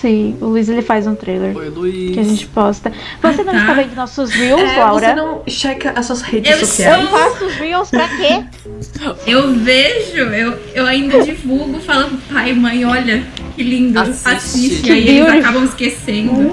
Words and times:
Sim, 0.00 0.36
o 0.40 0.46
Luiz 0.46 0.68
ele 0.68 0.80
faz 0.82 1.06
um 1.08 1.14
trailer 1.16 1.56
Oi, 1.56 1.68
Luiz. 1.70 2.14
que 2.14 2.20
a 2.20 2.22
gente 2.22 2.46
posta. 2.46 2.92
Você 3.20 3.42
não 3.42 3.52
tá. 3.52 3.60
está 3.60 3.72
vendo 3.74 3.94
nossos 3.96 4.30
reels, 4.30 4.60
É, 4.60 4.76
Laura? 4.78 5.08
você 5.08 5.14
não 5.14 5.42
checa 5.48 5.92
as 5.96 6.06
suas 6.06 6.22
redes 6.22 6.52
Eu 6.52 6.58
sociais. 6.60 7.02
Eu 7.02 7.08
faço 7.08 7.44
os 7.46 7.54
reels 7.54 7.90
pra 7.90 8.08
quê? 8.08 8.44
Eu 9.26 9.52
vejo, 9.54 10.18
eu, 10.18 10.58
eu 10.74 10.86
ainda 10.86 11.20
divulgo, 11.22 11.80
falando, 11.80 12.16
pai, 12.32 12.52
mãe, 12.52 12.84
olha, 12.84 13.24
que 13.56 13.62
lindo, 13.62 13.98
Assiste. 13.98 14.28
assiste. 14.28 14.82
Que 14.82 14.88
E 14.88 14.92
aí 14.92 14.98
eles 15.08 15.14
beautiful. 15.20 15.40
acabam 15.40 15.64
esquecendo. 15.64 16.52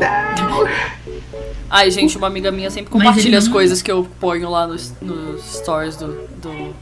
Ai, 1.69 1.91
gente, 1.91 2.17
uma 2.17 2.27
amiga 2.27 2.51
minha 2.51 2.69
sempre 2.69 2.89
compartilha 2.91 3.37
as 3.37 3.45
não- 3.45 3.51
coisas 3.53 3.81
que 3.81 3.91
eu 3.91 4.07
ponho 4.19 4.49
lá 4.49 4.65
nos, 4.67 4.93
nos 5.01 5.43
stories 5.57 5.95
do. 5.97 6.07
do 6.41 6.73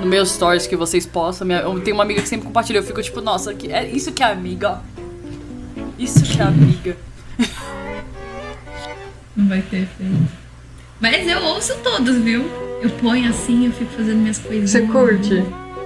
no 0.00 0.06
meus 0.06 0.30
stories 0.32 0.66
que 0.66 0.74
vocês 0.76 1.06
postam. 1.06 1.46
Minha, 1.46 1.60
eu 1.60 1.80
tenho 1.80 1.96
uma 1.96 2.02
amiga 2.02 2.20
que 2.20 2.28
sempre 2.28 2.46
compartilha. 2.46 2.78
Eu 2.78 2.82
fico 2.82 3.00
tipo, 3.00 3.20
nossa, 3.20 3.54
que, 3.54 3.70
é 3.72 3.88
isso 3.88 4.12
que 4.12 4.22
é 4.22 4.26
amiga, 4.26 4.70
ó. 4.70 5.03
Isso 6.04 6.22
que 6.22 6.38
é 6.38 6.44
amiga. 6.44 6.96
Não 9.34 9.48
vai 9.48 9.62
ter 9.62 9.78
efeito. 9.78 10.28
Mas 11.00 11.26
eu 11.26 11.42
ouço 11.42 11.74
todos, 11.82 12.16
viu? 12.18 12.44
Eu 12.82 12.90
ponho 12.90 13.30
assim, 13.30 13.64
eu 13.64 13.72
fico 13.72 13.90
fazendo 13.92 14.18
minhas 14.18 14.38
coisinhas. 14.38 14.70
Você 14.70 14.82
curte? 14.82 15.42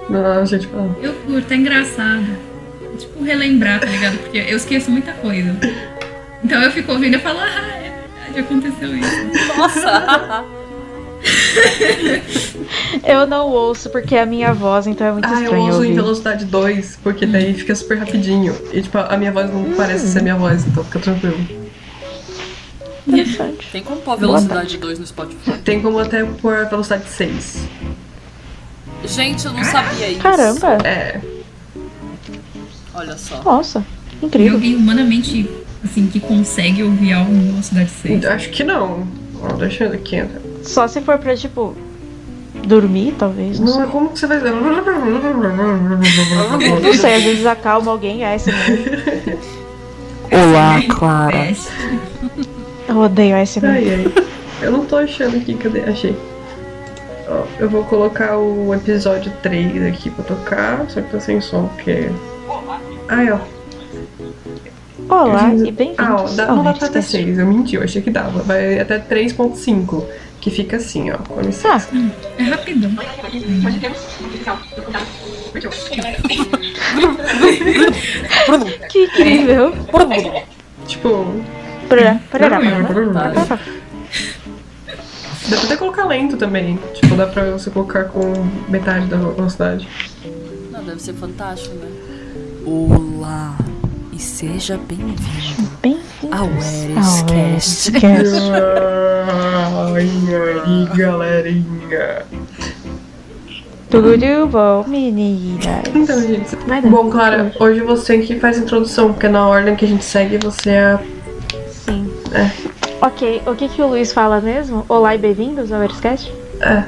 Não, 0.09 0.45
gente, 0.45 0.67
fala. 0.67 0.93
Eu 1.01 1.13
curto, 1.13 1.53
é 1.53 1.55
engraçado. 1.55 2.25
É 2.93 2.97
tipo 2.97 3.23
relembrar, 3.23 3.79
tá 3.79 3.85
ligado? 3.85 4.17
Porque 4.17 4.39
eu 4.39 4.57
esqueço 4.57 4.91
muita 4.91 5.13
coisa. 5.13 5.55
Então 6.43 6.61
eu 6.61 6.71
fico 6.71 6.91
ouvindo 6.91 7.15
e 7.15 7.19
falo, 7.19 7.39
ah, 7.39 7.77
é 7.77 8.03
verdade, 8.03 8.39
aconteceu 8.39 8.97
isso. 8.97 9.57
Nossa! 9.57 10.45
Eu 13.03 13.25
não 13.27 13.47
ouço 13.47 13.89
porque 13.89 14.15
é 14.15 14.21
a 14.21 14.25
minha 14.25 14.53
voz, 14.53 14.87
então 14.87 15.05
é 15.07 15.11
muito 15.11 15.25
Ah, 15.27 15.33
eu 15.35 15.43
estranho 15.43 15.63
uso 15.65 15.83
em 15.83 15.89
ouvir. 15.89 15.93
velocidade 15.95 16.45
2, 16.45 16.99
porque 17.03 17.25
daí 17.25 17.53
fica 17.53 17.73
super 17.75 17.97
rapidinho. 17.97 18.55
E 18.71 18.81
tipo, 18.81 18.97
a 18.97 19.17
minha 19.17 19.31
voz 19.31 19.51
não 19.53 19.71
parece 19.75 20.07
ser 20.07 20.21
minha 20.21 20.35
voz, 20.35 20.65
então 20.65 20.83
fica 20.83 20.99
tranquilo. 20.99 21.37
Interessante. 23.07 23.67
Tem 23.71 23.81
como 23.83 24.01
pôr 24.01 24.17
velocidade 24.17 24.77
2 24.77 24.99
no 24.99 25.07
Spotify? 25.07 25.57
Tem 25.63 25.81
como 25.81 25.97
até 25.99 26.23
pôr 26.23 26.55
a 26.57 26.63
velocidade 26.65 27.09
6. 27.09 27.67
Gente, 29.05 29.45
eu 29.45 29.53
não 29.53 29.63
sabia 29.63 30.09
isso. 30.09 30.19
Caramba! 30.21 30.77
É. 30.87 31.19
Olha 32.93 33.17
só. 33.17 33.41
Nossa, 33.43 33.83
E 34.21 34.25
incrível. 34.25 34.53
alguém 34.55 34.75
humanamente, 34.75 35.49
assim, 35.83 36.07
que 36.07 36.19
consegue 36.19 36.83
ouvir 36.83 37.13
algo 37.13 37.33
em 37.33 37.51
velocidade 37.51 37.89
6. 37.89 38.25
Acho 38.25 38.49
que 38.49 38.63
não. 38.63 39.07
Ó, 39.41 39.53
deixa 39.53 39.85
eu 39.85 39.93
aqui. 39.93 40.21
né? 40.21 40.29
Só 40.63 40.87
se 40.87 41.01
for 41.01 41.17
pra, 41.17 41.35
tipo, 41.35 41.75
dormir, 42.65 43.15
talvez. 43.17 43.59
Não, 43.59 43.65
Não, 43.67 43.73
sei. 43.73 43.83
é 43.83 43.87
como 43.87 44.09
que 44.09 44.19
você 44.19 44.27
vai. 44.27 44.39
Não 46.83 46.93
sei, 46.93 47.15
às 47.15 47.23
vezes 47.23 47.45
acalma 47.45 47.91
alguém, 47.91 48.23
é 48.23 48.35
mesmo. 48.35 48.51
Olá, 50.31 50.81
Clara. 50.97 51.53
Eu 52.87 52.97
odeio 52.97 53.35
mesmo. 53.35 53.67
Ai, 53.67 54.05
ai. 54.05 54.23
Eu 54.61 54.71
não 54.71 54.85
tô 54.85 54.97
achando 54.97 55.37
aqui, 55.37 55.53
cadê? 55.55 55.81
Achei. 55.81 56.15
Ó, 57.27 57.43
eu 57.59 57.69
vou 57.69 57.83
colocar 57.85 58.37
o 58.37 58.73
episódio 58.73 59.31
3 59.41 59.83
aqui 59.87 60.09
pra 60.09 60.23
tocar, 60.23 60.85
só 60.89 61.01
que 61.01 61.11
tá 61.11 61.19
sem 61.19 61.39
som, 61.39 61.67
porque. 61.67 62.09
Ai, 63.07 63.31
ó. 63.31 63.39
Olá 65.09 65.51
e 65.55 65.71
bem-vindos 65.71 65.97
Ah, 65.99 66.15
ó, 66.15 66.55
não 66.55 66.63
dá 66.63 66.73
pra 66.73 66.87
ter 66.87 66.93
Nerdcast. 66.99 67.11
6, 67.11 67.39
eu 67.39 67.47
menti, 67.47 67.75
eu 67.75 67.83
achei 67.83 68.01
que 68.01 68.09
dava. 68.11 68.41
Vai 68.43 68.79
até 68.79 68.99
3.5, 68.99 70.05
que 70.39 70.51
fica 70.51 70.77
assim, 70.77 71.09
ó, 71.11 71.17
com 71.17 71.41
licença. 71.41 71.89
Ah, 71.93 72.11
É 72.37 72.43
rapidão. 72.43 72.91
que 78.89 79.05
incrível. 79.05 79.73
Tipo, 80.87 81.07
Não, 81.09 81.39
parará. 81.89 82.15
Tá. 82.15 82.21
Parará. 82.31 82.59
dá 85.49 85.57
pra 85.57 85.63
até 85.63 85.77
colocar 85.77 86.05
lento 86.05 86.37
também. 86.37 86.79
Tipo, 86.93 87.15
dá 87.15 87.25
pra 87.27 87.49
você 87.51 87.69
colocar 87.69 88.05
com 88.05 88.21
metade 88.67 89.07
da 89.07 89.17
velocidade. 89.17 89.87
Não, 90.71 90.83
deve 90.83 91.01
ser 91.01 91.13
fantástico, 91.13 91.75
né? 91.75 91.87
Olá. 92.65 93.55
E 94.19 94.21
seja 94.21 94.77
bem-vindo 94.77 95.69
Bem-vindos 95.81 96.35
ao 96.35 96.49
Erescast. 97.33 97.93
Ai, 99.95 100.09
ai, 100.65 100.97
galerinha. 100.97 102.25
Tudo 103.89 104.17
de 104.17 104.43
bom, 104.51 104.83
meninas? 104.85 105.83
Então, 105.95 106.21
gente. 106.21 106.53
Vai 106.67 106.81
dar. 106.81 106.89
Bom, 106.89 107.09
Clara, 107.09 107.55
hoje 107.61 107.79
você 107.79 108.17
que 108.17 108.37
faz 108.37 108.57
a 108.57 108.59
introdução, 108.59 109.13
porque 109.13 109.29
na 109.29 109.47
ordem 109.47 109.77
que 109.77 109.85
a 109.85 109.87
gente 109.87 110.03
segue, 110.03 110.37
você 110.37 110.71
é. 110.71 110.99
Sim. 111.69 112.11
É. 112.33 112.51
Ok, 113.01 113.41
o 113.47 113.55
que, 113.55 113.69
que 113.69 113.81
o 113.81 113.87
Luiz 113.87 114.11
fala 114.11 114.41
mesmo? 114.41 114.85
Olá 114.89 115.15
e 115.15 115.17
bem-vindos 115.17 115.71
ao 115.71 115.81
Erescast? 115.81 116.29
É. 116.59 116.83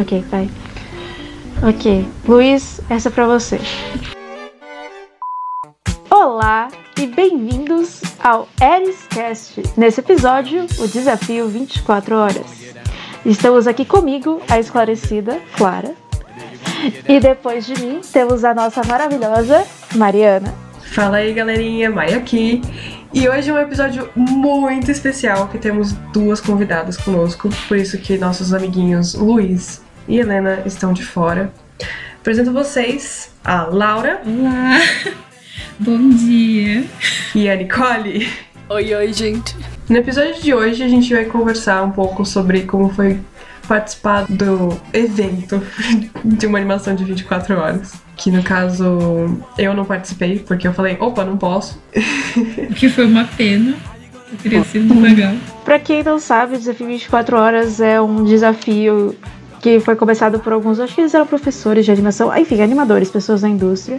Ok, 0.00 0.24
vai. 0.28 0.50
Ok, 1.62 2.04
Luiz, 2.26 2.80
essa 2.90 3.10
é 3.10 3.12
pra 3.12 3.28
você. 3.28 3.60
Olá 6.24 6.68
e 6.98 7.06
bem-vindos 7.06 8.00
ao 8.18 8.48
Eriscast. 8.58 9.62
Nesse 9.76 10.00
episódio, 10.00 10.66
o 10.78 10.88
desafio 10.88 11.46
24 11.48 12.16
horas. 12.16 12.46
Estamos 13.26 13.66
aqui 13.66 13.84
comigo, 13.84 14.40
a 14.48 14.58
esclarecida 14.58 15.38
Clara. 15.54 15.94
E 17.06 17.20
depois 17.20 17.66
de 17.66 17.78
mim, 17.78 18.00
temos 18.10 18.42
a 18.42 18.54
nossa 18.54 18.82
maravilhosa 18.84 19.66
Mariana. 19.96 20.54
Fala 20.94 21.18
aí, 21.18 21.34
galerinha, 21.34 21.90
Maia 21.90 22.16
aqui. 22.16 22.62
E 23.12 23.28
hoje 23.28 23.50
é 23.50 23.52
um 23.52 23.58
episódio 23.58 24.08
muito 24.16 24.90
especial 24.90 25.48
que 25.48 25.58
temos 25.58 25.92
duas 26.10 26.40
convidadas 26.40 26.96
conosco, 26.96 27.50
por 27.68 27.76
isso 27.76 27.98
que 27.98 28.16
nossos 28.16 28.54
amiguinhos 28.54 29.12
Luiz 29.12 29.82
e 30.08 30.20
Helena 30.20 30.62
estão 30.64 30.94
de 30.94 31.04
fora. 31.04 31.52
Apresento 32.18 32.50
vocês 32.50 33.30
a 33.44 33.64
Laura 33.64 34.22
Olá! 34.24 35.22
Bom 35.78 36.10
dia! 36.10 36.84
e 37.34 37.48
a 37.48 37.56
Nicole. 37.56 38.28
Oi, 38.68 38.94
oi, 38.94 39.12
gente. 39.12 39.56
No 39.88 39.96
episódio 39.96 40.40
de 40.40 40.54
hoje 40.54 40.82
a 40.84 40.88
gente 40.88 41.12
vai 41.12 41.24
conversar 41.24 41.82
um 41.82 41.90
pouco 41.90 42.24
sobre 42.24 42.62
como 42.62 42.88
foi 42.90 43.18
participar 43.66 44.24
do 44.28 44.80
evento 44.92 45.60
de 46.24 46.46
uma 46.46 46.58
animação 46.58 46.94
de 46.94 47.04
24 47.04 47.58
horas. 47.58 47.92
Que 48.16 48.30
no 48.30 48.42
caso 48.42 49.36
eu 49.58 49.74
não 49.74 49.84
participei, 49.84 50.38
porque 50.38 50.68
eu 50.68 50.72
falei, 50.72 50.96
opa, 51.00 51.24
não 51.24 51.36
posso. 51.36 51.82
O 52.70 52.74
que 52.74 52.88
foi 52.88 53.06
uma 53.06 53.24
pena. 53.24 53.74
Eu 54.30 54.38
teria 54.38 54.64
sido 54.64 54.94
muito 54.94 55.02
legal. 55.02 55.34
Pra 55.64 55.80
quem 55.80 56.04
não 56.04 56.20
sabe, 56.20 56.54
o 56.54 56.58
Desafio 56.58 56.86
24 56.86 57.36
Horas 57.36 57.80
é 57.80 58.00
um 58.00 58.24
desafio 58.24 59.16
que 59.60 59.80
foi 59.80 59.96
começado 59.96 60.38
por 60.38 60.52
alguns, 60.52 60.78
acho 60.78 60.94
que 60.94 61.00
eles 61.00 61.14
eram 61.14 61.26
professores 61.26 61.84
de 61.84 61.90
animação, 61.90 62.36
enfim, 62.36 62.60
animadores, 62.60 63.10
pessoas 63.10 63.40
da 63.40 63.48
indústria, 63.48 63.98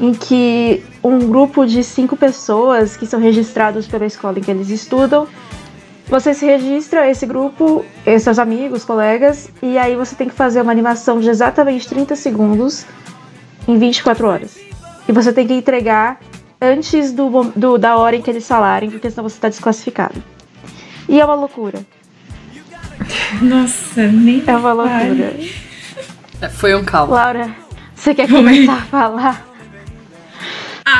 em 0.00 0.12
que 0.14 0.82
um 1.02 1.18
grupo 1.28 1.66
de 1.66 1.82
cinco 1.82 2.16
pessoas 2.16 2.96
que 2.96 3.06
são 3.06 3.18
registrados 3.20 3.86
pela 3.86 4.06
escola 4.06 4.38
em 4.38 4.42
que 4.42 4.50
eles 4.50 4.68
estudam, 4.70 5.26
você 6.08 6.32
se 6.32 6.46
registra 6.46 7.08
esse 7.10 7.26
grupo, 7.26 7.84
seus 8.20 8.38
amigos, 8.38 8.84
colegas, 8.84 9.50
e 9.62 9.76
aí 9.76 9.94
você 9.96 10.14
tem 10.14 10.28
que 10.28 10.34
fazer 10.34 10.62
uma 10.62 10.72
animação 10.72 11.20
de 11.20 11.28
exatamente 11.28 11.86
30 11.88 12.16
segundos 12.16 12.86
em 13.66 13.76
24 13.76 14.26
horas. 14.26 14.56
E 15.06 15.12
você 15.12 15.32
tem 15.32 15.46
que 15.46 15.52
entregar 15.54 16.18
antes 16.60 17.12
do, 17.12 17.28
do- 17.54 17.76
da 17.78 17.96
hora 17.96 18.16
em 18.16 18.22
que 18.22 18.30
eles 18.30 18.46
falarem, 18.46 18.90
porque 18.90 19.10
senão 19.10 19.28
você 19.28 19.36
está 19.36 19.48
desclassificado. 19.48 20.22
E 21.08 21.20
é 21.20 21.24
uma 21.24 21.34
loucura. 21.34 21.80
Nossa, 23.42 24.06
nem. 24.06 24.42
É 24.46 24.56
uma 24.56 24.72
loucura. 24.72 25.36
É, 26.40 26.48
foi 26.48 26.74
um 26.74 26.84
caos. 26.84 27.10
Laura, 27.10 27.54
você 27.94 28.14
quer 28.14 28.22
Oi. 28.30 28.36
começar 28.36 28.72
a 28.74 28.82
falar? 28.82 29.47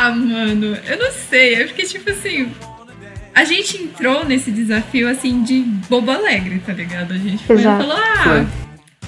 Ah, 0.01 0.13
mano, 0.13 0.79
eu 0.87 0.97
não 0.97 1.11
sei. 1.11 1.55
É 1.55 1.67
porque, 1.67 1.83
tipo 1.83 2.09
assim. 2.09 2.53
A 3.35 3.45
gente 3.45 3.83
entrou 3.83 4.25
nesse 4.25 4.51
desafio, 4.51 5.09
assim, 5.09 5.43
de 5.43 5.61
bobo 5.89 6.13
alegre, 6.13 6.61
tá 6.65 6.73
ligado? 6.73 7.15
A 7.15 7.19
gente 7.19 7.45
foi 7.45 7.57
e 7.57 7.63
falou: 7.63 7.97
ah, 7.97 8.47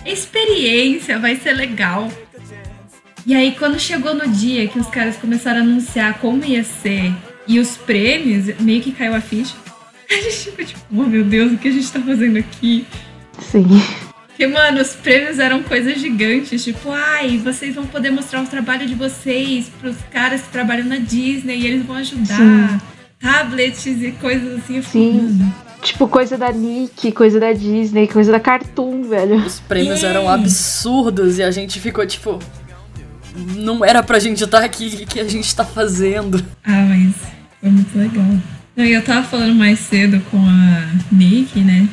experiência, 0.05 1.17
vai 1.19 1.37
ser 1.37 1.53
legal. 1.53 2.11
E 3.25 3.35
aí, 3.37 3.55
quando 3.57 3.79
chegou 3.79 4.15
no 4.15 4.27
dia 4.29 4.67
que 4.67 4.81
os 4.81 4.89
caras 4.89 5.17
começaram 5.17 5.61
a 5.61 5.63
anunciar 5.63 6.19
como 6.19 6.45
ia 6.45 6.65
ser 6.65 7.13
e 7.47 7.61
os 7.61 7.77
prêmios, 7.77 8.59
meio 8.59 8.83
que 8.83 8.91
caiu 8.91 9.15
a 9.15 9.21
ficha. 9.21 9.55
A 10.11 10.15
gente 10.15 10.51
ficou 10.51 10.65
tipo, 10.65 10.81
oh 10.91 11.05
meu 11.05 11.23
Deus, 11.23 11.53
o 11.53 11.57
que 11.57 11.69
a 11.69 11.71
gente 11.71 11.89
tá 11.93 12.01
fazendo 12.01 12.37
aqui? 12.37 12.85
Sim. 13.39 13.65
Porque, 14.41 14.55
mano, 14.55 14.81
os 14.81 14.95
prêmios 14.95 15.39
eram 15.39 15.63
coisas 15.63 16.01
gigantes, 16.01 16.65
tipo, 16.65 16.91
ai, 16.91 17.37
vocês 17.37 17.75
vão 17.75 17.85
poder 17.85 18.11
mostrar 18.11 18.41
o 18.41 18.47
trabalho 18.47 18.87
de 18.87 18.95
vocês 18.95 19.71
pros 19.79 19.97
caras 20.11 20.41
que 20.41 20.49
trabalham 20.49 20.87
na 20.87 20.97
Disney 20.97 21.59
e 21.59 21.67
eles 21.67 21.85
vão 21.85 21.97
ajudar. 21.97 22.39
Sim. 22.39 22.81
Tablets 23.21 23.85
e 23.85 24.13
coisas 24.13 24.61
assim. 24.61 24.79
Eu 24.79 24.83
fiquei, 24.83 25.13
Sim. 25.13 25.53
Tipo, 25.83 26.09
coisa 26.09 26.39
da 26.39 26.51
Nick, 26.51 27.13
coisa 27.13 27.39
da 27.39 27.53
Disney, 27.53 28.09
coisa 28.09 28.33
da 28.33 28.41
Cartoon, 28.41 29.03
velho. 29.03 29.37
Os 29.45 29.61
prêmios 29.61 30.01
Yay! 30.01 30.11
eram 30.11 30.27
absurdos 30.27 31.39
e 31.39 31.43
a 31.43 31.51
gente 31.51 31.79
ficou 31.79 32.07
tipo. 32.07 32.39
Não 33.59 33.85
era 33.85 34.03
pra 34.03 34.19
gente 34.19 34.43
estar 34.43 34.65
aqui, 34.65 35.03
o 35.03 35.07
que 35.07 35.21
a 35.21 35.29
gente 35.29 35.55
tá 35.55 35.67
fazendo? 35.67 36.43
Ah, 36.65 36.87
mas 36.89 37.13
Foi 37.61 37.69
muito 37.69 37.99
legal. 37.99 38.25
Não, 38.75 38.87
e 38.87 38.93
eu 38.95 39.05
tava 39.05 39.23
falando 39.23 39.55
mais 39.55 39.79
cedo 39.81 40.19
com 40.31 40.39
a 40.39 40.89
Nick, 41.13 41.61
né? 41.61 41.87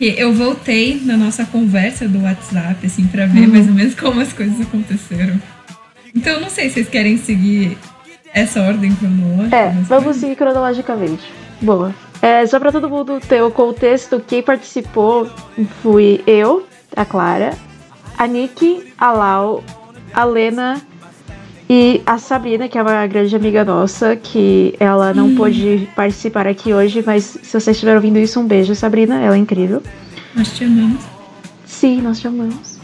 Eu 0.00 0.32
voltei 0.32 1.00
na 1.04 1.16
nossa 1.16 1.44
conversa 1.44 2.08
do 2.08 2.22
WhatsApp, 2.22 2.84
assim, 2.84 3.06
pra 3.06 3.26
ver 3.26 3.46
mais 3.46 3.68
ou 3.68 3.74
menos 3.74 3.94
como 3.94 4.20
as 4.20 4.32
coisas 4.32 4.60
aconteceram. 4.60 5.40
Então 6.14 6.34
eu 6.34 6.40
não 6.40 6.50
sei 6.50 6.68
se 6.68 6.74
vocês 6.74 6.88
querem 6.88 7.16
seguir 7.16 7.78
essa 8.34 8.60
ordem 8.62 8.94
cronológica. 8.94 9.56
É, 9.56 9.70
vamos 9.82 10.16
seguir 10.16 10.36
cronologicamente. 10.36 11.22
Boa. 11.60 11.94
É, 12.20 12.44
só 12.46 12.58
pra 12.58 12.72
todo 12.72 12.88
mundo 12.88 13.20
ter 13.20 13.42
o 13.42 13.50
contexto, 13.50 14.20
quem 14.26 14.42
participou 14.42 15.28
fui 15.82 16.22
eu, 16.26 16.66
a 16.94 17.04
Clara, 17.04 17.56
a 18.16 18.26
Nick, 18.26 18.92
a 18.98 19.12
Lau, 19.12 19.64
a 20.12 20.24
Lena 20.24 20.80
e 21.68 22.02
a 22.04 22.18
Sabrina, 22.18 22.68
que 22.68 22.76
é 22.76 22.82
uma 22.82 23.06
grande 23.06 23.34
amiga 23.34 23.64
nossa, 23.64 24.16
que 24.16 24.74
ela 24.78 25.14
não 25.14 25.34
pôde 25.34 25.88
participar 25.94 26.46
aqui 26.46 26.74
hoje, 26.74 27.02
mas 27.04 27.24
se 27.24 27.50
vocês 27.52 27.68
estiverem 27.68 27.96
ouvindo 27.96 28.18
isso, 28.18 28.40
um 28.40 28.46
beijo, 28.46 28.74
Sabrina, 28.74 29.20
ela 29.20 29.36
é 29.36 29.38
incrível. 29.38 29.82
Nós 30.34 30.52
te 30.56 30.64
amamos. 30.64 31.02
Sim, 31.64 32.02
nós 32.02 32.20
chamamos. 32.20 32.78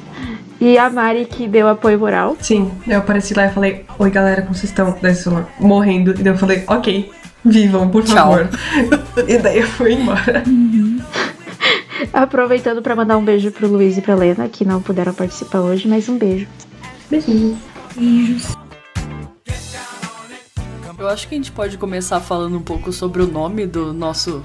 E 0.60 0.76
a 0.76 0.90
Mari, 0.90 1.26
que 1.26 1.46
deu 1.46 1.68
apoio 1.68 1.98
moral. 1.98 2.36
Sim, 2.40 2.70
eu 2.86 2.98
apareci 2.98 3.32
lá 3.32 3.46
e 3.46 3.50
falei, 3.50 3.84
oi 3.98 4.10
galera, 4.10 4.42
como 4.42 4.54
vocês 4.54 4.70
estão? 4.70 4.96
Daí 5.00 5.14
vocês 5.14 5.34
morrendo. 5.60 6.10
E 6.12 6.22
daí 6.22 6.32
eu 6.32 6.38
falei, 6.38 6.64
ok, 6.66 7.10
vivam, 7.44 7.88
por 7.88 8.02
Tchau. 8.04 8.16
favor. 8.16 8.48
e 9.28 9.38
daí 9.38 9.58
eu 9.58 9.66
fui 9.66 9.92
embora. 9.94 10.42
Aproveitando 12.12 12.82
pra 12.82 12.96
mandar 12.96 13.16
um 13.16 13.24
beijo 13.24 13.52
pro 13.52 13.68
Luiz 13.68 13.96
e 13.98 14.00
pra 14.00 14.14
Lena, 14.14 14.48
que 14.48 14.64
não 14.64 14.80
puderam 14.80 15.14
participar 15.14 15.60
hoje, 15.60 15.86
mas 15.86 16.08
um 16.08 16.18
beijo. 16.18 16.46
Beijinhos. 17.10 17.58
Beijos. 17.96 18.56
Eu 20.98 21.08
acho 21.08 21.28
que 21.28 21.34
a 21.34 21.38
gente 21.38 21.52
pode 21.52 21.78
começar 21.78 22.20
falando 22.20 22.56
um 22.56 22.62
pouco 22.62 22.92
sobre 22.92 23.22
o 23.22 23.26
nome 23.26 23.66
do 23.66 23.92
nosso 23.92 24.44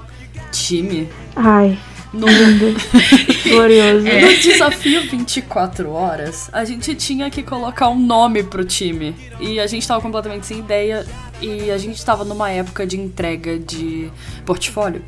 time. 0.52 1.10
Ai, 1.36 1.78
No, 2.14 2.28
lindo, 2.28 2.76
glorioso. 3.50 4.06
no 4.06 4.38
desafio 4.40 5.02
24 5.10 5.90
horas, 5.90 6.50
a 6.54 6.64
gente 6.64 6.94
tinha 6.94 7.28
que 7.32 7.42
colocar 7.42 7.90
um 7.90 8.00
nome 8.00 8.44
pro 8.44 8.64
time. 8.64 9.16
E 9.40 9.60
a 9.60 9.66
gente 9.66 9.88
tava 9.88 10.00
completamente 10.00 10.46
sem 10.46 10.60
ideia. 10.60 11.06
E 11.42 11.72
a 11.72 11.78
gente 11.78 12.04
tava 12.06 12.24
numa 12.24 12.52
época 12.52 12.86
de 12.86 13.00
entrega 13.00 13.58
de 13.58 14.12
portfólio. 14.46 15.04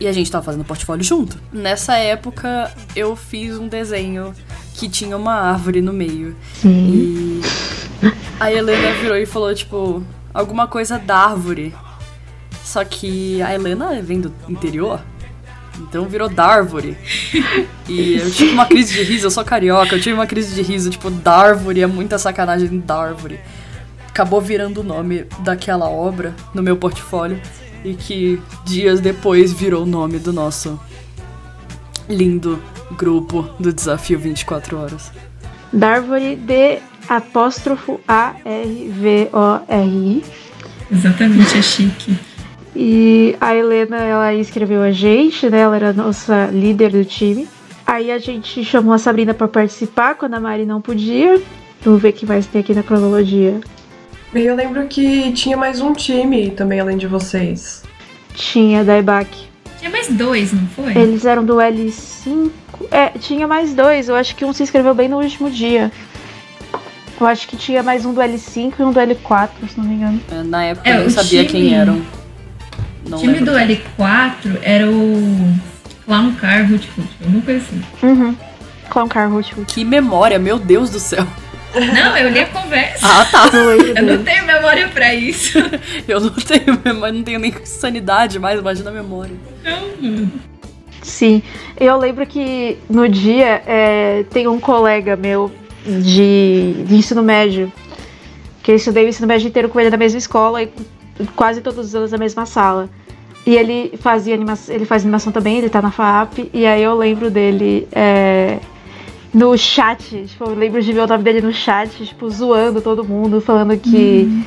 E 0.00 0.06
a 0.08 0.12
gente 0.12 0.30
tava 0.30 0.44
fazendo 0.44 0.64
portfólio 0.64 1.04
junto. 1.04 1.38
Nessa 1.52 1.96
época, 1.98 2.72
eu 2.96 3.14
fiz 3.14 3.58
um 3.58 3.68
desenho 3.68 4.34
que 4.74 4.88
tinha 4.88 5.16
uma 5.16 5.34
árvore 5.34 5.82
no 5.82 5.92
meio. 5.92 6.34
Sim. 6.54 7.40
E 7.42 8.12
a 8.40 8.50
Helena 8.50 8.94
virou 8.94 9.16
e 9.16 9.26
falou, 9.26 9.54
tipo, 9.54 10.02
alguma 10.32 10.66
coisa 10.66 10.98
da 10.98 11.16
árvore. 11.16 11.74
Só 12.64 12.84
que 12.84 13.42
a 13.42 13.54
Helena 13.54 14.00
vem 14.00 14.20
do 14.20 14.32
interior, 14.48 15.00
então 15.78 16.06
virou 16.06 16.28
Darvore. 16.28 16.96
E 17.88 18.14
eu 18.16 18.30
tive 18.30 18.52
uma 18.52 18.64
crise 18.64 18.94
de 18.94 19.02
riso, 19.02 19.26
eu 19.26 19.30
sou 19.30 19.44
carioca, 19.44 19.96
eu 19.96 20.00
tive 20.00 20.14
uma 20.14 20.26
crise 20.26 20.54
de 20.54 20.62
riso, 20.62 20.88
tipo, 20.88 21.10
Darvore 21.10 21.82
é 21.82 21.86
muita 21.86 22.16
sacanagem, 22.16 22.78
Darvore. 22.78 23.40
Acabou 24.08 24.40
virando 24.40 24.80
o 24.80 24.84
nome 24.84 25.26
daquela 25.40 25.90
obra 25.90 26.34
no 26.54 26.62
meu 26.62 26.76
portfólio 26.76 27.40
e 27.84 27.94
que 27.94 28.40
dias 28.64 29.00
depois 29.00 29.52
virou 29.52 29.82
o 29.82 29.86
nome 29.86 30.18
do 30.18 30.32
nosso 30.32 30.80
lindo 32.08 32.62
grupo 32.96 33.42
do 33.58 33.72
Desafio 33.72 34.18
24 34.18 34.78
Horas. 34.78 35.10
Darvori 35.72 36.36
D 36.36 36.80
apóstrofo 37.08 38.00
A-R-V-O-R-I. 38.06 38.52
Exatamente, 40.90 41.58
é 41.58 41.62
chique. 41.62 42.18
E 42.74 43.36
a 43.40 43.54
Helena, 43.54 43.98
ela 43.98 44.34
inscreveu 44.34 44.82
a 44.82 44.90
gente, 44.90 45.48
né? 45.50 45.60
Ela 45.60 45.76
era 45.76 45.90
a 45.90 45.92
nossa 45.92 46.46
líder 46.46 46.90
do 46.90 47.04
time. 47.04 47.46
Aí 47.86 48.10
a 48.10 48.18
gente 48.18 48.64
chamou 48.64 48.94
a 48.94 48.98
Sabrina 48.98 49.34
pra 49.34 49.46
participar 49.46 50.14
quando 50.14 50.34
a 50.34 50.40
Mari 50.40 50.64
não 50.64 50.80
podia. 50.80 51.40
Vamos 51.82 52.00
ver 52.00 52.10
o 52.10 52.12
que 52.12 52.24
mais 52.24 52.46
tem 52.46 52.60
aqui 52.60 52.74
na 52.74 52.82
cronologia. 52.82 53.60
E 54.34 54.40
eu 54.40 54.54
lembro 54.54 54.86
que 54.86 55.32
tinha 55.32 55.56
mais 55.56 55.80
um 55.80 55.92
time 55.92 56.50
também, 56.50 56.80
além 56.80 56.96
de 56.96 57.06
vocês. 57.06 57.82
Tinha 58.34 58.82
da 58.82 58.96
EBAC. 58.96 59.28
Tinha 59.78 59.90
mais 59.90 60.08
dois, 60.08 60.52
não 60.52 60.66
foi? 60.68 60.96
Eles 60.96 61.26
eram 61.26 61.44
do 61.44 61.56
L5. 61.56 62.50
É, 62.90 63.08
tinha 63.18 63.46
mais 63.46 63.74
dois. 63.74 64.08
Eu 64.08 64.14
acho 64.14 64.34
que 64.34 64.44
um 64.44 64.52
se 64.52 64.62
inscreveu 64.62 64.94
bem 64.94 65.08
no 65.08 65.20
último 65.20 65.50
dia. 65.50 65.92
Eu 67.22 67.26
acho 67.28 67.46
que 67.46 67.56
tinha 67.56 67.84
mais 67.84 68.04
um 68.04 68.12
do 68.12 68.20
L5 68.20 68.72
e 68.80 68.82
um 68.82 68.90
do 68.90 68.98
L4, 68.98 69.50
se 69.68 69.78
não 69.78 69.84
me 69.84 69.94
engano. 69.94 70.20
É, 70.28 70.42
Na 70.42 70.64
época 70.64 70.88
É, 70.90 70.94
eu 70.94 70.98
nem 70.98 71.06
o 71.06 71.10
sabia 71.12 71.44
time- 71.44 71.68
quem 71.68 71.74
eram. 71.78 72.02
Não 73.08 73.16
o 73.16 73.20
time 73.20 73.38
do 73.38 73.52
L4 73.52 74.58
era 74.60 74.90
o 74.90 75.54
Clown 76.04 76.32
Car 76.34 76.62
Hoot 76.68 76.90
Hoot, 76.98 77.08
alguma 77.24 77.42
coisa 77.42 77.60
assim. 77.64 77.82
Uhum. 78.04 78.36
Clown 78.90 79.06
Car 79.06 79.30
Root 79.30 79.54
Root. 79.54 79.72
Que 79.72 79.84
memória, 79.84 80.36
meu 80.36 80.58
Deus 80.58 80.90
do 80.90 80.98
céu. 80.98 81.24
Não, 81.94 82.16
eu 82.16 82.28
li 82.28 82.40
a 82.40 82.46
conversa. 82.46 83.06
Ah, 83.06 83.24
tá. 83.24 83.50
Não 83.52 83.70
Eu 83.70 84.02
não 84.02 84.24
tenho 84.24 84.44
memória 84.44 84.88
pra 84.88 85.14
isso. 85.14 85.58
Eu 86.08 86.18
não 86.20 86.30
tenho 86.30 86.76
memória, 86.84 87.14
não 87.14 87.22
tenho 87.22 87.38
nem 87.38 87.54
sanidade 87.64 88.36
mais, 88.40 88.58
imagina 88.58 88.90
a 88.90 88.92
memória. 88.92 89.34
Não. 89.64 90.28
Sim, 91.02 91.42
eu 91.80 91.96
lembro 91.98 92.24
que 92.24 92.78
no 92.88 93.08
dia 93.08 93.60
é, 93.66 94.24
tem 94.30 94.46
um 94.46 94.60
colega 94.60 95.16
meu 95.16 95.50
de, 95.84 96.84
de 96.86 96.94
ensino 96.94 97.22
médio, 97.22 97.72
que 98.62 98.70
eu 98.70 98.76
estudei 98.76 99.04
o 99.04 99.08
ensino 99.08 99.26
médio 99.26 99.48
inteiro 99.48 99.68
com 99.68 99.80
ele 99.80 99.90
na 99.90 99.96
mesma 99.96 100.18
escola 100.18 100.62
e 100.62 100.70
quase 101.34 101.60
todos 101.60 101.86
os 101.86 101.94
anos 101.94 102.12
na 102.12 102.18
mesma 102.18 102.46
sala. 102.46 102.88
E 103.44 103.56
ele 103.56 103.98
fazia 103.98 104.34
animação, 104.34 104.74
ele 104.74 104.84
faz 104.84 105.02
animação 105.02 105.32
também, 105.32 105.58
ele 105.58 105.68
tá 105.68 105.82
na 105.82 105.90
FAP, 105.90 106.48
e 106.52 106.64
aí 106.64 106.82
eu 106.82 106.96
lembro 106.96 107.28
dele 107.28 107.88
é, 107.90 108.58
no 109.34 109.56
chat, 109.58 110.26
tipo, 110.26 110.44
eu 110.44 110.54
lembro 110.54 110.80
de 110.80 110.92
ver 110.92 111.00
o 111.00 111.06
nome 111.06 111.24
dele 111.24 111.40
no 111.40 111.52
chat, 111.52 112.04
tipo, 112.04 112.28
zoando 112.30 112.80
todo 112.80 113.04
mundo, 113.04 113.40
falando 113.40 113.76
que. 113.76 114.44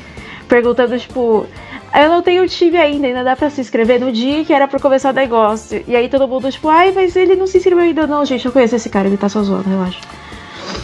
Perguntando, 0.47 0.97
tipo, 0.99 1.47
eu 1.93 2.09
não 2.09 2.21
tenho 2.21 2.47
time 2.47 2.77
ainda, 2.77 3.07
ainda 3.07 3.23
dá 3.23 3.35
pra 3.35 3.49
se 3.49 3.59
inscrever 3.59 3.99
no 3.99 4.11
dia 4.11 4.45
que 4.45 4.53
era 4.53 4.67
pra 4.67 4.79
começar 4.79 5.09
o 5.09 5.13
negócio. 5.13 5.83
E 5.87 5.95
aí 5.95 6.07
todo 6.07 6.27
mundo, 6.27 6.51
tipo, 6.51 6.69
ai, 6.69 6.91
mas 6.91 7.15
ele 7.15 7.35
não 7.35 7.47
se 7.47 7.57
inscreveu 7.57 7.83
ainda, 7.83 8.05
não, 8.05 8.23
gente. 8.23 8.45
Eu 8.45 8.51
conheço 8.51 8.75
esse 8.75 8.89
cara, 8.89 9.07
ele 9.07 9.17
tá 9.17 9.27
só 9.27 9.41
zoando, 9.41 9.67
relaxa. 9.67 9.99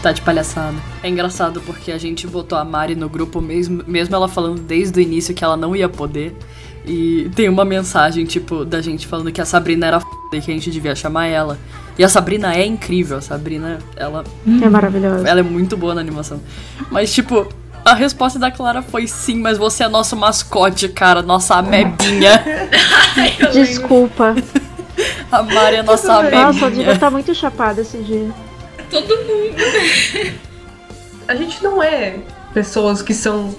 Tá 0.01 0.12
de 0.12 0.21
palhaçada. 0.21 0.75
É 1.03 1.09
engraçado 1.09 1.62
porque 1.62 1.92
a 1.92 1.98
gente 1.98 2.25
botou 2.25 2.57
a 2.57 2.65
Mari 2.65 2.95
no 2.95 3.07
grupo 3.07 3.39
mesmo, 3.39 3.83
mesmo 3.86 4.15
ela 4.15 4.27
falando 4.27 4.59
desde 4.59 5.00
o 5.00 5.01
início 5.01 5.33
que 5.33 5.44
ela 5.44 5.56
não 5.56 5.75
ia 5.75 5.88
poder. 5.88 6.36
E 6.83 7.30
tem 7.36 7.48
uma 7.48 7.63
mensagem, 7.63 8.25
tipo, 8.25 8.65
da 8.65 8.81
gente 8.81 9.05
falando 9.05 9.31
que 9.31 9.39
a 9.39 9.46
Sabrina 9.46 9.86
era 9.86 9.98
f 9.98 10.05
e 10.34 10.41
que 10.41 10.50
a 10.50 10.53
gente 10.55 10.72
devia 10.72 10.96
chamar 10.96 11.27
ela. 11.27 11.60
E 12.00 12.03
a 12.03 12.10
Sabrina 12.10 12.55
é 12.55 12.65
incrível, 12.65 13.17
a 13.17 13.22
Sabrina, 13.22 13.77
ela, 13.96 14.24
É 14.62 14.70
maravilhoso. 14.70 15.27
ela 15.27 15.39
é 15.39 15.43
muito 15.43 15.77
boa 15.77 15.93
na 15.93 16.01
animação. 16.01 16.41
Mas, 16.89 17.13
tipo, 17.13 17.48
a 17.86 17.93
resposta 17.93 18.39
da 18.39 18.50
Clara 18.50 18.81
foi 18.81 19.05
sim, 19.05 19.39
mas 19.39 19.60
você 19.60 19.84
é 19.84 19.88
nosso 19.88 20.15
mascote, 20.15 20.89
cara, 20.89 21.22
nossa 21.22 21.55
amebinha. 21.55 22.43
Desculpa. 23.53 24.36
A 25.31 25.43
Mari 25.43 25.75
é 25.75 25.84
nossa 25.84 26.12
amebinha. 26.13 26.46
Nossa, 26.46 26.65
eu 26.65 26.72
devia 26.72 26.93
estar 26.93 27.12
muito 27.12 27.36
chapada 27.36 27.81
esse 27.81 28.00
dia. 28.00 28.29
Todo 28.91 29.07
mundo. 29.07 29.55
A 31.27 31.36
gente 31.36 31.63
não 31.63 31.81
é 31.81 32.15
pessoas 32.53 33.01
que 33.01 33.13
são. 33.13 33.55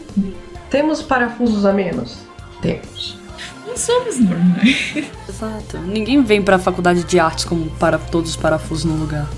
Temos 0.70 1.02
parafusos 1.02 1.64
a 1.64 1.72
menos? 1.72 2.18
Temos. 2.60 3.18
Não 3.66 3.76
somos 3.76 4.18
normais. 4.18 4.94
Exato. 5.28 5.78
Ninguém 5.78 6.22
vem 6.22 6.42
pra 6.42 6.58
faculdade 6.58 7.04
de 7.04 7.18
artes 7.18 7.44
como 7.44 7.70
para 7.72 7.98
todos 7.98 8.30
os 8.30 8.36
parafusos 8.36 8.84
no 8.84 8.96
lugar. 8.96 9.28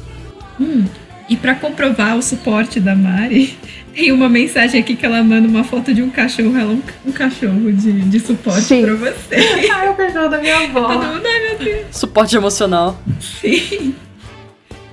Hum, 0.60 0.84
E 1.28 1.36
pra 1.36 1.54
comprovar 1.54 2.16
o 2.16 2.22
suporte 2.22 2.78
da 2.80 2.94
Mari, 2.94 3.58
tem 3.94 4.12
uma 4.12 4.28
mensagem 4.28 4.80
aqui 4.80 4.94
que 4.96 5.06
ela 5.06 5.22
manda 5.22 5.46
uma 5.48 5.64
foto 5.64 5.92
de 5.94 6.02
um 6.02 6.10
cachorro, 6.10 6.56
ela 6.56 6.72
é 6.72 6.74
um, 6.74 6.82
um 7.06 7.12
cachorro 7.12 7.72
de, 7.72 7.92
de 8.02 8.20
suporte 8.20 8.62
Sim. 8.62 8.82
pra 8.82 8.94
você. 8.94 9.36
Ai, 9.72 9.88
o 9.88 9.94
cachorro 9.94 10.28
da 10.28 10.38
minha 10.38 10.54
Todo 10.68 10.78
avó. 10.78 10.88
mundo, 10.98 11.26
ai 11.26 11.48
meu 11.48 11.58
Deus, 11.58 11.86
Suporte 11.92 12.36
emocional. 12.36 12.98
sim. 13.20 13.94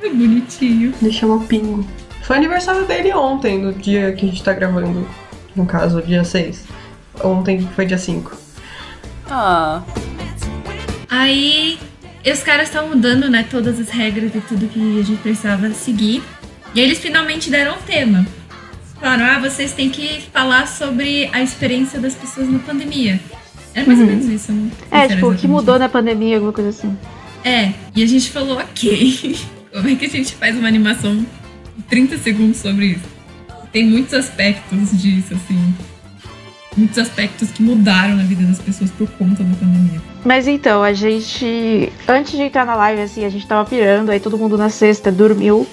É 0.02 0.10
bonitinho. 0.10 0.94
Ele 1.02 1.12
chama 1.12 1.40
Pingo. 1.46 1.86
Foi 2.24 2.38
aniversário 2.38 2.86
dele 2.86 3.14
ontem, 3.14 3.60
no 3.60 3.74
dia 3.74 4.12
que 4.14 4.26
a 4.26 4.30
gente 4.30 4.44
tá 4.44 4.54
gravando. 4.54 5.08
No 5.56 5.66
caso, 5.66 6.02
dia 6.02 6.24
6. 6.24 6.66
Ontem 7.24 7.68
foi 7.76 7.86
dia 7.86 7.98
5. 7.98 8.36
Ah, 9.30 9.82
Aí 11.12 11.78
os 12.26 12.42
caras 12.42 12.70
estão 12.70 12.88
mudando, 12.88 13.30
né, 13.30 13.46
todas 13.50 13.78
as 13.78 13.90
regras 13.90 14.34
e 14.34 14.40
tudo 14.40 14.66
que 14.68 15.00
a 15.00 15.04
gente 15.04 15.22
precisava 15.22 15.70
seguir. 15.72 16.24
E 16.74 16.80
aí 16.80 16.86
eles 16.86 17.00
finalmente 17.00 17.50
deram 17.50 17.76
um 17.76 17.82
tema. 17.82 18.26
Falaram, 18.98 19.26
ah, 19.26 19.40
vocês 19.40 19.74
têm 19.74 19.90
que 19.90 20.22
falar 20.32 20.68
sobre 20.68 21.30
a 21.34 21.42
experiência 21.42 22.00
das 22.00 22.16
pessoas 22.16 22.48
na 22.48 22.60
pandemia. 22.60 23.20
Era 23.74 23.86
mais 23.86 24.00
ou 24.00 24.06
menos 24.06 24.26
isso, 24.26 24.46
sei 24.46 24.72
É, 24.90 25.08
tipo, 25.10 25.28
o 25.28 25.36
que 25.36 25.48
mudou 25.50 25.78
na 25.78 25.90
pandemia, 25.90 26.36
alguma 26.36 26.54
coisa 26.54 26.70
assim. 26.70 26.98
É, 27.44 27.74
e 27.94 28.04
a 28.04 28.08
gente 28.08 28.30
falou, 28.32 28.58
ok, 28.58 29.36
como 29.74 29.88
é 29.90 29.96
que 29.96 30.06
a 30.06 30.10
gente 30.10 30.36
faz 30.36 30.56
uma 30.58 30.68
animação 30.68 31.16
de 31.18 31.84
30 31.90 32.18
segundos 32.18 32.58
sobre 32.58 32.86
isso? 32.88 33.04
Tem 33.72 33.86
muitos 33.86 34.14
aspectos 34.14 35.02
disso, 35.02 35.34
assim. 35.34 35.74
muitos 36.76 36.98
aspectos 36.98 37.52
que 37.52 37.62
mudaram 37.62 38.16
na 38.16 38.24
vida 38.24 38.44
das 38.44 38.60
pessoas 38.60 38.90
por 38.92 39.08
conta 39.12 39.44
da 39.44 39.56
pandemia. 39.56 40.02
Mas 40.24 40.48
então, 40.48 40.82
a 40.84 40.94
gente. 40.94 41.92
Antes 42.08 42.34
de 42.34 42.42
entrar 42.44 42.66
na 42.66 42.76
live, 42.76 43.02
assim, 43.02 43.26
a 43.26 43.30
gente 43.30 43.46
tava 43.48 43.68
pirando, 43.70 44.10
aí 44.10 44.20
todo 44.20 44.38
mundo 44.38 44.58
na 44.58 44.70
sexta 44.70 45.12
dormiu. 45.12 45.68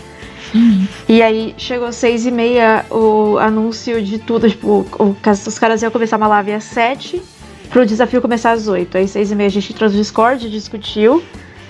Uhum. 0.55 0.87
E 1.09 1.21
aí 1.23 1.55
chegou 1.59 1.93
seis 1.93 2.25
e 2.25 2.31
meia 2.31 2.85
o 2.91 3.37
anúncio 3.39 4.03
de 4.03 4.19
tudo, 4.19 4.49
tipo, 4.49 4.87
o- 4.99 5.17
os 5.47 5.59
caras 5.59 5.83
iam 5.83 5.91
começar 5.91 6.17
uma 6.17 6.27
live 6.29 6.53
às 6.53 6.65
sete, 6.65 7.21
pro 7.69 7.85
desafio 7.85 8.23
começar 8.23 8.53
às 8.53 8.67
oito. 8.67 8.97
Aí 8.97 9.07
seis 9.07 9.31
e 9.31 9.35
meia 9.35 9.49
a 9.49 9.51
gente 9.51 9.73
entrou 9.73 9.91
no 9.91 9.97
Discord, 9.97 10.49
discutiu, 10.51 11.23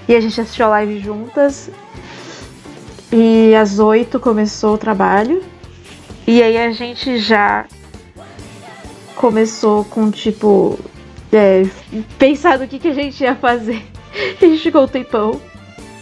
e 0.08 0.14
a 0.14 0.20
gente 0.20 0.40
assistiu 0.40 0.66
a 0.66 0.68
live 0.68 1.00
juntas. 1.00 1.70
E 3.12 3.54
às 3.54 3.78
oito 3.78 4.20
começou 4.20 4.74
o 4.74 4.78
trabalho. 4.78 5.42
E 6.26 6.42
aí 6.42 6.58
a 6.58 6.70
gente 6.72 7.18
já 7.18 7.66
começou 9.14 9.84
com, 9.84 10.10
tipo, 10.10 10.78
é, 11.32 11.66
pensar 12.18 12.58
no 12.58 12.68
que, 12.68 12.78
que 12.78 12.88
a 12.88 12.94
gente 12.94 13.22
ia 13.22 13.34
fazer. 13.34 13.82
A 14.40 14.44
gente 14.44 14.62
ficou 14.62 14.84
um 14.84 14.88
tempão. 14.88 15.40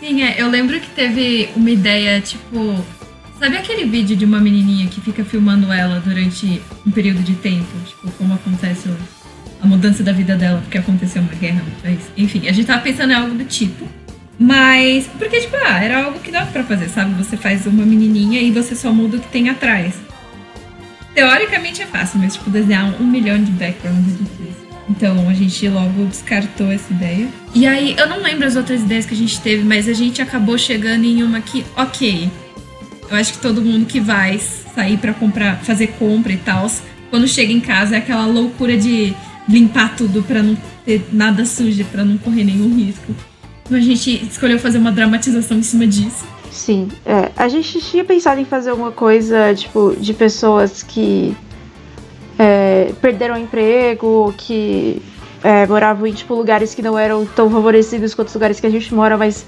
Sim, 0.00 0.22
é, 0.22 0.40
eu 0.40 0.48
lembro 0.48 0.78
que 0.80 0.88
teve 0.90 1.50
uma 1.56 1.70
ideia, 1.70 2.20
tipo. 2.20 2.56
Sabe 3.38 3.56
aquele 3.56 3.84
vídeo 3.84 4.16
de 4.16 4.24
uma 4.24 4.40
menininha 4.40 4.86
que 4.86 5.00
fica 5.00 5.24
filmando 5.24 5.70
ela 5.70 6.00
durante 6.00 6.62
um 6.86 6.90
período 6.90 7.20
de 7.22 7.34
tempo? 7.34 7.66
Tipo, 7.84 8.10
como 8.12 8.34
acontece 8.34 8.88
a 9.60 9.66
mudança 9.66 10.02
da 10.02 10.12
vida 10.12 10.36
dela 10.36 10.60
porque 10.62 10.78
aconteceu 10.78 11.20
uma 11.20 11.32
guerra 11.32 11.62
no 11.62 11.82
país. 11.82 12.00
Enfim, 12.16 12.48
a 12.48 12.52
gente 12.52 12.66
tava 12.66 12.80
pensando 12.80 13.10
em 13.10 13.14
algo 13.14 13.34
do 13.34 13.44
tipo. 13.44 13.86
Mas, 14.38 15.06
porque, 15.18 15.40
tipo, 15.40 15.56
ah, 15.56 15.82
era 15.82 16.04
algo 16.04 16.20
que 16.20 16.30
dava 16.30 16.50
pra 16.50 16.62
fazer, 16.62 16.88
sabe? 16.88 17.14
Você 17.22 17.36
faz 17.36 17.66
uma 17.66 17.86
menininha 17.86 18.40
e 18.40 18.50
você 18.50 18.74
só 18.74 18.92
muda 18.92 19.16
o 19.16 19.20
que 19.20 19.28
tem 19.28 19.48
atrás. 19.48 19.94
Teoricamente 21.14 21.80
é 21.80 21.86
fácil, 21.86 22.18
mas, 22.18 22.34
tipo, 22.34 22.50
desenhar 22.50 23.00
um 23.00 23.06
milhão 23.06 23.42
de 23.42 23.50
backgrounds 23.52 24.14
é 24.14 24.16
difícil. 24.18 24.66
Então 24.88 25.28
a 25.28 25.34
gente 25.34 25.68
logo 25.68 26.04
descartou 26.04 26.70
essa 26.70 26.92
ideia. 26.92 27.28
E 27.54 27.66
aí, 27.66 27.96
eu 27.98 28.06
não 28.08 28.22
lembro 28.22 28.46
as 28.46 28.56
outras 28.56 28.82
ideias 28.82 29.06
que 29.06 29.14
a 29.14 29.16
gente 29.16 29.40
teve, 29.40 29.64
mas 29.64 29.88
a 29.88 29.94
gente 29.94 30.20
acabou 30.20 30.58
chegando 30.58 31.04
em 31.04 31.22
uma 31.22 31.40
que, 31.40 31.64
ok. 31.76 32.30
Eu 33.10 33.16
acho 33.16 33.32
que 33.32 33.38
todo 33.38 33.62
mundo 33.62 33.86
que 33.86 34.00
vai 34.00 34.38
sair 34.38 34.98
pra 34.98 35.14
comprar, 35.14 35.56
fazer 35.60 35.88
compra 35.98 36.32
e 36.32 36.36
tal, 36.36 36.70
quando 37.08 37.26
chega 37.26 37.52
em 37.52 37.60
casa 37.60 37.94
é 37.94 37.98
aquela 37.98 38.26
loucura 38.26 38.76
de 38.76 39.14
limpar 39.48 39.96
tudo 39.96 40.22
pra 40.22 40.42
não 40.42 40.56
ter 40.84 41.04
nada 41.12 41.44
sujo, 41.46 41.84
pra 41.86 42.04
não 42.04 42.18
correr 42.18 42.44
nenhum 42.44 42.76
risco. 42.76 43.14
A 43.70 43.80
gente 43.80 44.24
escolheu 44.26 44.58
fazer 44.58 44.78
uma 44.78 44.92
dramatização 44.92 45.58
em 45.58 45.62
cima 45.62 45.86
disso. 45.86 46.24
Sim, 46.50 46.88
é, 47.04 47.30
a 47.36 47.48
gente 47.48 47.80
tinha 47.80 48.04
pensado 48.04 48.40
em 48.40 48.44
fazer 48.44 48.70
alguma 48.70 48.92
coisa, 48.92 49.54
tipo, 49.54 49.94
de 49.98 50.14
pessoas 50.14 50.82
que 50.82 51.36
é, 52.38 52.92
perderam 53.00 53.36
emprego, 53.36 54.32
que 54.38 55.02
é, 55.42 55.66
moravam 55.66 56.06
em, 56.06 56.12
tipo, 56.12 56.34
lugares 56.34 56.74
que 56.74 56.82
não 56.82 56.98
eram 56.98 57.26
tão 57.26 57.50
favorecidos 57.50 58.14
quanto 58.14 58.28
os 58.28 58.34
lugares 58.34 58.58
que 58.58 58.66
a 58.66 58.70
gente 58.70 58.94
mora, 58.94 59.16
mas 59.16 59.44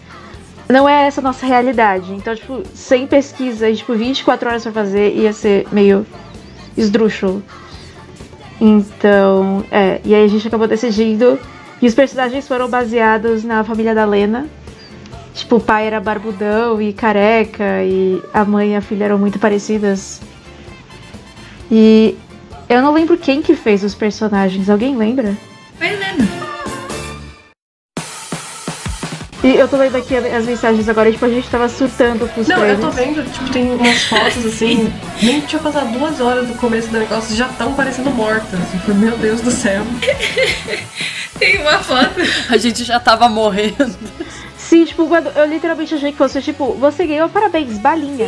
não 0.68 0.88
é 0.88 1.06
essa 1.06 1.20
a 1.20 1.24
nossa 1.24 1.46
realidade. 1.46 2.12
Então, 2.12 2.34
tipo, 2.34 2.62
sem 2.74 3.06
pesquisa 3.06 3.70
e, 3.70 3.76
tipo, 3.76 3.94
24 3.94 4.48
horas 4.48 4.62
pra 4.62 4.72
fazer, 4.72 5.14
ia 5.14 5.32
ser 5.32 5.66
meio 5.72 6.06
esdrúxulo. 6.76 7.42
Então, 8.60 9.64
é, 9.70 10.00
e 10.04 10.14
aí 10.14 10.24
a 10.24 10.28
gente 10.28 10.46
acabou 10.46 10.66
decidindo, 10.66 11.38
e 11.80 11.86
os 11.86 11.94
personagens 11.94 12.46
foram 12.46 12.68
baseados 12.68 13.44
na 13.44 13.62
família 13.64 13.94
da 13.94 14.04
Lena, 14.04 14.46
Tipo, 15.38 15.56
o 15.56 15.60
pai 15.60 15.86
era 15.86 16.00
barbudão 16.00 16.82
e 16.82 16.92
careca, 16.92 17.84
e 17.84 18.20
a 18.34 18.44
mãe 18.44 18.72
e 18.72 18.74
a 18.74 18.80
filha 18.80 19.04
eram 19.04 19.18
muito 19.18 19.38
parecidas. 19.38 20.20
E 21.70 22.16
eu 22.68 22.82
não 22.82 22.92
lembro 22.92 23.16
quem 23.16 23.40
que 23.40 23.54
fez 23.54 23.84
os 23.84 23.94
personagens. 23.94 24.68
Alguém 24.68 24.96
lembra? 24.96 25.36
Foi 25.78 25.86
a 25.86 26.37
E 29.48 29.56
eu 29.56 29.66
tô 29.66 29.78
lendo 29.78 29.96
aqui 29.96 30.14
as 30.14 30.44
mensagens 30.44 30.86
agora, 30.90 31.10
tipo, 31.10 31.24
a 31.24 31.28
gente 31.28 31.48
tava 31.48 31.70
surtando 31.70 32.28
com 32.34 32.42
os 32.42 32.48
Não, 32.48 32.56
eu 32.56 32.76
prêmios. 32.76 32.80
tô 32.80 32.90
vendo, 32.90 33.32
tipo, 33.32 33.48
tem 33.50 33.70
umas 33.72 34.02
fotos 34.02 34.44
assim, 34.44 34.92
nem 35.22 35.40
tinha 35.40 35.58
passado 35.62 35.90
duas 35.98 36.20
horas 36.20 36.46
do 36.46 36.54
começo 36.54 36.88
do 36.88 36.98
negócio, 36.98 37.34
já 37.34 37.46
estão 37.46 37.72
parecendo 37.72 38.10
mortas. 38.10 38.60
Eu 38.74 38.80
falei, 38.80 38.96
meu 39.00 39.16
Deus 39.16 39.40
do 39.40 39.50
céu. 39.50 39.82
Tem 41.38 41.62
uma 41.62 41.78
foto. 41.78 42.20
A 42.50 42.58
gente 42.58 42.84
já 42.84 43.00
tava 43.00 43.26
morrendo. 43.28 43.96
Sim, 44.56 44.84
tipo, 44.84 45.06
quando 45.06 45.28
eu 45.28 45.46
literalmente 45.46 45.94
achei 45.94 46.12
que 46.12 46.18
fosse, 46.18 46.42
tipo, 46.42 46.72
você 46.74 47.06
ganhou 47.06 47.28
parabéns, 47.30 47.78
balinha. 47.78 48.26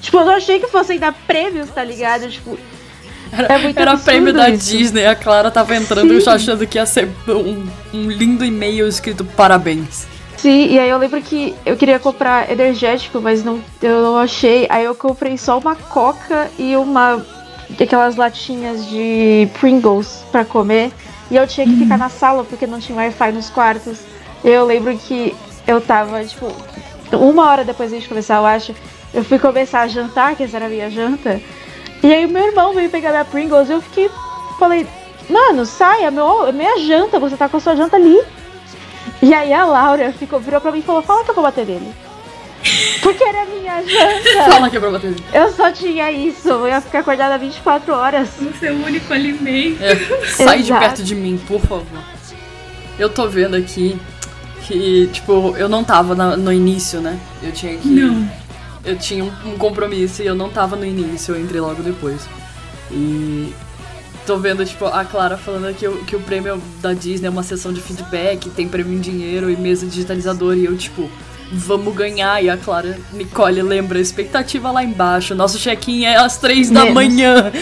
Tipo, 0.00 0.18
eu 0.18 0.26
não 0.26 0.34
achei 0.34 0.60
que 0.60 0.68
fossem 0.68 0.96
dar 0.98 1.12
prêmios, 1.26 1.70
tá 1.70 1.82
ligado? 1.82 2.28
Tipo, 2.28 2.56
Era, 3.32 3.54
É 3.54 3.58
muito 3.58 3.80
era 3.80 3.96
prêmio 3.96 4.32
da 4.32 4.48
isso. 4.50 4.76
Disney, 4.76 5.06
a 5.06 5.14
Clara 5.16 5.50
tava 5.50 5.74
entrando 5.74 6.08
Sim. 6.08 6.20
e 6.20 6.24
eu 6.24 6.32
achando 6.32 6.66
que 6.66 6.78
ia 6.78 6.84
ser 6.86 7.08
um, 7.26 7.66
um 7.92 8.10
lindo 8.10 8.44
e-mail 8.44 8.86
escrito 8.86 9.24
parabéns. 9.24 10.06
Sim, 10.42 10.72
e 10.72 10.78
aí 10.80 10.90
eu 10.90 10.98
lembro 10.98 11.22
que 11.22 11.54
eu 11.64 11.76
queria 11.76 12.00
comprar 12.00 12.50
energético, 12.50 13.20
mas 13.20 13.44
não, 13.44 13.62
eu 13.80 14.02
não 14.02 14.18
achei. 14.18 14.66
Aí 14.68 14.84
eu 14.84 14.92
comprei 14.92 15.38
só 15.38 15.56
uma 15.56 15.76
coca 15.76 16.50
e 16.58 16.76
uma 16.76 17.24
aquelas 17.80 18.16
latinhas 18.16 18.84
de 18.88 19.48
Pringles 19.60 20.24
pra 20.32 20.44
comer. 20.44 20.90
E 21.30 21.36
eu 21.36 21.46
tinha 21.46 21.64
que 21.64 21.76
ficar 21.76 21.96
na 21.96 22.08
sala 22.08 22.42
porque 22.42 22.66
não 22.66 22.80
tinha 22.80 22.98
Wi-Fi 22.98 23.30
nos 23.30 23.50
quartos. 23.50 24.00
Eu 24.42 24.64
lembro 24.64 24.98
que 24.98 25.32
eu 25.64 25.80
tava, 25.80 26.24
tipo, 26.24 26.52
uma 27.12 27.48
hora 27.48 27.62
depois 27.62 27.90
de 27.90 27.94
a 27.94 27.98
gente 28.00 28.08
começar, 28.08 28.38
eu 28.38 28.46
acho, 28.46 28.74
eu 29.14 29.22
fui 29.22 29.38
começar 29.38 29.82
a 29.82 29.86
jantar, 29.86 30.34
que 30.34 30.42
essa 30.42 30.56
era 30.56 30.66
a 30.66 30.68
minha 30.68 30.90
janta. 30.90 31.40
E 32.02 32.12
aí 32.12 32.26
meu 32.26 32.48
irmão 32.48 32.74
veio 32.74 32.90
pegar 32.90 33.10
minha 33.10 33.24
Pringles 33.24 33.68
e 33.68 33.74
eu 33.74 33.80
fiquei, 33.80 34.10
falei, 34.58 34.88
mano, 35.30 35.64
sai, 35.64 36.02
é, 36.02 36.10
meu, 36.10 36.52
minha 36.52 36.80
janta, 36.80 37.20
você 37.20 37.36
tá 37.36 37.48
com 37.48 37.58
a 37.58 37.60
sua 37.60 37.76
janta 37.76 37.94
ali. 37.94 38.20
E 39.22 39.32
aí 39.32 39.52
a 39.52 39.64
Laura 39.64 40.12
ficou, 40.12 40.40
virou 40.40 40.60
pra 40.60 40.72
mim 40.72 40.80
e 40.80 40.82
falou, 40.82 41.02
fala 41.02 41.24
que 41.24 41.30
eu 41.30 41.34
vou 41.34 41.44
bater 41.44 41.66
nele. 41.66 41.92
Porque 43.02 43.24
era 43.24 43.44
minha 43.46 43.82
janta. 43.82 44.44
Fala 44.52 44.70
que 44.70 44.76
é 44.76 44.80
pra 44.80 44.90
bater. 44.92 45.14
Eu 45.32 45.52
só 45.52 45.72
tinha 45.72 46.12
isso, 46.12 46.48
eu 46.48 46.68
ia 46.68 46.80
ficar 46.80 47.00
acordada 47.00 47.36
24 47.36 47.92
horas. 47.92 48.28
O 48.40 48.52
seu 48.56 48.72
único 48.74 49.12
alimento. 49.12 49.82
É, 49.82 49.96
sai 50.26 50.58
de 50.58 50.64
Exato. 50.70 50.80
perto 50.80 51.02
de 51.02 51.14
mim, 51.16 51.40
por 51.48 51.60
favor. 51.60 51.82
Eu 52.96 53.08
tô 53.08 53.26
vendo 53.28 53.56
aqui 53.56 53.98
que, 54.64 55.08
tipo, 55.12 55.56
eu 55.56 55.68
não 55.68 55.82
tava 55.82 56.14
na- 56.14 56.36
no 56.36 56.52
início, 56.52 57.00
né? 57.00 57.18
Eu 57.42 57.50
tinha 57.50 57.76
que. 57.76 57.88
Não. 57.88 58.30
Eu 58.84 58.96
tinha 58.96 59.24
um, 59.24 59.32
um 59.46 59.58
compromisso 59.58 60.22
e 60.22 60.26
eu 60.26 60.34
não 60.36 60.48
tava 60.48 60.76
no 60.76 60.84
início, 60.84 61.34
eu 61.34 61.40
entrei 61.40 61.60
logo 61.60 61.82
depois. 61.82 62.20
E. 62.92 63.52
Tô 64.26 64.36
vendo, 64.36 64.64
tipo, 64.64 64.86
a 64.86 65.04
Clara 65.04 65.36
falando 65.36 65.74
que 65.74 65.86
o, 65.86 66.04
que 66.04 66.14
o 66.14 66.20
prêmio 66.20 66.62
da 66.80 66.92
Disney 66.92 67.26
é 67.26 67.30
uma 67.30 67.42
sessão 67.42 67.72
de 67.72 67.80
feedback, 67.80 68.48
tem 68.50 68.68
prêmio 68.68 68.94
em 68.94 69.00
dinheiro 69.00 69.50
e 69.50 69.56
mesa 69.56 69.84
digitalizador, 69.84 70.56
e 70.56 70.64
eu, 70.64 70.76
tipo, 70.76 71.10
vamos 71.52 71.94
ganhar. 71.94 72.42
E 72.42 72.48
a 72.48 72.56
Clara 72.56 72.98
Nicole 73.12 73.62
lembra, 73.62 74.00
expectativa 74.00 74.70
lá 74.70 74.84
embaixo, 74.84 75.34
nosso 75.34 75.58
check-in 75.58 76.04
é 76.04 76.16
às 76.16 76.38
três 76.38 76.70
da 76.70 76.86
manhã. 76.86 77.52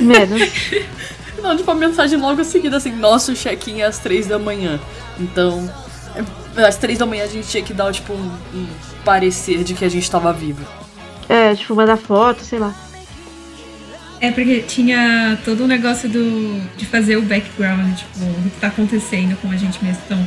Menos. 0.00 0.42
Não, 1.40 1.56
tipo, 1.56 1.70
a 1.70 1.74
mensagem 1.74 2.18
logo 2.18 2.42
seguida, 2.42 2.76
assim, 2.76 2.90
nosso 2.90 3.32
check-in 3.34 3.80
é 3.80 3.86
às 3.86 3.98
três 3.98 4.26
da 4.26 4.40
manhã. 4.40 4.80
Então, 5.20 5.70
é, 6.56 6.64
às 6.64 6.76
três 6.76 6.98
da 6.98 7.06
manhã 7.06 7.24
a 7.24 7.28
gente 7.28 7.46
tinha 7.46 7.62
que 7.62 7.72
dar, 7.72 7.92
tipo, 7.92 8.12
um, 8.12 8.30
um 8.54 8.66
parecer 9.04 9.62
de 9.62 9.74
que 9.74 9.84
a 9.84 9.88
gente 9.88 10.10
tava 10.10 10.32
vivo. 10.32 10.66
É, 11.28 11.54
tipo, 11.54 11.76
mandar 11.76 11.96
foto, 11.96 12.42
sei 12.42 12.58
lá. 12.58 12.74
É 14.20 14.30
porque 14.30 14.60
tinha 14.60 15.38
todo 15.44 15.64
o 15.64 15.66
negócio 15.66 16.08
do, 16.08 16.60
de 16.76 16.84
fazer 16.86 17.16
o 17.16 17.22
background, 17.22 17.96
tipo, 17.96 18.18
do 18.18 18.50
que 18.50 18.60
tá 18.60 18.66
acontecendo 18.66 19.36
com 19.40 19.50
a 19.50 19.56
gente 19.56 19.82
mesmo. 19.84 20.02
Então, 20.06 20.26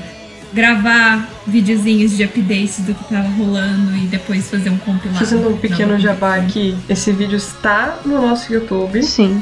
gravar 0.54 1.30
videozinhos 1.48 2.16
de 2.16 2.24
updates 2.24 2.80
do 2.80 2.94
que 2.94 3.04
tava 3.06 3.28
rolando 3.30 3.96
e 3.98 4.08
depois 4.08 4.50
fazer 4.50 4.70
um 4.70 4.78
compilado. 4.78 5.20
Fazendo 5.20 5.50
um 5.50 5.58
pequeno 5.58 5.94
Não. 5.94 6.00
jabá 6.00 6.36
aqui, 6.36 6.78
esse 6.90 7.12
vídeo 7.12 7.38
está 7.38 8.00
no 8.06 8.22
nosso 8.22 8.52
YouTube, 8.54 9.02
Sim. 9.04 9.42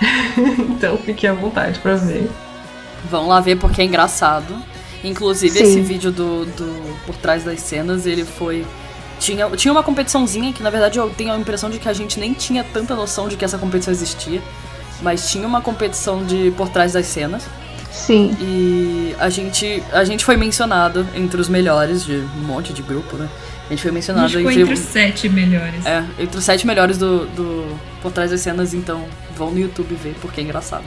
então 0.70 0.96
fique 0.98 1.26
à 1.26 1.32
vontade 1.32 1.78
pra 1.78 1.94
ver. 1.94 2.28
Vão 3.10 3.28
lá 3.28 3.40
ver 3.40 3.56
porque 3.56 3.82
é 3.82 3.84
engraçado. 3.84 4.56
Inclusive, 5.04 5.58
Sim. 5.58 5.64
esse 5.64 5.80
vídeo 5.80 6.12
do, 6.12 6.44
do 6.44 6.96
Por 7.04 7.16
Trás 7.16 7.44
das 7.44 7.60
Cenas, 7.60 8.06
ele 8.06 8.24
foi. 8.24 8.64
Tinha, 9.22 9.48
tinha 9.50 9.70
uma 9.72 9.82
competiçãozinha 9.84 10.52
que, 10.52 10.62
na 10.62 10.70
verdade, 10.70 10.98
eu 10.98 11.08
tenho 11.10 11.32
a 11.32 11.36
impressão 11.38 11.70
de 11.70 11.78
que 11.78 11.88
a 11.88 11.92
gente 11.92 12.18
nem 12.18 12.32
tinha 12.34 12.64
tanta 12.64 12.94
noção 12.96 13.28
de 13.28 13.36
que 13.36 13.44
essa 13.44 13.56
competição 13.56 13.92
existia. 13.92 14.42
Mas 15.00 15.30
tinha 15.30 15.46
uma 15.46 15.60
competição 15.60 16.24
de 16.24 16.52
Por 16.56 16.68
Trás 16.68 16.92
das 16.92 17.06
Cenas. 17.06 17.44
Sim. 17.90 18.36
E 18.40 19.14
a 19.20 19.28
gente, 19.28 19.82
a 19.92 20.02
gente 20.04 20.24
foi 20.24 20.36
mencionado 20.36 21.06
entre 21.14 21.40
os 21.40 21.48
melhores 21.48 22.04
de 22.04 22.14
um 22.36 22.46
monte 22.46 22.72
de 22.72 22.82
grupo, 22.82 23.16
né? 23.16 23.28
A 23.66 23.68
gente 23.70 23.82
foi 23.82 23.90
A 23.90 23.94
mencionado 23.94 24.28
gente 24.28 24.38
ficou 24.38 24.50
entre, 24.50 24.62
entre 24.62 24.74
os 24.74 24.80
sete 24.80 25.28
melhores. 25.28 25.86
é, 25.86 26.02
entre 26.18 26.38
os 26.38 26.44
sete 26.44 26.66
melhores 26.66 26.98
do, 26.98 27.26
do 27.26 27.76
Por 28.02 28.10
Trás 28.10 28.30
das 28.30 28.40
Cenas, 28.40 28.74
então 28.74 29.04
vão 29.36 29.50
no 29.50 29.58
YouTube 29.58 29.94
ver, 30.02 30.14
porque 30.20 30.40
é 30.40 30.44
engraçado. 30.44 30.84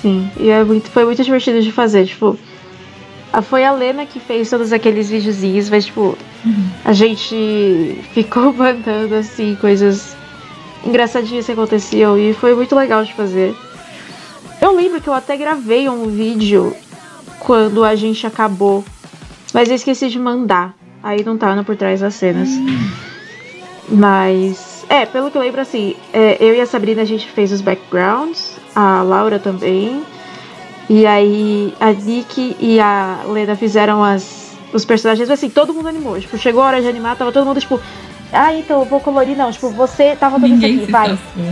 Sim. 0.00 0.30
E 0.38 0.48
é 0.50 0.64
muito, 0.64 0.90
foi 0.90 1.04
muito 1.04 1.22
divertido 1.22 1.60
de 1.62 1.70
fazer. 1.70 2.06
Tipo, 2.06 2.36
a- 2.36 2.51
foi 3.40 3.64
a 3.64 3.72
Lena 3.72 4.04
que 4.04 4.20
fez 4.20 4.50
todos 4.50 4.72
aqueles 4.72 5.08
videozinhos, 5.08 5.70
mas, 5.70 5.86
tipo, 5.86 6.18
a 6.84 6.92
gente 6.92 7.98
ficou 8.12 8.52
mandando, 8.54 9.14
assim, 9.14 9.56
coisas 9.60 10.14
engraçadinhas 10.84 11.46
que 11.46 11.52
aconteciam 11.52 12.18
e 12.18 12.34
foi 12.34 12.54
muito 12.54 12.74
legal 12.74 13.04
de 13.04 13.14
fazer. 13.14 13.54
Eu 14.60 14.76
lembro 14.76 15.00
que 15.00 15.08
eu 15.08 15.14
até 15.14 15.36
gravei 15.36 15.88
um 15.88 16.08
vídeo 16.08 16.76
quando 17.40 17.84
a 17.84 17.94
gente 17.94 18.26
acabou, 18.26 18.84
mas 19.54 19.68
eu 19.68 19.74
esqueci 19.74 20.08
de 20.08 20.18
mandar. 20.18 20.74
Aí 21.02 21.24
não 21.24 21.36
tá 21.36 21.54
no 21.56 21.64
por 21.64 21.76
trás 21.76 22.00
das 22.00 22.14
cenas. 22.14 22.48
Mas, 23.88 24.84
é, 24.88 25.04
pelo 25.04 25.30
que 25.30 25.36
eu 25.36 25.42
lembro, 25.42 25.60
assim, 25.60 25.96
é, 26.12 26.36
eu 26.38 26.54
e 26.54 26.60
a 26.60 26.66
Sabrina 26.66 27.02
a 27.02 27.04
gente 27.04 27.28
fez 27.28 27.50
os 27.50 27.60
backgrounds, 27.60 28.56
a 28.74 29.02
Laura 29.02 29.38
também. 29.38 30.02
E 30.88 31.06
aí 31.06 31.74
a 31.80 31.92
Nick 31.92 32.56
e 32.58 32.80
a 32.80 33.20
Lena 33.26 33.56
fizeram 33.56 34.02
as, 34.02 34.56
os 34.72 34.84
personagens, 34.84 35.28
mas 35.28 35.38
assim, 35.38 35.50
todo 35.50 35.72
mundo 35.72 35.88
animou. 35.88 36.20
Tipo, 36.20 36.36
chegou 36.36 36.62
a 36.62 36.66
hora 36.66 36.82
de 36.82 36.88
animar, 36.88 37.16
tava 37.16 37.32
todo 37.32 37.46
mundo, 37.46 37.60
tipo, 37.60 37.80
ah, 38.32 38.54
então 38.54 38.80
eu 38.80 38.86
vou 38.86 39.00
colorir, 39.00 39.36
não. 39.36 39.52
Tipo, 39.52 39.70
você 39.70 40.16
tava 40.16 40.36
todo 40.36 40.46
isso 40.46 40.54
Ninguém 40.54 40.82
aqui, 40.82 40.90
vai. 40.92 41.08
safou. 41.10 41.44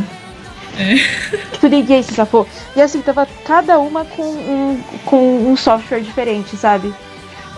Tipo, 1.52 1.68
ninguém 1.68 2.02
se 2.02 2.14
safou. 2.14 2.46
E 2.74 2.80
assim, 2.80 3.02
tava 3.02 3.26
cada 3.44 3.78
uma 3.78 4.04
com 4.04 4.22
um, 4.22 4.82
com 5.04 5.50
um 5.50 5.56
software 5.56 6.00
diferente, 6.00 6.56
sabe? 6.56 6.92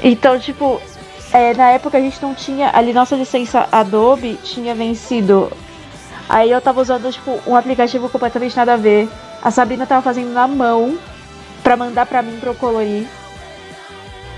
Então, 0.03 0.39
tipo, 0.39 0.81
é, 1.33 1.55
na 1.55 1.71
época 1.71 1.99
a 1.99 2.01
gente 2.01 2.21
não 2.21 2.35
tinha. 2.35 2.71
Ali 2.75 2.93
nossa 2.93 3.15
licença 3.15 3.69
Adobe 3.71 4.39
tinha 4.43 4.75
vencido. 4.75 5.51
Aí 6.29 6.51
eu 6.51 6.61
tava 6.61 6.81
usando, 6.81 7.13
tipo, 7.13 7.41
um 7.47 7.57
aplicativo 7.57 8.09
completamente 8.09 8.57
nada 8.57 8.75
a 8.75 8.77
ver. 8.77 9.09
A 9.43 9.51
Sabrina 9.51 9.87
tava 9.87 10.03
fazendo 10.03 10.33
na 10.33 10.47
mão 10.49 10.99
pra 11.63 11.77
mandar 11.77 12.07
pra 12.07 12.23
mim 12.23 12.37
pra 12.41 12.51
eu 12.51 12.55
colorir. 12.55 13.05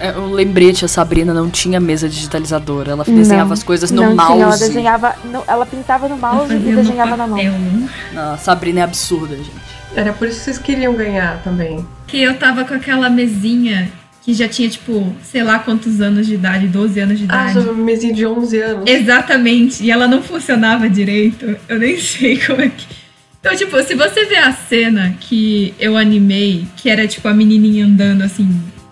É, 0.00 0.10
um 0.18 0.32
lembrete, 0.32 0.84
a 0.84 0.88
Sabrina 0.88 1.32
não 1.32 1.48
tinha 1.48 1.78
mesa 1.78 2.08
digitalizadora. 2.08 2.90
Ela 2.92 3.04
desenhava 3.04 3.46
Não, 3.50 3.52
as 3.54 3.62
coisas 3.62 3.90
no 3.92 4.02
não 4.02 4.14
mouse. 4.16 4.32
tinha, 4.32 4.44
ela 4.44 4.56
desenhava. 4.56 5.14
no- 5.24 5.44
ela 5.46 5.64
pintava 5.64 6.08
no 6.08 6.16
mouse 6.16 6.52
e 6.52 6.58
desenhava 6.58 7.16
na 7.16 7.26
mão. 7.28 7.38
Não, 8.12 8.32
a 8.34 8.36
Sabrina 8.36 8.80
é 8.80 8.82
absurda, 8.82 9.36
gente. 9.36 9.50
Era 9.94 10.12
por 10.12 10.26
isso 10.26 10.38
que 10.38 10.44
vocês 10.46 10.58
queriam 10.58 10.94
ganhar 10.94 11.40
também. 11.44 11.86
Que 12.08 12.20
eu 12.20 12.36
tava 12.36 12.64
com 12.64 12.74
aquela 12.74 13.08
mesinha 13.08 13.88
que 14.22 14.34
já 14.34 14.48
tinha, 14.48 14.68
tipo, 14.68 15.14
sei 15.22 15.44
lá 15.44 15.60
quantos 15.60 16.00
anos 16.00 16.26
de 16.26 16.34
idade, 16.34 16.66
12 16.66 16.98
anos 16.98 17.16
de 17.18 17.26
Ah, 17.28 17.50
idade. 17.50 17.62
sua 17.62 17.72
mesinha 17.74 18.12
de 18.12 18.26
11 18.26 18.58
anos. 18.60 18.90
Exatamente. 18.90 19.84
E 19.84 19.90
ela 19.92 20.08
não 20.08 20.20
funcionava 20.22 20.88
direito. 20.90 21.56
Eu 21.68 21.78
nem 21.78 22.00
sei 22.00 22.36
como 22.44 22.60
é 22.62 22.68
que. 22.68 23.03
Então, 23.44 23.54
tipo, 23.54 23.82
se 23.82 23.94
você 23.94 24.24
ver 24.24 24.38
a 24.38 24.52
cena 24.54 25.14
que 25.20 25.74
eu 25.78 25.98
animei, 25.98 26.66
que 26.78 26.88
era 26.88 27.06
tipo 27.06 27.28
a 27.28 27.34
menininha 27.34 27.84
andando 27.84 28.22
assim, 28.22 28.48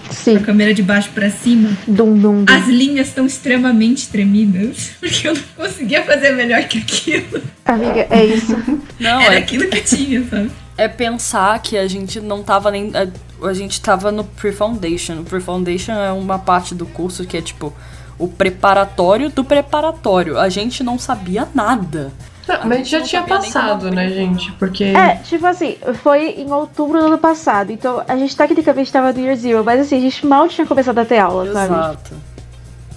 com 0.07 0.13
Sim. 0.13 0.37
a 0.37 0.41
câmera 0.41 0.75
de 0.75 0.83
baixo 0.83 1.09
pra 1.15 1.31
cima, 1.31 1.71
Dum, 1.89 2.13
dum, 2.19 2.45
dum. 2.45 2.45
as 2.47 2.69
linhas 2.69 3.09
estão 3.09 3.25
extremamente 3.25 4.11
tremidas. 4.11 4.91
Porque 5.01 5.27
eu 5.27 5.33
não 5.35 5.43
conseguia 5.57 6.03
fazer 6.03 6.33
melhor 6.33 6.63
que 6.65 6.77
aquilo. 6.81 7.41
Amiga, 7.65 8.07
é 8.11 8.27
isso. 8.27 8.55
Não, 9.01 9.23
Era 9.23 9.37
é, 9.37 9.39
aquilo 9.39 9.69
que 9.69 9.81
tinha, 9.81 10.23
sabe? 10.29 10.51
é 10.77 10.87
pensar 10.87 11.59
que 11.63 11.79
a 11.79 11.89
gente 11.89 12.21
não 12.21 12.43
tava 12.43 12.71
nem. 12.71 12.93
A, 12.95 13.47
a 13.49 13.55
gente 13.55 13.81
tava 13.81 14.13
no 14.13 14.23
Pre-Foundation. 14.23 15.21
O 15.21 15.25
Pre-Foundation 15.25 15.93
é 15.93 16.13
uma 16.13 16.39
parte 16.39 16.75
do 16.75 16.85
curso 16.85 17.25
que 17.25 17.39
é 17.39 17.41
tipo 17.41 17.73
o 18.19 18.29
preparatório 18.29 19.31
do 19.31 19.43
preparatório. 19.43 20.39
A 20.39 20.51
gente 20.51 20.85
não 20.85 20.99
sabia 20.99 21.49
nada. 21.55 22.13
Não, 22.47 22.57
mas 22.65 22.73
a 22.73 22.77
gente 22.77 22.91
já 22.91 23.03
tinha 23.03 23.23
passado, 23.23 23.91
né, 23.91 24.07
abrir. 24.07 24.17
gente? 24.17 24.53
Porque. 24.53 24.85
É, 24.85 25.17
tipo 25.17 25.47
assim, 25.47 25.77
foi 26.03 26.31
em 26.31 26.51
outubro 26.51 26.99
do 26.99 27.07
ano 27.07 27.19
passado. 27.19 27.71
Então 27.71 28.03
a 28.07 28.17
gente 28.17 28.37
tecnicamente 28.37 28.93
tava 28.93 29.13
no 29.13 29.21
Year 29.21 29.37
Zero, 29.37 29.65
mas 29.65 29.81
assim, 29.81 29.97
a 29.97 30.01
gente 30.01 30.27
mal 30.27 30.49
tinha 30.49 30.67
começado 30.67 30.99
a 30.99 31.05
ter 31.05 31.19
aula, 31.19 31.53
sabe? 31.53 31.73
Exato. 31.73 32.15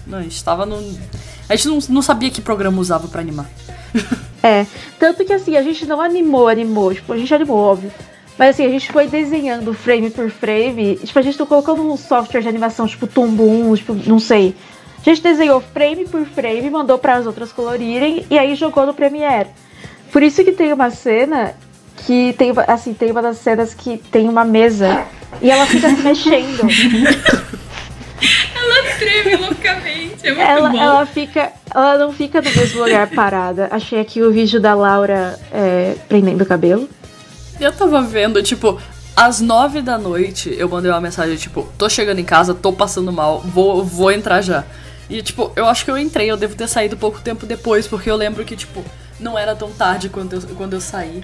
Não, 0.08 0.18
a 0.18 0.22
gente 0.24 0.44
tava 0.44 0.66
no. 0.66 0.78
A 1.48 1.56
gente 1.56 1.68
não, 1.68 1.80
não 1.90 2.02
sabia 2.02 2.30
que 2.30 2.42
programa 2.42 2.80
usava 2.80 3.08
pra 3.08 3.22
animar. 3.22 3.48
É. 4.44 4.68
Tanto 5.00 5.26
que 5.26 5.34
assim, 5.34 5.58
a 5.58 5.64
gente 5.64 5.88
não 5.88 6.00
animou, 6.00 6.48
animou. 6.48 6.94
Tipo, 6.94 7.14
a 7.14 7.18
gente 7.18 7.34
animou, 7.34 7.58
óbvio. 7.58 7.92
Mas 8.38 8.52
assim, 8.52 8.66
a 8.66 8.70
gente 8.70 8.92
foi 8.92 9.08
desenhando 9.08 9.74
frame 9.74 10.12
por 10.12 10.30
frame. 10.30 10.98
Tipo, 10.98 11.18
a 11.18 11.22
gente 11.24 11.40
não 11.40 11.48
colocou 11.48 11.76
num 11.76 11.98
software 11.98 12.42
de 12.42 12.48
animação, 12.48 12.86
tipo 12.86 13.08
Tumbo 13.08 13.44
1, 13.44 13.76
tipo, 13.78 13.94
não 14.06 14.20
sei. 14.20 14.56
A 15.06 15.10
gente 15.10 15.22
desenhou 15.22 15.62
frame 15.62 16.06
por 16.06 16.26
frame, 16.26 16.68
mandou 16.70 16.98
para 16.98 17.16
as 17.16 17.28
outras 17.28 17.52
colorirem 17.52 18.26
e 18.30 18.40
aí 18.40 18.56
jogou 18.56 18.88
no 18.88 18.94
Premiere. 18.94 19.50
Por 20.12 20.24
isso 20.24 20.44
que 20.44 20.52
tem 20.52 20.74
uma 20.74 20.90
cena 20.90 21.54
que 22.06 22.34
tem, 22.38 22.52
assim, 22.68 22.94
tem 22.94 23.12
uma 23.12 23.22
das 23.22 23.38
cenas 23.38 23.74
que 23.74 23.98
tem 23.98 24.28
uma 24.28 24.44
mesa 24.44 25.06
e 25.42 25.52
ela 25.52 25.66
fica 25.68 25.90
se 25.90 26.02
mexendo. 26.02 26.62
Ela 28.56 28.96
treme 28.98 29.36
loucamente. 29.36 30.28
É 30.28 30.34
muito 30.34 30.42
Ela, 30.42 30.70
bom. 30.70 30.78
ela 30.78 31.06
fica. 31.06 31.52
Ela 31.72 31.98
não 31.98 32.12
fica 32.12 32.42
no 32.42 32.50
mesmo 32.50 32.82
lugar 32.82 33.08
parada. 33.10 33.68
Achei 33.70 34.00
aqui 34.00 34.22
o 34.24 34.32
vídeo 34.32 34.60
da 34.60 34.74
Laura 34.74 35.38
é, 35.52 35.96
prendendo 36.08 36.42
o 36.42 36.46
cabelo. 36.46 36.90
Eu 37.60 37.72
tava 37.72 38.02
vendo, 38.02 38.42
tipo, 38.42 38.80
às 39.16 39.40
nove 39.42 39.82
da 39.82 39.98
noite 39.98 40.56
eu 40.58 40.68
mandei 40.68 40.90
uma 40.90 41.02
mensagem, 41.02 41.36
tipo, 41.36 41.70
tô 41.78 41.88
chegando 41.90 42.20
em 42.20 42.24
casa, 42.24 42.54
tô 42.56 42.74
passando 42.74 43.12
mal, 43.12 43.42
vou, 43.42 43.84
vou 43.84 44.12
entrar 44.12 44.42
já. 44.42 44.64
E, 45.10 45.22
tipo, 45.22 45.52
eu 45.56 45.66
acho 45.68 45.86
que 45.86 45.92
eu 45.92 45.98
entrei, 45.98 46.30
eu 46.30 46.38
devo 46.38 46.56
ter 46.56 46.68
saído 46.68 46.98
pouco 46.98 47.22
tempo 47.22 47.46
depois, 47.46 47.88
porque 47.88 48.10
eu 48.10 48.16
lembro 48.16 48.44
que, 48.44 48.56
tipo, 48.56 48.84
não 49.20 49.38
era 49.38 49.56
tão 49.56 49.72
tarde 49.72 50.10
quando 50.10 50.34
eu, 50.34 50.42
quando 50.56 50.74
eu 50.74 50.82
saí. 50.82 51.24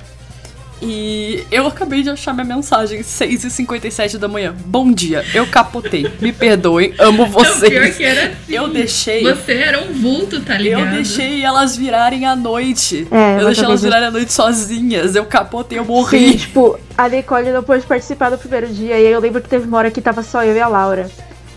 E 0.83 1.45
eu 1.51 1.67
acabei 1.67 2.01
de 2.01 2.09
achar 2.09 2.33
minha 2.33 2.43
mensagem, 2.45 3.01
6h57 3.01 4.17
da 4.17 4.27
manhã. 4.27 4.55
Bom 4.65 4.91
dia, 4.91 5.23
eu 5.31 5.45
capotei. 5.45 6.11
Me 6.19 6.33
perdoem, 6.33 6.95
amo 6.97 7.23
Não, 7.23 7.31
pior 7.31 7.45
vocês. 7.45 7.97
que 7.97 8.03
era 8.03 8.27
assim. 8.29 8.35
Eu 8.49 8.67
deixei. 8.67 9.21
Você 9.23 9.53
era 9.53 9.79
um 9.79 9.93
vulto, 9.93 10.41
tá 10.41 10.57
ligado? 10.57 10.85
Eu 10.87 10.91
deixei 10.93 11.43
elas 11.43 11.77
virarem 11.77 12.25
à 12.25 12.35
noite. 12.35 13.07
É, 13.11 13.39
eu 13.39 13.45
deixei 13.45 13.63
elas 13.63 13.83
virarem 13.83 14.07
à 14.07 14.11
noite 14.11 14.33
sozinhas. 14.33 15.15
Eu 15.15 15.25
capotei, 15.25 15.77
eu 15.77 15.83
Sim, 15.85 15.91
morri. 15.91 16.37
tipo, 16.37 16.79
a 16.97 17.07
Nicole 17.07 17.51
não 17.51 17.61
pôde 17.61 17.85
participar 17.85 18.31
do 18.31 18.39
primeiro 18.39 18.67
dia. 18.67 18.97
E 18.99 19.05
aí 19.05 19.13
eu 19.13 19.19
lembro 19.19 19.39
que 19.39 19.49
teve 19.49 19.67
uma 19.67 19.77
hora 19.77 19.91
que 19.91 20.01
tava 20.01 20.23
só 20.23 20.43
eu 20.43 20.55
e 20.55 20.59
a 20.59 20.67
Laura. 20.67 21.07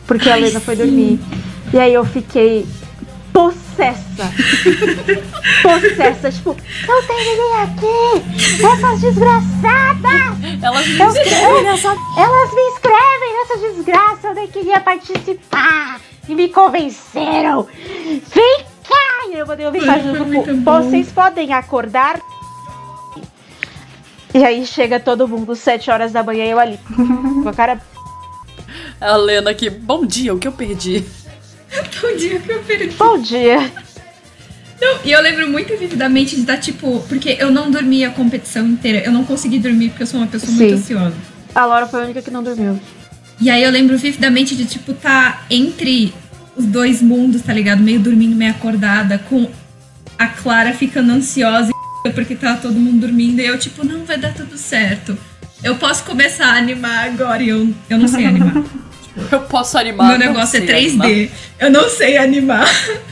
Porque 0.07 0.29
a 0.29 0.35
Ai, 0.35 0.41
Lena 0.43 0.61
foi 0.61 0.77
sim. 0.77 1.19
E 1.75 1.79
aí 1.81 1.93
eu 1.93 2.05
fiquei 2.05 2.65
possessa. 3.33 4.31
possessa. 5.61 6.31
Tipo, 6.31 6.57
não 6.87 7.03
tem 7.03 7.17
ninguém 7.17 7.63
aqui. 7.63 8.65
Essas 8.65 9.01
desgraçadas. 9.01 10.63
Elas 10.63 10.87
me 10.87 11.01
Eu 11.01 11.09
escrevem 11.09 11.63
nessa 11.65 11.89
Elas 11.89 12.55
me 12.55 12.61
inscrevem 12.69 13.33
nessa 13.33 13.57
desgraça, 13.59 14.29
eu 14.29 14.35
nem 14.35 14.47
queria 14.47 14.79
participar. 14.79 16.01
E 16.29 16.35
me 16.37 16.49
convenceram. 16.49 17.67
Vem 18.05 18.65
cá! 18.89 19.29
E 19.33 19.35
eu 19.37 19.45
mandei 19.45 19.67
uma 19.67 19.73
mensagem 19.73 20.13
no 20.13 20.25
grupo. 20.25 20.55
Vocês 20.63 21.11
podem 21.11 21.53
acordar? 21.53 22.21
E 24.33 24.45
aí 24.45 24.65
chega 24.65 25.01
todo 25.01 25.27
mundo, 25.27 25.57
7 25.57 25.91
horas 25.91 26.13
da 26.13 26.23
manhã, 26.23 26.45
eu 26.45 26.61
ali. 26.61 26.79
Com 26.95 27.49
a 27.49 27.53
cara. 27.53 27.81
A 29.01 29.17
Lena 29.17 29.51
aqui, 29.51 29.69
bom 29.69 30.07
dia, 30.07 30.33
o 30.33 30.39
que 30.39 30.47
eu 30.47 30.53
perdi? 30.53 31.05
Um 32.05 32.17
dia 32.17 32.39
que 32.39 32.51
eu 32.51 32.63
perdi. 32.63 32.97
Bom 32.97 33.19
dia. 33.19 33.73
Não, 34.81 34.99
e 35.05 35.13
eu 35.13 35.23
lembro 35.23 35.51
muito 35.51 35.77
vividamente 35.77 36.35
de 36.35 36.43
estar, 36.43 36.59
tipo, 36.59 37.01
porque 37.09 37.37
eu 37.39 37.51
não 37.51 37.71
dormi 37.71 38.05
a 38.05 38.11
competição 38.11 38.67
inteira. 38.67 38.99
Eu 38.99 39.13
não 39.13 39.25
consegui 39.25 39.59
dormir 39.59 39.91
porque 39.91 40.03
eu 40.03 40.07
sou 40.07 40.21
uma 40.21 40.27
pessoa 40.27 40.53
muito 40.53 40.71
Sim. 40.71 40.77
ansiosa. 40.77 41.15
A 41.55 41.65
Laura 41.65 41.87
foi 41.87 42.01
a 42.01 42.05
única 42.05 42.21
que 42.21 42.31
não 42.31 42.43
dormiu. 42.43 42.79
E 43.41 43.51
aí 43.51 43.63
eu 43.63 43.71
lembro 43.71 43.97
vividamente 43.97 44.55
de, 44.55 44.65
tipo, 44.65 44.93
tá 44.93 45.45
entre 45.49 46.13
os 46.57 46.67
dois 46.67 47.01
mundos, 47.01 47.43
tá 47.43 47.53
ligado? 47.53 47.83
Meio 47.83 48.01
dormindo, 48.01 48.37
meio 48.37 48.51
acordada, 48.51 49.19
com 49.19 49.49
a 50.19 50.27
Clara 50.27 50.73
ficando 50.73 51.13
ansiosa 51.13 51.71
porque 52.15 52.35
tava 52.35 52.61
todo 52.61 52.75
mundo 52.75 53.01
dormindo. 53.01 53.41
E 53.41 53.47
eu, 53.47 53.59
tipo, 53.59 53.85
não, 53.87 54.05
vai 54.05 54.19
dar 54.19 54.35
tudo 54.35 54.59
certo. 54.59 55.17
Eu 55.63 55.77
posso 55.77 56.05
começar 56.05 56.49
a 56.49 56.59
animar 56.59 57.07
agora 57.07 57.43
e 57.43 57.49
eu, 57.49 57.73
eu 57.89 57.99
não 57.99 58.09
sei 58.09 58.27
animar. 58.27 58.63
Eu 59.31 59.41
posso 59.43 59.79
animar. 59.79 60.09
Meu 60.09 60.19
negócio 60.19 60.59
é 60.59 60.67
sei 60.67 60.91
3D. 60.91 61.03
animar. 61.05 61.31
Eu 61.61 61.71
não 61.71 61.89
sei 61.89 62.17
animar. 62.17 62.69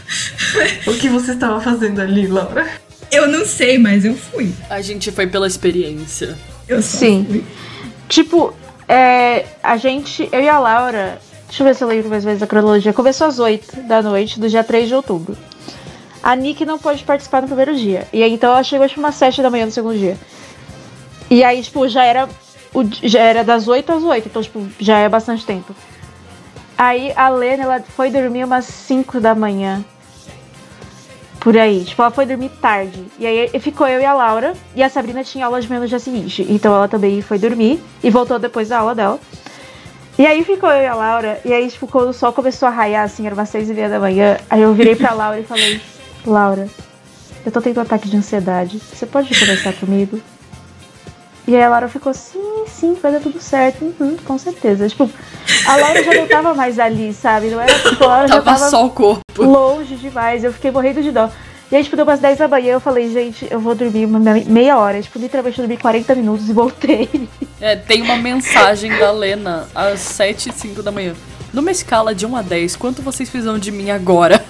O 0.86 0.92
que 0.94 1.08
você 1.08 1.32
estava 1.32 1.58
fazendo 1.60 2.00
ali, 2.00 2.26
Laura? 2.26 2.68
Eu 3.10 3.26
não 3.28 3.46
sei, 3.46 3.78
mas 3.78 4.04
eu 4.04 4.14
fui. 4.14 4.52
A 4.68 4.82
gente 4.82 5.10
foi 5.10 5.26
pela 5.26 5.46
experiência. 5.46 6.36
Eu 6.68 6.82
só 6.82 6.98
Sim. 6.98 7.24
fui. 7.26 7.44
Tipo, 8.08 8.54
é, 8.86 9.46
a 9.62 9.78
gente, 9.78 10.28
eu 10.30 10.40
e 10.42 10.48
a 10.48 10.58
Laura, 10.58 11.18
deixa 11.46 11.62
eu 11.62 11.66
ver 11.66 11.74
se 11.74 11.82
eu 11.82 11.88
lembro 11.88 12.10
mais 12.10 12.24
vezes 12.24 12.42
a 12.42 12.46
cronologia. 12.46 12.92
Começou 12.92 13.26
às 13.26 13.38
8 13.38 13.82
da 13.82 14.02
noite 14.02 14.38
do 14.38 14.48
dia 14.48 14.62
3 14.62 14.88
de 14.88 14.94
outubro. 14.94 15.36
A 16.22 16.36
Nick 16.36 16.64
não 16.66 16.78
pôde 16.78 17.02
participar 17.04 17.40
no 17.40 17.48
primeiro 17.48 17.74
dia. 17.74 18.06
E 18.12 18.22
aí 18.22 18.32
então 18.32 18.52
ela 18.52 18.62
chegou 18.62 18.86
tipo 18.86 19.00
umas 19.00 19.14
7 19.14 19.40
da 19.40 19.48
manhã 19.48 19.64
no 19.64 19.72
segundo 19.72 19.98
dia. 19.98 20.18
E 21.30 21.42
aí, 21.42 21.62
tipo, 21.62 21.88
já 21.88 22.04
era, 22.04 22.28
o, 22.74 22.84
já 23.02 23.20
era 23.20 23.42
das 23.42 23.66
8 23.66 23.90
às 23.90 24.02
8, 24.02 24.28
então, 24.28 24.42
tipo, 24.42 24.68
já 24.78 24.98
é 24.98 25.08
bastante 25.08 25.46
tempo. 25.46 25.74
Aí 26.82 27.12
a 27.14 27.28
Lena, 27.28 27.62
ela 27.62 27.80
foi 27.80 28.10
dormir 28.10 28.42
umas 28.42 28.64
5 28.64 29.20
da 29.20 29.36
manhã. 29.36 29.84
Por 31.38 31.56
aí. 31.56 31.84
Tipo, 31.84 32.02
ela 32.02 32.10
foi 32.10 32.26
dormir 32.26 32.48
tarde. 32.60 33.06
E 33.20 33.24
aí 33.24 33.60
ficou 33.60 33.86
eu 33.86 34.00
e 34.00 34.04
a 34.04 34.12
Laura. 34.12 34.52
E 34.74 34.82
a 34.82 34.88
Sabrina 34.88 35.22
tinha 35.22 35.46
aula 35.46 35.60
de 35.60 35.72
no 35.72 35.86
dia 35.86 36.00
seguinte. 36.00 36.44
Então 36.50 36.74
ela 36.74 36.88
também 36.88 37.22
foi 37.22 37.38
dormir. 37.38 37.80
E 38.02 38.10
voltou 38.10 38.36
depois 38.36 38.70
da 38.70 38.80
aula 38.80 38.96
dela. 38.96 39.20
E 40.18 40.26
aí 40.26 40.42
ficou 40.42 40.68
eu 40.72 40.82
e 40.82 40.86
a 40.88 40.94
Laura. 40.96 41.40
E 41.44 41.52
aí, 41.52 41.70
tipo, 41.70 41.86
quando 41.86 42.08
o 42.08 42.12
sol 42.12 42.32
começou 42.32 42.66
a 42.66 42.72
raiar, 42.72 43.04
assim, 43.04 43.24
era 43.26 43.34
umas 43.36 43.48
seis 43.48 43.70
e 43.70 43.74
meia 43.74 43.88
da 43.88 44.00
manhã. 44.00 44.38
Aí 44.50 44.62
eu 44.62 44.74
virei 44.74 44.96
pra 44.96 45.12
Laura 45.14 45.38
e 45.38 45.44
falei: 45.44 45.80
Laura, 46.26 46.66
eu 47.46 47.52
tô 47.52 47.60
tendo 47.60 47.78
um 47.78 47.82
ataque 47.82 48.08
de 48.08 48.16
ansiedade. 48.16 48.80
Você 48.92 49.06
pode 49.06 49.38
conversar 49.38 49.72
comigo? 49.74 50.20
E 51.46 51.56
aí 51.56 51.62
a 51.62 51.68
Laura 51.68 51.88
ficou 51.88 52.14
sim, 52.14 52.64
sim, 52.68 52.94
vai 53.02 53.12
dar 53.12 53.20
tudo 53.20 53.40
certo. 53.40 53.82
Uhum, 53.98 54.16
com 54.24 54.38
certeza. 54.38 54.88
Tipo, 54.88 55.10
a 55.66 55.76
Laura 55.76 56.02
já 56.04 56.14
não 56.14 56.28
tava 56.28 56.54
mais 56.54 56.78
ali, 56.78 57.12
sabe? 57.12 57.48
Não 57.48 57.60
era 57.60 57.76
tipo, 57.78 58.04
a 58.04 58.06
Laura 58.06 58.28
já 58.28 58.34
Tava 58.40 58.58
tava 58.58 58.70
só 58.70 58.86
o 58.86 58.90
corpo. 58.90 59.22
longe 59.42 59.96
demais. 59.96 60.44
Eu 60.44 60.52
fiquei 60.52 60.70
morrendo 60.70 61.02
de 61.02 61.10
dó. 61.10 61.28
E 61.70 61.76
aí, 61.76 61.82
tipo, 61.82 61.96
deu 61.96 62.04
umas 62.04 62.20
10 62.20 62.38
da 62.38 62.46
manhã, 62.46 62.74
eu 62.74 62.80
falei, 62.80 63.10
gente, 63.10 63.48
eu 63.50 63.58
vou 63.58 63.74
dormir 63.74 64.06
meia 64.46 64.78
hora. 64.78 65.00
Tipo, 65.00 65.18
literalmente 65.18 65.58
eu 65.58 65.62
dormi 65.66 65.80
40 65.80 66.14
minutos 66.14 66.48
e 66.48 66.52
voltei. 66.52 67.08
É, 67.60 67.74
tem 67.76 68.02
uma 68.02 68.16
mensagem 68.16 68.96
da 68.98 69.10
Lena 69.10 69.66
às 69.74 70.00
7 70.00 70.50
e 70.50 70.52
5 70.52 70.82
da 70.82 70.92
manhã. 70.92 71.14
Numa 71.52 71.70
escala 71.70 72.14
de 72.14 72.26
1 72.26 72.36
a 72.36 72.42
10, 72.42 72.76
quanto 72.76 73.02
vocês 73.02 73.28
precisam 73.30 73.58
de 73.58 73.70
mim 73.70 73.90
agora? 73.90 74.44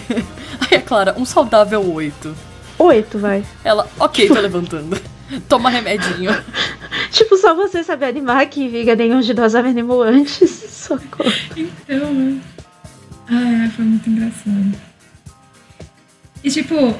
Aí 0.70 0.78
a 0.78 0.82
Clara, 0.82 1.14
um 1.18 1.24
saudável 1.24 1.82
8. 1.92 2.34
Oito, 2.78 3.18
vai. 3.18 3.42
Ela, 3.64 3.88
ok, 3.98 4.28
tô 4.28 4.34
levantando. 4.34 5.00
Toma 5.48 5.70
remedinho. 5.70 6.30
Tipo, 7.10 7.36
só 7.36 7.54
você 7.54 7.82
sabe 7.82 8.04
animar 8.04 8.46
que 8.46 8.68
Viga 8.68 8.94
nenhum 8.94 9.20
de 9.20 9.32
nós 9.32 9.54
animou 9.54 10.02
antes. 10.02 10.50
Socorro. 10.70 11.32
Então, 11.56 12.12
né? 12.12 12.40
Ah, 13.28 13.70
foi 13.74 13.84
muito 13.84 14.10
engraçado. 14.10 14.72
E, 16.44 16.50
tipo, 16.50 16.96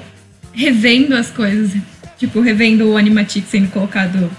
revendo 0.52 1.14
as 1.14 1.30
coisas. 1.30 1.80
Tipo, 2.18 2.40
revendo 2.40 2.88
o 2.88 2.96
Animatic 2.96 3.44
sendo 3.46 3.70
colocado, 3.70 4.30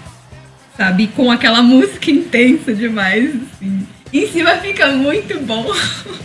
sabe? 0.76 1.06
Com 1.08 1.30
aquela 1.30 1.62
música 1.62 2.10
intensa 2.10 2.74
demais, 2.74 3.30
assim. 3.36 3.86
Em 4.12 4.26
cima 4.26 4.52
fica 4.56 4.86
muito 4.88 5.38
bom. 5.40 5.66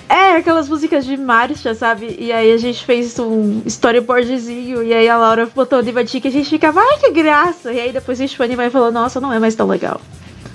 É, 0.07 0.37
aquelas 0.37 0.69
músicas 0.69 1.05
de 1.05 1.17
marcha, 1.17 1.73
sabe? 1.75 2.15
E 2.19 2.31
aí 2.31 2.51
a 2.53 2.57
gente 2.57 2.85
fez 2.85 3.17
um 3.19 3.61
storyboardzinho. 3.65 4.83
E 4.83 4.93
aí 4.93 5.09
a 5.09 5.17
Laura 5.17 5.49
botou 5.53 5.77
o 5.79 5.81
Animatic 5.81 6.23
e 6.23 6.27
a 6.27 6.31
gente 6.31 6.49
ficava, 6.49 6.79
ai 6.79 6.97
que 6.99 7.11
graça. 7.11 7.73
E 7.73 7.79
aí 7.79 7.91
depois 7.91 8.19
a 8.19 8.23
gente 8.25 8.37
foi 8.37 8.45
animar 8.45 8.67
e 8.67 8.69
falou, 8.69 8.91
nossa, 8.91 9.19
não 9.19 9.33
é 9.33 9.39
mais 9.39 9.55
tão 9.55 9.67
legal. 9.67 9.99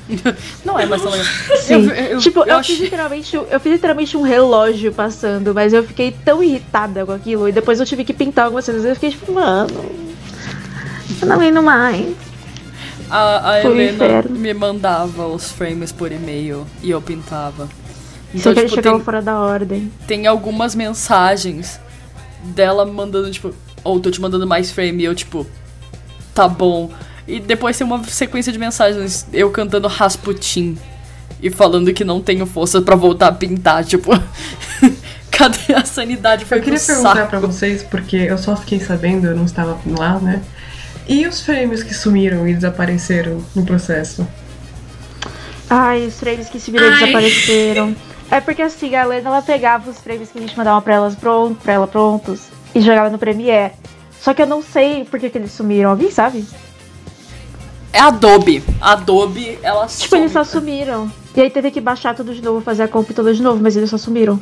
Não 0.65 0.79
é 0.79 0.87
mais 0.87 1.03
tão 1.03 1.11
legal. 1.11 1.27
Sim. 1.61 1.87
Eu- 1.91 1.95
eu- 2.13 2.19
tipo, 2.19 2.41
eu, 2.41 2.47
eu 2.47 2.65
fiz 2.65 2.71
achei- 2.77 2.85
literalmente, 2.87 3.37
eu 3.37 3.61
fiz 3.61 3.73
literalmente 3.73 4.17
um 4.17 4.23
relógio 4.23 4.91
passando, 4.91 5.53
mas 5.53 5.75
eu 5.75 5.85
fiquei 5.85 6.11
tão 6.25 6.43
irritada 6.43 7.05
com 7.05 7.13
aquilo. 7.13 7.47
E 7.47 7.53
depois 7.53 7.79
eu 7.79 7.85
tive 7.85 8.05
que 8.05 8.15
pintar 8.15 8.47
algumas 8.47 8.65
coisas. 8.65 8.87
Eu 8.87 8.95
fiquei 8.95 9.11
tipo, 9.11 9.31
mano. 9.33 9.69
Eu 11.21 11.29
não 11.29 11.43
indo 11.43 11.63
mais. 11.63 12.17
A, 13.11 13.51
a 13.53 13.65
Helena 13.65 14.09
inferno. 14.09 14.39
me 14.39 14.53
mandava 14.55 15.27
os 15.27 15.51
frames 15.51 15.93
por 15.93 16.13
e-mail 16.13 16.67
e 16.83 16.91
eu 16.91 17.01
pintava. 17.01 17.69
Só 18.37 18.51
Então, 18.51 18.53
que 18.53 18.61
eles 18.61 18.71
tipo, 18.71 18.75
chegavam 18.75 18.99
tem, 18.99 19.01
fora 19.01 19.23
da 19.23 19.39
ordem. 19.41 19.91
tem 20.07 20.27
algumas 20.27 20.75
mensagens 20.75 21.81
dela 22.45 22.85
me 22.85 22.93
mandando, 22.93 23.31
tipo, 23.31 23.55
ou 23.83 23.99
tô 24.01 24.11
te 24.11 24.21
mandando 24.21 24.47
mais 24.47 24.71
frame 24.71 25.03
e 25.03 25.05
eu, 25.07 25.15
tipo, 25.15 25.47
tá 26.35 26.47
bom. 26.47 26.91
E 27.27 27.41
depois 27.41 27.77
tem 27.77 27.87
uma 27.87 28.03
sequência 28.05 28.53
de 28.53 28.59
mensagens, 28.59 29.27
eu 29.33 29.51
cantando 29.51 29.89
Rasputin 29.89 30.77
e 31.43 31.51
falando 31.51 31.93
que 31.93 32.05
não 32.05 32.21
tenho 32.21 32.45
força 32.47 32.81
pra 32.83 32.97
voltar 32.97 33.29
a 33.29 33.33
pintar, 33.33 33.85
tipo. 33.85 34.11
Cadê 35.31 35.73
a 35.75 35.85
sanidade? 35.85 36.45
Foi 36.45 36.59
Eu 36.59 36.63
queria 36.63 36.81
perguntar 36.81 37.15
saco. 37.15 37.29
pra 37.29 37.39
vocês, 37.41 37.83
porque 37.85 38.17
eu 38.17 38.37
só 38.37 38.57
fiquei 38.57 38.81
sabendo, 38.81 39.27
eu 39.29 39.37
não 39.37 39.45
estava 39.45 39.79
lá, 39.97 40.19
né? 40.19 40.43
E 41.09 41.27
os 41.27 41.41
frames 41.41 41.83
que 41.83 41.95
sumiram 41.95 42.47
e 42.47 42.55
desapareceram 42.55 43.43
no 43.57 43.65
processo? 43.65 44.29
Ai, 45.71 46.07
os 46.07 46.21
frames 46.21 46.49
que 46.49 46.61
se 46.61 46.71
viram 46.71 46.87
Ai. 46.87 47.01
desapareceram. 47.01 47.97
É 48.31 48.41
porque 48.41 48.61
assim, 48.61 48.95
a 48.95 49.05
Helena 49.05 49.31
ela 49.31 49.43
pegava 49.43 49.91
os 49.91 49.99
frames 49.99 50.31
que 50.31 50.39
a 50.39 50.41
gente 50.43 50.57
mandava 50.57 50.83
pra, 50.83 50.95
elas 50.95 51.15
pronto, 51.15 51.59
pra 51.63 51.73
ela 51.73 51.87
prontos 51.87 52.43
e 52.75 52.81
jogava 52.83 53.09
no 53.09 53.19
Premiere. 53.19 53.73
Só 54.21 54.35
que 54.35 54.43
eu 54.43 54.47
não 54.47 54.61
sei 54.61 55.05
por 55.05 55.19
que, 55.19 55.31
que 55.31 55.39
eles 55.39 55.53
sumiram. 55.53 55.91
Alguém 55.91 56.11
sabe? 56.11 56.45
É 57.91 58.01
Adobe. 58.01 58.63
Adobe, 58.81 59.59
ela 59.63 59.87
Tipo, 59.87 60.17
eles 60.17 60.33
só 60.33 60.45
sumiram. 60.45 61.11
E 61.35 61.41
aí 61.41 61.49
teve 61.49 61.71
que 61.71 61.81
baixar 61.81 62.15
tudo 62.15 62.35
de 62.35 62.43
novo, 62.43 62.61
fazer 62.61 62.83
a 62.83 62.89
comp 62.89 63.11
toda 63.13 63.33
de 63.33 63.43
novo, 63.43 63.63
mas 63.63 63.77
eles 63.77 63.89
só 63.89 63.97
sumiram. 63.97 64.39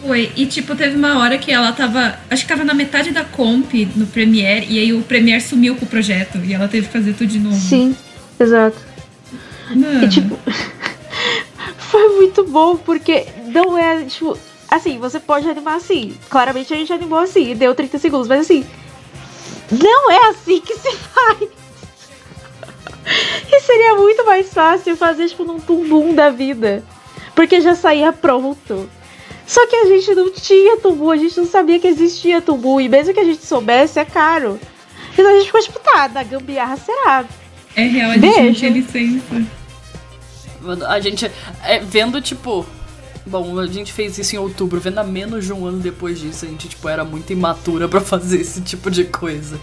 Foi. 0.00 0.32
E, 0.36 0.46
tipo, 0.46 0.74
teve 0.74 0.96
uma 0.96 1.18
hora 1.18 1.38
que 1.38 1.50
ela 1.50 1.72
tava. 1.72 2.18
Acho 2.30 2.42
que 2.42 2.48
tava 2.48 2.64
na 2.64 2.74
metade 2.74 3.10
da 3.10 3.24
comp 3.24 3.72
no 3.96 4.06
Premiere. 4.06 4.66
E 4.68 4.78
aí 4.78 4.92
o 4.92 5.02
Premiere 5.02 5.40
sumiu 5.40 5.76
com 5.76 5.84
o 5.84 5.88
projeto. 5.88 6.38
E 6.38 6.52
ela 6.52 6.68
teve 6.68 6.86
que 6.86 6.92
fazer 6.92 7.12
tudo 7.14 7.28
de 7.28 7.38
novo. 7.38 7.56
Sim, 7.56 7.96
exato. 8.38 8.78
Mano. 9.70 10.04
E 10.04 10.08
tipo, 10.08 10.38
foi 11.78 12.08
muito 12.16 12.44
bom, 12.44 12.76
porque 12.76 13.26
não 13.46 13.76
é, 13.76 14.04
tipo, 14.04 14.38
assim, 14.70 14.98
você 14.98 15.18
pode 15.18 15.48
animar 15.48 15.76
assim. 15.76 16.16
Claramente 16.28 16.72
a 16.72 16.76
gente 16.76 16.92
animou 16.92 17.18
assim, 17.18 17.54
deu 17.54 17.74
30 17.74 17.98
segundos, 17.98 18.28
mas 18.28 18.40
assim, 18.40 18.64
não 19.70 20.10
é 20.10 20.28
assim 20.28 20.60
que 20.60 20.74
se 20.74 20.92
faz. 20.96 21.48
E 23.50 23.60
seria 23.60 23.94
muito 23.94 24.24
mais 24.26 24.52
fácil 24.52 24.96
fazer, 24.96 25.28
tipo, 25.28 25.44
num 25.44 25.60
tumbum 25.60 26.14
da 26.14 26.30
vida. 26.30 26.82
Porque 27.34 27.60
já 27.60 27.74
saía 27.74 28.12
pronto. 28.12 28.88
Só 29.46 29.66
que 29.66 29.76
a 29.76 29.86
gente 29.86 30.14
não 30.14 30.30
tinha 30.30 30.76
tumbu, 30.78 31.10
a 31.10 31.16
gente 31.16 31.36
não 31.36 31.46
sabia 31.46 31.78
que 31.78 31.86
existia 31.86 32.40
tumbu. 32.40 32.80
E 32.80 32.88
mesmo 32.88 33.14
que 33.14 33.20
a 33.20 33.24
gente 33.24 33.44
soubesse, 33.46 33.98
é 33.98 34.04
caro. 34.04 34.58
Então 35.12 35.30
a 35.30 35.34
gente 35.34 35.46
ficou 35.46 35.62
tipo, 35.62 35.78
tá, 35.78 36.08
na 36.08 36.22
gambiarra 36.22 36.76
será. 36.76 37.24
É 37.76 37.82
real, 37.82 38.10
a 38.10 38.14
gente 38.14 38.26
não 38.26 38.34
Beijo. 38.42 38.58
tinha 38.58 38.70
licença. 38.70 39.46
A 40.88 41.00
gente, 41.00 41.30
é, 41.62 41.78
vendo, 41.78 42.20
tipo. 42.20 42.66
Bom, 43.24 43.58
a 43.58 43.66
gente 43.66 43.92
fez 43.92 44.16
isso 44.18 44.36
em 44.36 44.38
outubro, 44.38 44.78
vendo 44.80 44.98
a 44.98 45.04
menos 45.04 45.44
de 45.44 45.52
um 45.52 45.66
ano 45.66 45.78
depois 45.78 46.18
disso, 46.18 46.44
a 46.44 46.48
gente, 46.48 46.68
tipo, 46.68 46.88
era 46.88 47.04
muito 47.04 47.32
imatura 47.32 47.88
pra 47.88 48.00
fazer 48.02 48.40
esse 48.40 48.60
tipo 48.60 48.90
de 48.90 49.04
coisa. 49.04 49.58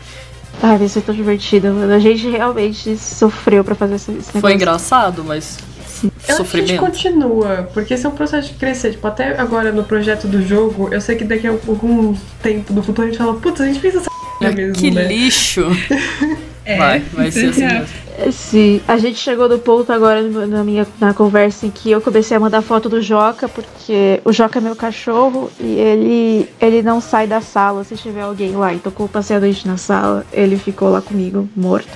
Ai, 0.61 0.83
isso 0.83 0.93
foi 0.95 1.01
tão 1.01 1.15
divertido, 1.15 1.73
mano. 1.73 1.93
A 1.93 1.99
gente 1.99 2.29
realmente 2.29 2.97
sofreu 2.97 3.63
pra 3.63 3.73
fazer 3.73 3.95
esse, 3.95 4.11
esse 4.11 4.17
negócio. 4.17 4.41
Foi 4.41 4.53
engraçado, 4.53 5.23
mas. 5.23 5.57
Eu 6.03 6.09
acho 6.09 6.43
que 6.51 6.57
a 6.57 6.59
gente 6.61 6.75
Sofrimento. 6.77 6.79
continua, 6.79 7.69
porque 7.73 7.93
esse 7.93 8.05
é 8.05 8.09
um 8.09 8.13
processo 8.13 8.49
de 8.49 8.55
crescer. 8.55 8.91
Tipo, 8.91 9.07
até 9.07 9.39
agora 9.39 9.71
no 9.71 9.83
projeto 9.83 10.27
do 10.27 10.41
jogo, 10.41 10.89
eu 10.93 10.99
sei 11.01 11.15
que 11.15 11.23
daqui 11.23 11.47
a 11.47 11.51
algum 11.51 12.15
tempo 12.41 12.73
no 12.73 12.81
futuro 12.83 13.07
a 13.07 13.11
gente 13.11 13.17
fala, 13.17 13.33
putz, 13.35 13.61
a 13.61 13.65
gente 13.65 13.79
fez 13.79 13.95
essa 13.95 14.09
É, 14.41 14.51
mesmo, 14.51 14.73
que 14.73 14.91
né? 14.91 15.07
lixo! 15.07 15.65
É, 16.65 16.77
vai, 16.77 16.99
vai 17.11 17.29
ser 17.29 17.47
é 17.47 17.49
assim 17.49 17.65
mesmo. 17.65 17.87
Sim, 18.31 18.81
a 18.87 18.97
gente 18.97 19.17
chegou 19.19 19.49
no 19.49 19.59
ponto 19.59 19.91
agora 19.91 20.21
na 20.21 20.63
minha 20.63 20.87
na 20.97 21.13
conversa 21.13 21.65
em 21.65 21.69
que 21.69 21.91
eu 21.91 21.99
comecei 21.99 22.37
a 22.37 22.39
mandar 22.39 22.61
foto 22.61 22.87
do 22.87 23.01
Joca, 23.01 23.49
porque 23.49 24.21
o 24.23 24.31
Joca 24.31 24.59
é 24.59 24.61
meu 24.61 24.73
cachorro 24.73 25.51
e 25.59 25.73
ele, 25.77 26.49
ele 26.61 26.81
não 26.81 27.01
sai 27.01 27.27
da 27.27 27.41
sala 27.41 27.83
se 27.83 27.97
tiver 27.97 28.21
alguém 28.21 28.55
lá. 28.55 28.73
Então, 28.73 28.93
como 28.93 29.07
eu 29.07 29.11
passei 29.11 29.35
a 29.35 29.41
noite 29.41 29.67
na 29.67 29.75
sala, 29.75 30.25
ele 30.31 30.55
ficou 30.55 30.89
lá 30.89 31.01
comigo, 31.01 31.49
morto. 31.53 31.89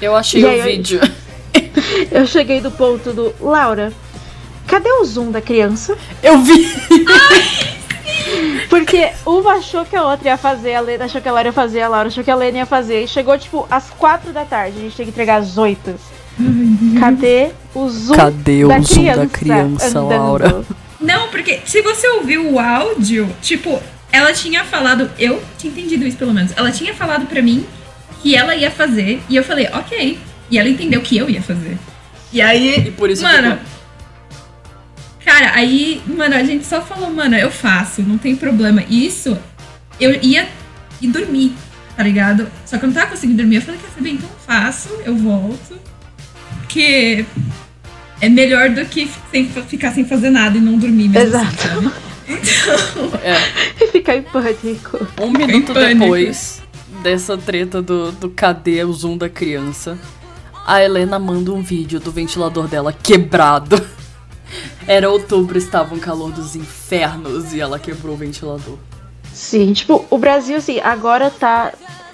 Eu 0.00 0.16
achei 0.16 0.40
E 0.40 0.44
o 0.46 0.48
aí, 0.48 0.62
vídeo. 0.62 0.98
Eu 1.02 1.08
cheguei 2.26 2.60
do 2.60 2.70
ponto 2.70 3.12
do 3.12 3.34
Laura, 3.40 3.92
cadê 4.66 4.90
o 4.92 5.04
zoom 5.04 5.30
da 5.30 5.40
criança? 5.40 5.96
Eu 6.22 6.38
vi! 6.38 6.68
Porque 8.68 9.10
uma 9.26 9.54
achou 9.54 9.84
que 9.84 9.94
a 9.94 10.02
outra 10.02 10.28
ia 10.28 10.36
fazer, 10.36 10.74
a 10.74 10.80
Lena 10.80 11.04
achou 11.04 11.20
que 11.20 11.28
a 11.28 11.32
Laura 11.32 11.48
ia 11.48 11.52
fazer, 11.52 11.82
a 11.82 11.88
Laura 11.88 12.08
achou 12.08 12.24
que 12.24 12.30
a 12.30 12.34
Lena 12.34 12.58
ia 12.58 12.66
fazer. 12.66 13.04
E 13.04 13.08
chegou, 13.08 13.36
tipo, 13.38 13.66
às 13.70 13.90
quatro 13.90 14.32
da 14.32 14.44
tarde. 14.44 14.78
A 14.78 14.80
gente 14.80 14.96
tem 14.96 15.06
que 15.06 15.10
entregar 15.10 15.36
às 15.36 15.58
oito. 15.58 15.94
Cadê 16.98 17.50
o 17.74 17.88
zoom 17.88 18.16
Cadê 18.16 18.64
o 18.64 18.68
da 18.68 18.80
zoom 18.80 18.94
criança 18.94 19.20
da 19.20 19.26
criança, 19.26 19.86
andando? 19.98 20.08
Laura? 20.08 20.64
Não, 21.00 21.28
porque 21.28 21.60
se 21.64 21.82
você 21.82 22.08
ouviu 22.08 22.50
o 22.50 22.58
áudio, 22.58 23.28
tipo, 23.42 23.78
ela 24.10 24.32
tinha 24.32 24.64
falado, 24.64 25.10
eu 25.18 25.42
tinha 25.58 25.72
entendido 25.72 26.06
isso 26.06 26.16
pelo 26.16 26.32
menos. 26.32 26.52
Ela 26.56 26.70
tinha 26.70 26.94
falado 26.94 27.26
pra 27.26 27.42
mim 27.42 27.66
que 28.22 28.36
ela 28.36 28.54
ia 28.54 28.70
fazer 28.70 29.20
e 29.28 29.36
eu 29.36 29.42
falei, 29.42 29.68
ok. 29.72 30.18
E 30.52 30.58
ela 30.58 30.68
entendeu 30.68 31.00
que 31.00 31.16
eu 31.16 31.28
ia 31.30 31.42
fazer. 31.42 31.78
E 32.32 32.40
aí, 32.40 32.88
E 32.88 32.90
por 32.92 33.08
isso 33.10 33.22
mano, 33.22 33.52
ficou. 33.52 33.66
cara, 35.24 35.52
aí, 35.54 36.00
mano, 36.06 36.34
a 36.34 36.44
gente 36.44 36.64
só 36.66 36.80
falou, 36.82 37.10
mano, 37.10 37.36
eu 37.36 37.50
faço, 37.50 38.02
não 38.02 38.18
tem 38.18 38.36
problema. 38.36 38.82
Isso, 38.88 39.36
eu 39.98 40.12
ia 40.22 40.46
e 41.00 41.08
dormir, 41.08 41.54
tá 41.96 42.02
ligado? 42.02 42.46
Só 42.66 42.76
que 42.78 42.84
eu 42.84 42.88
não 42.88 42.94
tava 42.94 43.10
conseguindo 43.10 43.38
dormir. 43.38 43.56
Eu 43.56 43.62
falei, 43.62 43.80
quer 43.80 43.90
saber, 43.94 44.10
então 44.10 44.28
eu 44.28 44.36
faço, 44.46 44.88
eu 45.04 45.16
volto. 45.16 45.78
Porque 46.60 47.24
é 48.20 48.28
melhor 48.28 48.70
do 48.70 48.84
que 48.84 49.10
sem, 49.30 49.48
ficar 49.68 49.92
sem 49.92 50.04
fazer 50.04 50.30
nada 50.30 50.56
e 50.56 50.60
não 50.60 50.78
dormir 50.78 51.08
mesmo. 51.08 51.36
assim, 51.36 51.46
Exato. 51.48 51.62
sabe? 51.62 51.86
Então, 52.28 53.18
É, 53.22 53.84
E 53.84 53.88
ficar 53.90 54.16
em 54.16 54.22
pânico. 54.22 55.06
um 55.20 55.30
minuto 55.30 55.72
pânico. 55.74 56.00
depois 56.00 56.62
dessa 57.02 57.36
treta 57.36 57.82
do, 57.82 58.12
do 58.12 58.30
cadê 58.30 58.82
o 58.84 58.92
zoom 58.92 59.16
da 59.18 59.28
criança, 59.28 59.98
a 60.66 60.82
Helena 60.82 61.18
manda 61.18 61.52
um 61.52 61.62
vídeo 61.62 62.00
do 62.00 62.10
ventilador 62.10 62.68
dela 62.68 62.92
quebrado. 62.92 63.76
Era 64.86 65.08
outubro, 65.08 65.56
estava 65.56 65.94
um 65.94 65.98
calor 65.98 66.30
dos 66.30 66.56
infernos 66.56 67.52
e 67.52 67.60
ela 67.60 67.78
quebrou 67.78 68.14
o 68.14 68.18
ventilador. 68.18 68.78
Sim, 69.32 69.72
tipo, 69.72 70.04
o 70.10 70.18
Brasil, 70.18 70.56
assim, 70.56 70.80
agora 70.80 71.30
tá. 71.30 71.72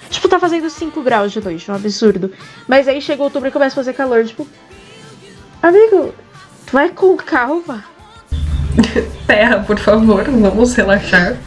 Tipo, 0.09 0.27
tá 0.27 0.39
fazendo 0.39 0.69
5 0.69 1.01
graus 1.03 1.31
de 1.31 1.43
noite, 1.43 1.69
um 1.69 1.75
absurdo. 1.75 2.31
Mas 2.67 2.87
aí 2.87 3.01
chega 3.01 3.21
outubro 3.21 3.49
e 3.49 3.51
começa 3.51 3.73
a 3.73 3.83
fazer 3.83 3.93
calor, 3.93 4.25
tipo. 4.25 4.47
Amigo, 5.61 6.13
tu 6.65 6.71
vai 6.71 6.89
com 6.89 7.15
calma. 7.17 7.83
Terra, 9.27 9.59
por 9.59 9.77
favor, 9.77 10.23
vamos 10.23 10.73
relaxar. 10.73 11.37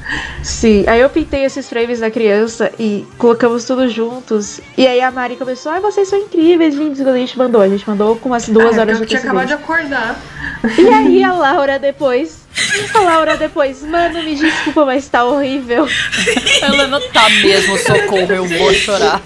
Sim, 0.43 0.85
aí 0.87 1.01
eu 1.01 1.09
pintei 1.09 1.45
esses 1.45 1.69
frames 1.69 2.01
da 2.01 2.11
criança 2.11 2.71
e 2.79 3.05
colocamos 3.19 3.65
tudo 3.65 3.89
juntos. 3.89 4.61
E 4.77 4.87
aí 4.87 5.01
a 5.01 5.11
Mari 5.11 5.37
começou, 5.37 5.73
ai, 5.73 5.81
vocês 5.81 6.09
são 6.09 6.19
incríveis, 6.19 6.75
lindos. 6.75 7.01
E 7.01 7.09
a 7.09 7.17
gente 7.17 7.37
mandou, 7.39 7.61
a 7.61 7.69
gente 7.69 7.89
mandou 7.89 8.17
com 8.17 8.29
umas 8.29 8.49
duas 8.49 8.79
Ah, 8.79 8.83
horas 8.83 8.99
eu 8.99 9.05
de 9.05 9.09
tinha 9.11 9.21
acabado 9.21 9.47
de 9.49 9.55
acordar. 9.55 10.21
E 10.79 10.89
aí 10.89 11.25
a 11.25 11.33
Laura 11.33 11.79
depois. 11.79 12.43
A 12.95 13.01
Laura 13.01 13.37
depois, 13.37 13.83
mano, 13.83 14.23
me 14.23 14.35
desculpa, 14.35 14.85
mas 14.85 15.09
tá 15.09 15.25
horrível. 15.25 15.87
A 16.63 16.67
Helena 16.67 17.01
tá 17.13 17.29
mesmo, 17.29 17.77
socorro, 17.79 18.33
eu 18.33 18.45
vou 18.45 18.73
chorar. 18.75 19.21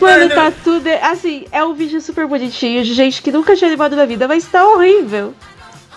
Mano, 0.00 0.28
tá 0.28 0.52
tudo. 0.64 0.88
Assim, 1.02 1.46
é 1.52 1.62
um 1.64 1.74
vídeo 1.74 2.00
super 2.00 2.26
bonitinho 2.26 2.82
de 2.84 2.94
gente 2.94 3.22
que 3.22 3.30
nunca 3.30 3.54
tinha 3.54 3.68
animado 3.68 3.96
na 3.96 4.04
vida, 4.06 4.26
mas 4.26 4.44
tá 4.44 4.66
horrível. 4.66 5.34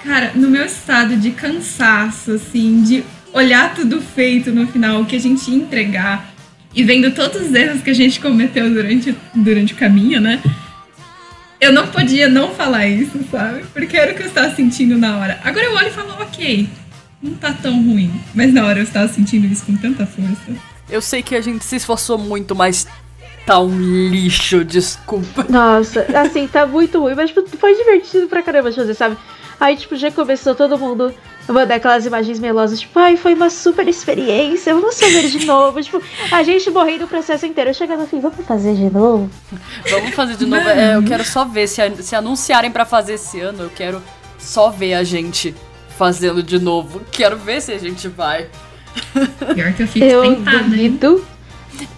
Cara, 0.06 0.32
no 0.36 0.50
meu 0.50 0.63
estado 0.63 1.18
de 1.18 1.32
cansaço, 1.32 2.34
assim, 2.34 2.84
de 2.84 3.04
olhar 3.34 3.74
tudo 3.74 4.00
feito 4.00 4.52
no 4.52 4.68
final, 4.68 5.02
o 5.02 5.06
que 5.06 5.15
a 5.15 5.20
gente 5.20 5.50
ia 5.50 5.58
entregar, 5.58 6.32
e 6.76 6.84
vendo 6.84 7.10
todos 7.12 7.41
os 7.41 7.54
erros 7.54 7.82
que 7.82 7.89
a 7.89 7.94
gente 7.94 8.20
cometeu 8.20 8.70
durante, 8.70 9.15
durante 9.34 9.74
o 9.74 9.76
caminho, 9.76 10.22
né? 10.22 10.39
Eu 11.60 11.74
não 11.74 11.88
podia 11.88 12.30
não 12.30 12.54
falar 12.54 12.86
isso, 12.88 13.18
sabe? 13.32 13.65
Porque 13.74 13.98
era 13.98 14.12
o 14.12 14.15
que 14.15 14.22
eu 14.22 14.28
estava 14.28 14.54
sentindo 14.54 14.96
na 14.96 15.18
hora. 15.18 15.39
Agora 15.44 15.65
eu 15.65 15.74
olho 15.74 15.88
e 15.88 15.91
falo, 15.91 16.12
ok, 16.22 16.70
não 17.24 17.34
tá 17.34 17.52
tão 17.54 17.74
ruim. 17.82 18.12
Mas 18.36 18.54
na 18.54 18.63
hora 18.65 18.80
eu 18.80 18.84
estava 18.84 19.08
sentindo 19.08 19.48
isso 19.48 19.65
com 19.65 19.76
tanta 19.76 20.06
força. 20.06 20.54
Eu 20.88 21.02
sei 21.02 21.24
que 21.24 21.34
a 21.34 21.41
gente 21.41 21.65
se 21.65 21.78
esforçou 21.78 22.18
muito, 22.18 22.56
mas 22.56 22.86
tá 23.46 23.60
um 23.60 23.80
lixo, 23.80 24.63
desculpa. 24.63 25.46
Nossa, 25.50 26.06
assim, 26.15 26.48
tá 26.48 26.68
muito 26.68 27.00
ruim, 27.00 27.15
mas 27.15 27.32
tipo, 27.32 27.44
foi 27.58 27.76
divertido 27.76 28.28
pra 28.28 28.44
caramba 28.44 28.70
de 28.70 28.76
fazer, 28.76 28.94
sabe? 28.94 29.18
Aí, 29.60 29.78
tipo, 29.78 29.96
já 29.96 30.12
começou 30.12 30.54
todo 30.54 30.78
mundo 30.78 31.13
a 31.48 31.54
mandar 31.54 31.76
aquelas 31.76 32.06
imagens 32.06 32.39
melosas, 32.39 32.80
tipo, 32.80 32.98
ai, 33.00 33.15
foi 33.18 33.34
uma 33.36 33.50
super 33.50 33.88
experiência, 33.88 34.74
vamos 34.74 35.00
fazer 35.00 35.28
de 35.30 35.46
novo. 35.46 35.82
tipo, 35.82 36.02
a 36.32 36.44
gente 36.44 36.70
morrendo 36.72 37.06
o 37.06 37.08
processo 37.08 37.46
inteiro. 37.46 37.74
Chegando 37.74 38.02
no 38.02 38.08
fim, 38.08 38.20
vamos 38.20 38.46
fazer 38.46 38.74
de 38.76 38.89
novo? 38.89 39.30
Vamos 39.89 40.13
fazer 40.15 40.36
de 40.36 40.46
novo. 40.46 40.68
É, 40.68 40.96
eu 40.96 41.04
quero 41.04 41.24
só 41.24 41.46
ver. 41.46 41.68
Se, 41.68 41.82
se 42.02 42.15
anunciarem 42.15 42.72
pra 42.72 42.86
fazer 42.86 43.13
esse 43.13 43.39
ano, 43.39 43.63
eu 43.63 43.70
quero 43.70 44.02
só 44.38 44.70
ver 44.70 44.96
a 44.96 45.04
gente 45.04 45.56
fazendo 45.98 46.44
de 46.44 46.60
novo. 46.60 47.02
Quero 47.12 47.38
ver 47.38 47.62
se 47.62 47.72
a 47.72 47.78
gente 47.78 48.08
vai. 48.08 48.48
Pior 49.54 49.74
que 49.74 49.84
eu 49.84 49.88
fico 49.88 50.06
Eu 50.06 50.22
tentada, 50.22 50.58
hein? 50.58 50.63
duvido. 50.70 51.26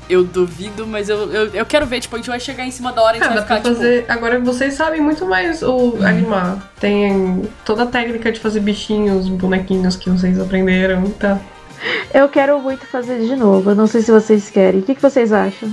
Eu 0.09 0.23
duvido, 0.23 0.87
mas 0.87 1.09
eu, 1.09 1.31
eu, 1.33 1.47
eu 1.53 1.65
quero 1.65 1.85
ver. 1.85 1.99
Tipo, 1.99 2.15
a 2.15 2.19
gente 2.19 2.29
vai 2.29 2.39
chegar 2.39 2.65
em 2.65 2.71
cima 2.71 2.93
da 2.93 3.01
hora 3.01 3.17
e 3.17 3.21
a 3.21 3.23
Ah, 3.25 3.27
gente 3.27 3.35
dá 3.35 3.41
vai 3.41 3.47
pra 3.47 3.57
ficar, 3.57 3.69
tipo... 3.69 3.81
fazer. 3.81 4.05
Agora 4.07 4.39
vocês 4.39 4.73
sabem 4.73 5.01
muito 5.01 5.25
mais 5.25 5.61
o 5.61 5.97
animar. 6.01 6.71
Tem 6.79 7.43
toda 7.65 7.83
a 7.83 7.85
técnica 7.87 8.31
de 8.31 8.39
fazer 8.39 8.61
bichinhos, 8.61 9.27
bonequinhos 9.27 9.95
que 9.97 10.09
vocês 10.09 10.39
aprenderam, 10.39 11.09
tá? 11.11 11.39
Eu 12.13 12.27
quero 12.29 12.59
muito 12.61 12.85
fazer 12.85 13.19
de 13.19 13.35
novo. 13.35 13.71
Eu 13.71 13.75
não 13.75 13.85
sei 13.87 14.01
se 14.01 14.09
vocês 14.11 14.49
querem. 14.49 14.79
O 14.79 14.83
que, 14.83 14.95
que 14.95 15.01
vocês 15.01 15.31
acham? 15.33 15.69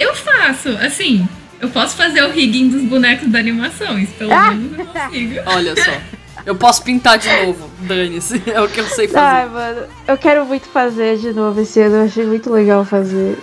Eu 0.00 0.14
faço, 0.14 0.70
assim, 0.80 1.28
eu 1.60 1.68
posso 1.68 1.96
fazer 1.96 2.22
o 2.24 2.30
rigging 2.30 2.68
dos 2.68 2.82
bonecos 2.82 3.28
da 3.30 3.38
animação, 3.38 3.96
isso 3.98 4.12
pelo 4.14 4.32
Ah! 4.32 4.50
menos 4.50 4.78
eu 4.78 4.86
consigo. 4.86 5.34
Olha 5.46 5.74
só. 5.76 5.90
Eu 6.46 6.54
posso 6.56 6.82
pintar 6.82 7.18
de 7.18 7.28
novo, 7.44 7.70
dane-se. 7.80 8.42
É 8.50 8.60
o 8.60 8.68
que 8.68 8.80
eu 8.80 8.86
sei 8.86 9.06
Ai, 9.14 9.48
fazer. 9.48 9.50
mano, 9.50 9.86
eu 10.06 10.18
quero 10.18 10.44
muito 10.44 10.68
fazer 10.68 11.16
de 11.18 11.32
novo 11.32 11.60
esse 11.60 11.80
ano. 11.80 11.96
Eu 11.96 12.04
achei 12.04 12.26
muito 12.26 12.50
legal 12.50 12.84
fazer. 12.84 13.38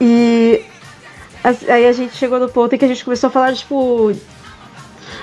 E 0.00 0.64
aí 1.68 1.86
a 1.86 1.92
gente 1.92 2.16
chegou 2.16 2.40
no 2.40 2.48
ponto 2.48 2.74
em 2.74 2.78
que 2.78 2.84
a 2.84 2.88
gente 2.88 3.04
começou 3.04 3.28
a 3.28 3.30
falar, 3.30 3.54
tipo. 3.54 4.12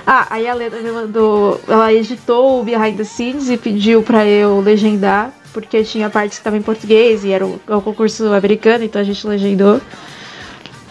Ah, 0.05 0.27
aí 0.29 0.47
a 0.47 0.53
Lena 0.53 0.77
me 0.77 0.91
mandou. 0.91 1.59
Ela 1.67 1.93
editou 1.93 2.61
o 2.61 2.63
Behind 2.63 2.95
the 2.95 3.03
Scenes 3.03 3.49
e 3.49 3.57
pediu 3.57 4.01
pra 4.01 4.25
eu 4.25 4.59
legendar, 4.61 5.31
porque 5.51 5.83
tinha 5.83 6.09
partes 6.09 6.37
que 6.37 6.41
estavam 6.41 6.59
em 6.59 6.63
português 6.63 7.23
e 7.25 7.31
era 7.31 7.45
o, 7.45 7.59
é 7.67 7.75
o 7.75 7.81
concurso 7.81 8.31
americano, 8.33 8.83
então 8.83 9.01
a 9.01 9.03
gente 9.03 9.25
legendou. 9.27 9.81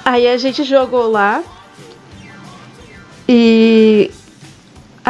Aí 0.04 0.28
a 0.28 0.36
gente 0.36 0.64
jogou 0.64 1.10
lá. 1.10 1.42
E 3.28 4.10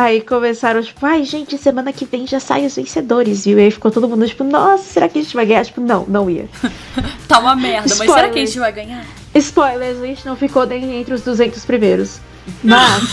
Aí 0.01 0.21
começaram, 0.21 0.81
tipo, 0.81 1.05
ai, 1.05 1.25
gente, 1.25 1.59
semana 1.59 1.93
que 1.93 2.05
vem 2.05 2.25
já 2.25 2.39
saem 2.39 2.67
os 2.67 2.77
vencedores, 2.77 3.45
viu? 3.45 3.59
E 3.59 3.63
aí 3.63 3.71
ficou 3.73 3.91
todo 3.91 4.09
mundo, 4.09 4.25
tipo, 4.29 4.45
nossa, 4.45 4.85
será 4.85 5.09
que 5.09 5.19
a 5.19 5.23
gente 5.23 5.35
vai 5.35 5.45
ganhar? 5.45 5.65
Tipo, 5.65 5.81
não, 5.81 6.05
não 6.07 6.31
ia. 6.31 6.49
Tá 7.27 7.41
uma 7.41 7.57
merda, 7.57 7.89
mas 7.99 8.09
será 8.09 8.29
que 8.29 8.39
a 8.39 8.43
Spoilers. 8.45 8.51
gente 8.51 8.59
vai 8.61 8.73
ganhar? 8.73 9.05
Spoilers, 9.35 10.01
a 10.01 10.07
gente 10.07 10.25
não 10.25 10.37
ficou 10.37 10.65
nem 10.67 11.01
entre 11.01 11.13
os 11.15 11.23
200 11.23 11.65
primeiros. 11.65 12.21
Mas, 12.63 13.13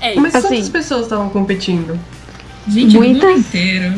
É 0.00 0.14
Mas 0.18 0.34
Assim. 0.34 0.48
quantas 0.48 0.68
pessoas 0.70 1.02
estavam 1.02 1.28
competindo? 1.28 1.98
Gente, 2.66 2.96
o 2.96 3.02
mundo 3.02 3.20
Muitas. 3.26 3.38
inteiro. 3.40 3.92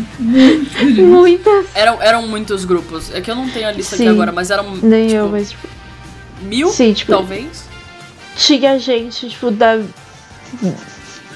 muitas. 1.07 1.66
Eram, 1.74 2.02
eram 2.02 2.26
muitos 2.26 2.64
grupos. 2.64 3.14
É 3.14 3.20
que 3.20 3.31
eu 3.31 3.37
não 3.37 3.48
tenho 3.48 3.68
a 3.68 3.72
lista 3.72 3.96
Sim. 3.96 4.05
aqui 4.09 4.12
agora, 4.12 4.33
mas 4.33 4.50
eram. 4.50 4.74
Nem 4.83 5.07
tipo, 5.07 5.18
eu, 5.18 5.28
mas, 5.28 5.50
tipo, 5.50 5.68
Mil? 6.42 6.68
Sim, 6.68 6.92
tipo- 6.92 7.12
Talvez? 7.12 7.64
tinha 8.37 8.78
gente, 8.78 9.28
tipo, 9.28 9.50
da. 9.52 9.81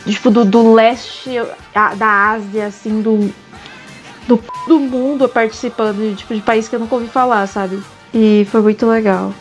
Tipo, 0.06 0.30
do, 0.30 0.44
do 0.44 0.72
leste 0.74 1.30
a- 1.74 1.94
da 1.94 2.30
Ásia, 2.32 2.66
assim, 2.66 3.00
do. 3.02 3.32
Do, 4.28 4.42
do 4.66 4.80
mundo 4.80 5.28
participando, 5.28 5.98
de, 5.98 6.16
tipo, 6.16 6.34
de 6.34 6.40
país 6.40 6.66
que 6.66 6.74
eu 6.74 6.80
nunca 6.80 6.96
ouvi 6.96 7.06
falar, 7.06 7.46
sabe? 7.46 7.80
E 8.12 8.44
foi 8.50 8.60
muito 8.60 8.84
legal. 8.86 9.32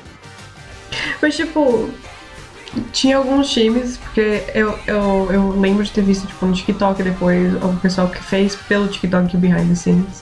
Mas, 1.19 1.35
tipo, 1.35 1.89
tinha 2.91 3.17
alguns 3.17 3.49
times, 3.49 3.97
porque 3.97 4.43
eu, 4.53 4.77
eu, 4.85 5.27
eu 5.31 5.59
lembro 5.59 5.83
de 5.83 5.89
ter 5.91 6.03
visto, 6.03 6.27
tipo, 6.27 6.45
no 6.45 6.53
TikTok 6.53 7.01
depois, 7.01 7.51
o 7.63 7.75
pessoal 7.81 8.07
que 8.09 8.21
fez 8.23 8.55
pelo 8.55 8.88
TikTok 8.88 9.35
Behind 9.38 9.69
the 9.69 9.75
Scenes. 9.75 10.21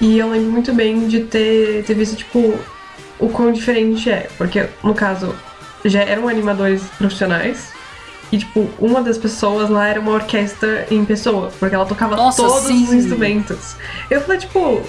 E 0.00 0.16
eu 0.18 0.30
lembro 0.30 0.52
muito 0.52 0.72
bem 0.72 1.08
de 1.08 1.20
ter, 1.24 1.82
ter 1.84 1.94
visto, 1.94 2.14
tipo, 2.16 2.56
o 3.18 3.28
quão 3.28 3.50
diferente 3.50 4.08
é. 4.10 4.28
Porque, 4.38 4.68
no 4.84 4.94
caso, 4.94 5.34
já 5.84 6.02
eram 6.02 6.28
animadores 6.28 6.82
profissionais. 6.98 7.72
E, 8.32 8.38
tipo, 8.38 8.68
uma 8.78 9.02
das 9.02 9.16
pessoas 9.16 9.70
lá 9.70 9.86
era 9.86 10.00
uma 10.00 10.12
orquestra 10.12 10.86
em 10.90 11.04
pessoa, 11.04 11.52
porque 11.60 11.74
ela 11.74 11.86
tocava 11.86 12.16
Nossa, 12.16 12.42
todos 12.42 12.66
sim. 12.66 12.84
os 12.84 12.92
instrumentos. 12.92 13.76
Eu 14.10 14.20
falei, 14.20 14.38
tipo, 14.38 14.82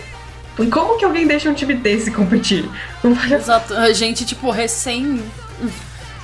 como 0.71 0.97
que 0.97 1.05
alguém 1.05 1.27
deixa 1.27 1.49
um 1.49 1.53
time 1.53 1.75
desse 1.75 2.09
competir? 2.11 2.67
Exato. 3.31 3.75
A 3.75 3.93
gente, 3.93 4.25
tipo, 4.25 4.49
recém. 4.49 5.23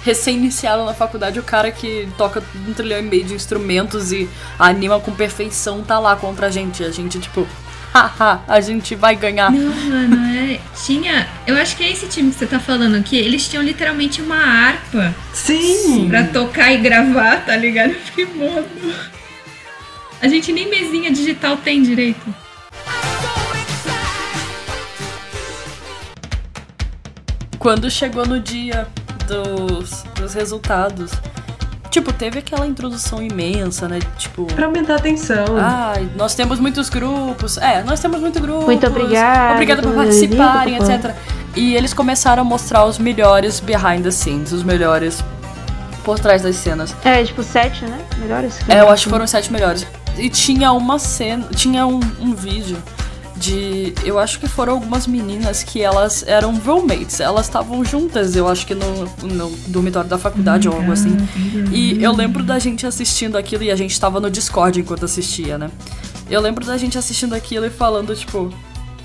Recém-iniciado 0.04 0.84
na 0.84 0.93
faculdade, 0.93 1.39
o 1.39 1.43
cara 1.43 1.71
que 1.71 2.10
toca 2.17 2.43
um 2.67 2.73
trilhão 2.73 2.99
e 2.99 3.04
meio 3.04 3.23
de 3.23 3.34
instrumentos 3.34 4.12
e 4.12 4.30
anima 4.60 4.99
com 4.99 5.13
perfeição 5.13 5.82
tá 5.82 5.97
lá 5.97 6.13
contra 6.17 6.47
a 6.47 6.49
gente. 6.49 6.84
A 6.84 6.91
gente, 6.91 7.19
tipo, 7.19 7.47
a 7.93 8.60
gente 8.60 8.95
vai 8.95 9.15
ganhar. 9.15 9.51
Não, 9.51 9.73
mano, 9.73 10.25
é. 10.36 10.60
Tinha. 10.84 11.27
Eu 11.45 11.56
acho 11.56 11.77
que 11.77 11.84
é 11.84 11.91
esse 11.91 12.08
time 12.08 12.32
que 12.32 12.38
você 12.38 12.47
tá 12.47 12.60
falando, 12.60 13.01
que 13.03 13.15
eles 13.15 13.47
tinham 13.47 13.63
literalmente 13.63 14.21
uma 14.21 14.38
harpa 14.38 15.13
Sim! 15.34 16.08
pra 16.10 16.23
tocar 16.23 16.73
e 16.73 16.77
gravar, 16.77 17.45
tá 17.45 17.56
ligado? 17.56 17.91
Eu 17.91 17.99
fiquei 17.99 18.25
mano. 18.25 18.67
A 20.21 20.27
gente 20.27 20.51
nem 20.51 20.69
mesinha 20.69 21.12
digital 21.12 21.58
tem 21.58 21.84
direito. 21.84 22.34
Quando 27.60 27.89
chegou 27.89 28.25
no 28.25 28.39
dia 28.39 28.88
dos, 29.27 30.03
dos 30.15 30.34
resultados, 30.34 31.12
tipo, 31.93 32.12
teve 32.12 32.39
aquela 32.39 32.65
introdução 32.65 33.21
imensa, 33.21 33.88
né? 33.88 33.99
Tipo. 34.17 34.45
Pra 34.45 34.65
aumentar 34.65 34.93
a 34.93 34.95
atenção. 34.97 35.45
Ai, 35.60 36.10
nós 36.15 36.34
temos 36.34 36.60
muitos 36.60 36.89
grupos. 36.89 37.58
É, 37.58 37.84
nós 37.84 37.99
temos 37.99 38.19
muitos 38.19 38.41
grupos. 38.41 38.65
Muito 38.65 38.88
obrigada, 38.88 39.53
Obrigada 39.53 39.82
por 39.84 39.93
participarem, 39.93 40.75
etc. 40.75 41.15
E 41.56 41.75
eles 41.75 41.93
começaram 41.93 42.41
a 42.41 42.45
mostrar 42.45 42.86
os 42.86 42.97
melhores 42.97 43.60
behind 43.60 44.03
the 44.03 44.10
scenes, 44.12 44.51
os 44.51 44.63
melhores 44.63 45.23
por 46.03 46.19
trás 46.19 46.41
das 46.41 46.56
cenas. 46.56 46.95
É, 47.06 47.23
tipo, 47.23 47.43
sete, 47.43 47.86
né? 47.86 47.99
Melhores? 48.17 48.60
É, 48.67 48.82
eu 48.82 48.89
acho 48.89 49.03
que 49.03 49.10
foram 49.10 49.25
os 49.25 49.32
sete 49.32 49.53
melhores. 49.53 49.86
E 50.17 50.29
tinha 50.29 50.71
uma 50.71 50.97
cena, 50.97 51.45
tinha 51.56 51.86
um, 51.86 51.99
um 52.19 52.34
vídeo 52.34 52.77
de. 53.43 53.93
Eu 54.06 54.17
acho 54.17 54.39
que 54.39 54.47
foram 54.47 54.73
algumas 54.73 55.06
meninas 55.06 55.63
que 55.63 55.82
elas 55.82 56.23
eram 56.25 56.56
roommates, 56.58 57.19
elas 57.19 57.45
estavam 57.45 57.84
juntas, 57.84 58.36
eu 58.36 58.47
acho 58.47 58.65
que 58.65 58.73
no, 58.73 59.06
no 59.21 59.49
dormitório 59.67 60.10
da 60.10 60.17
faculdade 60.17 60.69
ou 60.69 60.75
algo 60.75 60.91
assim. 60.91 61.17
E 61.71 62.01
eu 62.01 62.13
lembro 62.13 62.43
da 62.43 62.58
gente 62.58 62.88
assistindo 62.88 63.38
aquilo 63.38 63.63
e 63.63 63.71
a 63.71 63.75
gente 63.75 63.99
tava 63.99 64.19
no 64.19 64.29
Discord 64.29 64.79
enquanto 64.79 65.03
assistia, 65.06 65.58
né? 65.58 65.69
Eu 66.29 66.39
lembro 66.39 66.65
da 66.65 66.77
gente 66.77 66.97
assistindo 66.97 67.34
aquilo 67.36 67.65
e 67.65 67.69
falando, 67.69 68.15
tipo, 68.15 68.49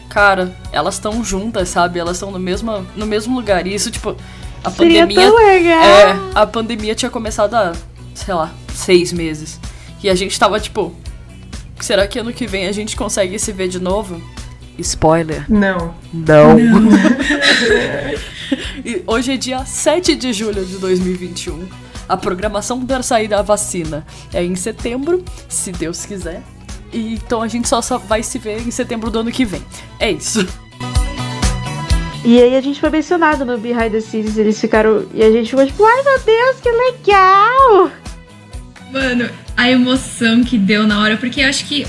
cara, 0.09 0.55
elas 0.71 0.95
estão 0.95 1.25
juntas, 1.25 1.69
sabe? 1.69 1.99
Elas 1.99 2.17
estão 2.17 2.31
no 2.31 2.39
mesmo, 2.39 2.87
no 2.95 3.07
mesmo 3.07 3.35
lugar. 3.35 3.67
E 3.67 3.75
isso, 3.75 3.91
tipo, 3.91 4.17
a 4.63 4.71
Seria 4.71 5.03
pandemia. 5.03 5.27
tão 5.27 5.37
legal. 5.37 5.83
É, 5.83 6.17
a 6.35 6.47
pandemia 6.47 6.95
tinha 6.95 7.11
começado 7.11 7.55
há, 7.55 7.73
sei 8.15 8.35
lá, 8.35 8.53
seis 8.73 9.13
meses. 9.13 9.59
E 10.03 10.09
a 10.09 10.15
gente 10.15 10.39
tava 10.39 10.61
tipo. 10.61 10.95
Será 11.81 12.07
que 12.07 12.19
ano 12.19 12.33
que 12.33 12.47
vem 12.47 12.67
a 12.67 12.73
gente 12.73 12.97
consegue 12.97 13.39
se 13.39 13.53
ver 13.53 13.69
de 13.69 13.81
novo? 13.81 14.21
Spoiler. 14.79 15.45
Não. 15.49 15.95
Não. 16.13 16.59
e 18.85 19.03
hoje 19.07 19.33
é 19.33 19.37
dia 19.37 19.65
7 19.65 20.15
de 20.15 20.33
julho 20.33 20.65
de 20.65 20.79
2021. 20.79 21.69
A 22.09 22.17
programação 22.17 22.85
para 22.85 23.03
sair 23.03 23.29
da 23.29 23.43
vacina 23.43 24.07
é 24.33 24.43
em 24.43 24.55
setembro, 24.55 25.23
se 25.49 25.73
Deus 25.73 26.07
quiser. 26.07 26.43
E, 26.93 27.15
então 27.15 27.43
a 27.43 27.49
gente 27.49 27.69
só, 27.69 27.83
só 27.83 27.99
vai 27.99 28.23
se 28.23 28.39
ver 28.39 28.67
em 28.67 28.71
setembro 28.71 29.11
do 29.11 29.19
ano 29.19 29.31
que 29.31 29.45
vem. 29.45 29.63
É 29.99 30.11
isso. 30.11 30.47
E 32.25 32.41
aí 32.41 32.57
a 32.57 32.61
gente 32.61 32.81
foi 32.81 32.91
mencionado 32.91 33.45
no 33.45 33.59
Behind 33.59 33.93
the 33.93 34.01
Scenes, 34.01 34.37
eles 34.37 34.61
ficaram. 34.61 35.07
E 35.13 35.23
a 35.23 35.31
gente 35.31 35.51
ficou 35.51 35.67
tipo, 35.67 35.85
ai 35.85 36.03
meu 36.03 36.19
Deus, 36.21 36.61
que 36.61 36.71
legal! 36.71 37.91
Mano, 38.93 39.29
a 39.57 39.71
emoção 39.71 40.43
que 40.43 40.57
deu 40.57 40.87
na 40.87 41.01
hora, 41.01 41.17
porque 41.17 41.41
eu 41.43 41.49
acho 41.49 41.65
que 41.67 41.87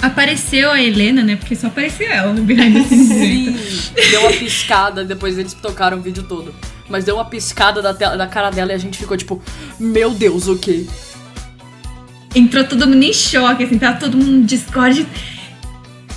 apareceu 0.00 0.70
a 0.70 0.80
Helena, 0.82 1.22
né? 1.22 1.36
Porque 1.36 1.54
só 1.54 1.66
apareceu 1.66 2.08
ela 2.10 2.32
no 2.32 2.42
Behind 2.42 2.74
the 2.74 2.82
Scenes. 2.88 3.92
Sim, 3.94 4.10
deu 4.10 4.20
uma 4.22 4.30
piscada, 4.30 5.04
depois 5.04 5.36
eles 5.36 5.52
tocaram 5.54 5.98
o 5.98 6.00
vídeo 6.00 6.22
todo. 6.22 6.54
Mas 6.88 7.04
deu 7.04 7.16
uma 7.16 7.24
piscada 7.26 7.82
da, 7.82 7.92
tela- 7.92 8.16
da 8.16 8.26
cara 8.26 8.50
dela 8.50 8.72
e 8.72 8.74
a 8.74 8.78
gente 8.78 8.96
ficou 8.96 9.16
tipo, 9.16 9.42
meu 9.78 10.10
Deus, 10.10 10.48
o 10.48 10.56
quê? 10.56 10.86
Entrou 12.34 12.64
todo 12.64 12.86
mundo 12.86 13.02
em 13.02 13.12
choque, 13.12 13.64
assim, 13.64 13.78
tava 13.78 13.98
todo 13.98 14.16
mundo 14.16 14.30
no 14.30 14.44
Discord. 14.44 15.06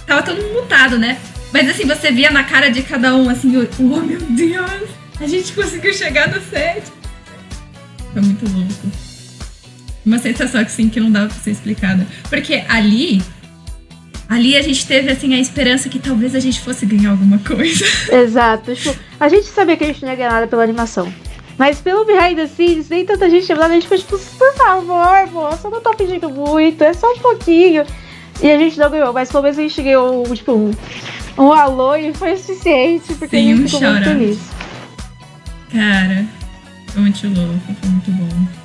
Tava 0.06 0.23
todo 0.23 0.41
mundo 0.41 0.62
mutado, 0.62 0.97
né? 0.97 1.17
Mas 1.51 1.69
assim, 1.69 1.86
você 1.86 2.12
via 2.12 2.32
na 2.32 2.43
cara 2.45 2.69
de 2.69 2.82
cada 2.82 3.13
um, 3.15 3.30
assim, 3.30 3.51
oh 3.58 3.97
meu 3.99 4.19
Deus, 4.21 4.89
a 5.19 5.27
gente 5.27 5.51
conseguiu 5.51 5.93
chegar 5.93 6.30
no 6.30 6.39
set. 6.49 6.84
Foi 8.13 8.21
muito 8.21 8.45
louco. 8.49 9.11
Uma 10.06 10.18
sensação 10.18 10.62
assim 10.62 10.90
que 10.90 11.00
não 11.00 11.12
dava 11.12 11.28
pra 11.28 11.38
ser 11.38 11.52
explicada. 11.52 12.06
Porque 12.30 12.64
ali. 12.68 13.22
Ali 14.28 14.56
a 14.56 14.62
gente 14.62 14.88
teve 14.88 15.12
assim 15.12 15.34
a 15.34 15.40
esperança 15.40 15.90
que 15.90 16.00
talvez 16.00 16.34
a 16.34 16.40
gente 16.40 16.62
fosse 16.62 16.86
ganhar 16.86 17.12
alguma 17.12 17.38
coisa. 17.40 17.86
Exato. 18.16 18.74
Tipo, 18.74 18.96
a 19.20 19.28
gente 19.28 19.46
sabia 19.48 19.76
que 19.76 19.84
a 19.84 19.88
gente 19.88 20.02
não 20.02 20.10
ia 20.10 20.16
ganhar 20.16 20.32
nada 20.32 20.48
pela 20.48 20.64
animação. 20.64 21.12
Mas 21.58 21.80
pelo 21.80 22.06
behind 22.06 22.38
the 22.38 22.48
scenes, 22.48 22.90
nem 22.90 23.06
tanta 23.06 23.30
gente 23.30 23.46
tinha 23.46 23.58
nada. 23.58 23.74
A 23.74 23.76
gente 23.76 23.88
ficou 23.88 23.98
tipo, 23.98 24.38
por 24.38 24.56
favor, 24.56 25.32
moça, 25.32 25.68
eu 25.68 25.72
não 25.72 25.82
tô 25.82 25.94
pedindo 25.94 26.30
muito, 26.30 26.82
é 26.84 26.94
só 26.94 27.12
um 27.12 27.20
pouquinho. 27.20 27.84
E 28.42 28.50
a 28.50 28.58
gente 28.58 28.80
não 28.80 28.90
ganhou, 28.90 29.14
mas 29.14 29.30
pelo 29.30 29.44
menos 29.44 29.60
a 29.60 29.62
gente 29.62 29.84
ganhou, 29.84 30.24
tipo, 30.36 30.54
um, 30.54 30.72
um 31.38 31.52
alô 31.52 31.96
e 31.96 32.14
foi 32.14 32.34
o 32.34 32.38
suficiente, 32.38 33.14
porque 33.16 33.38
Sim, 33.38 33.54
a 33.54 33.56
gente 33.58 33.70
ficou 33.70 33.82
muito 33.82 34.04
chora. 34.04 34.18
feliz. 34.18 34.40
Cara, 35.72 36.26
foi 36.88 37.02
muito 37.02 37.28
louco, 37.28 37.76
foi 37.80 37.90
muito 37.90 38.12
bom. 38.12 38.61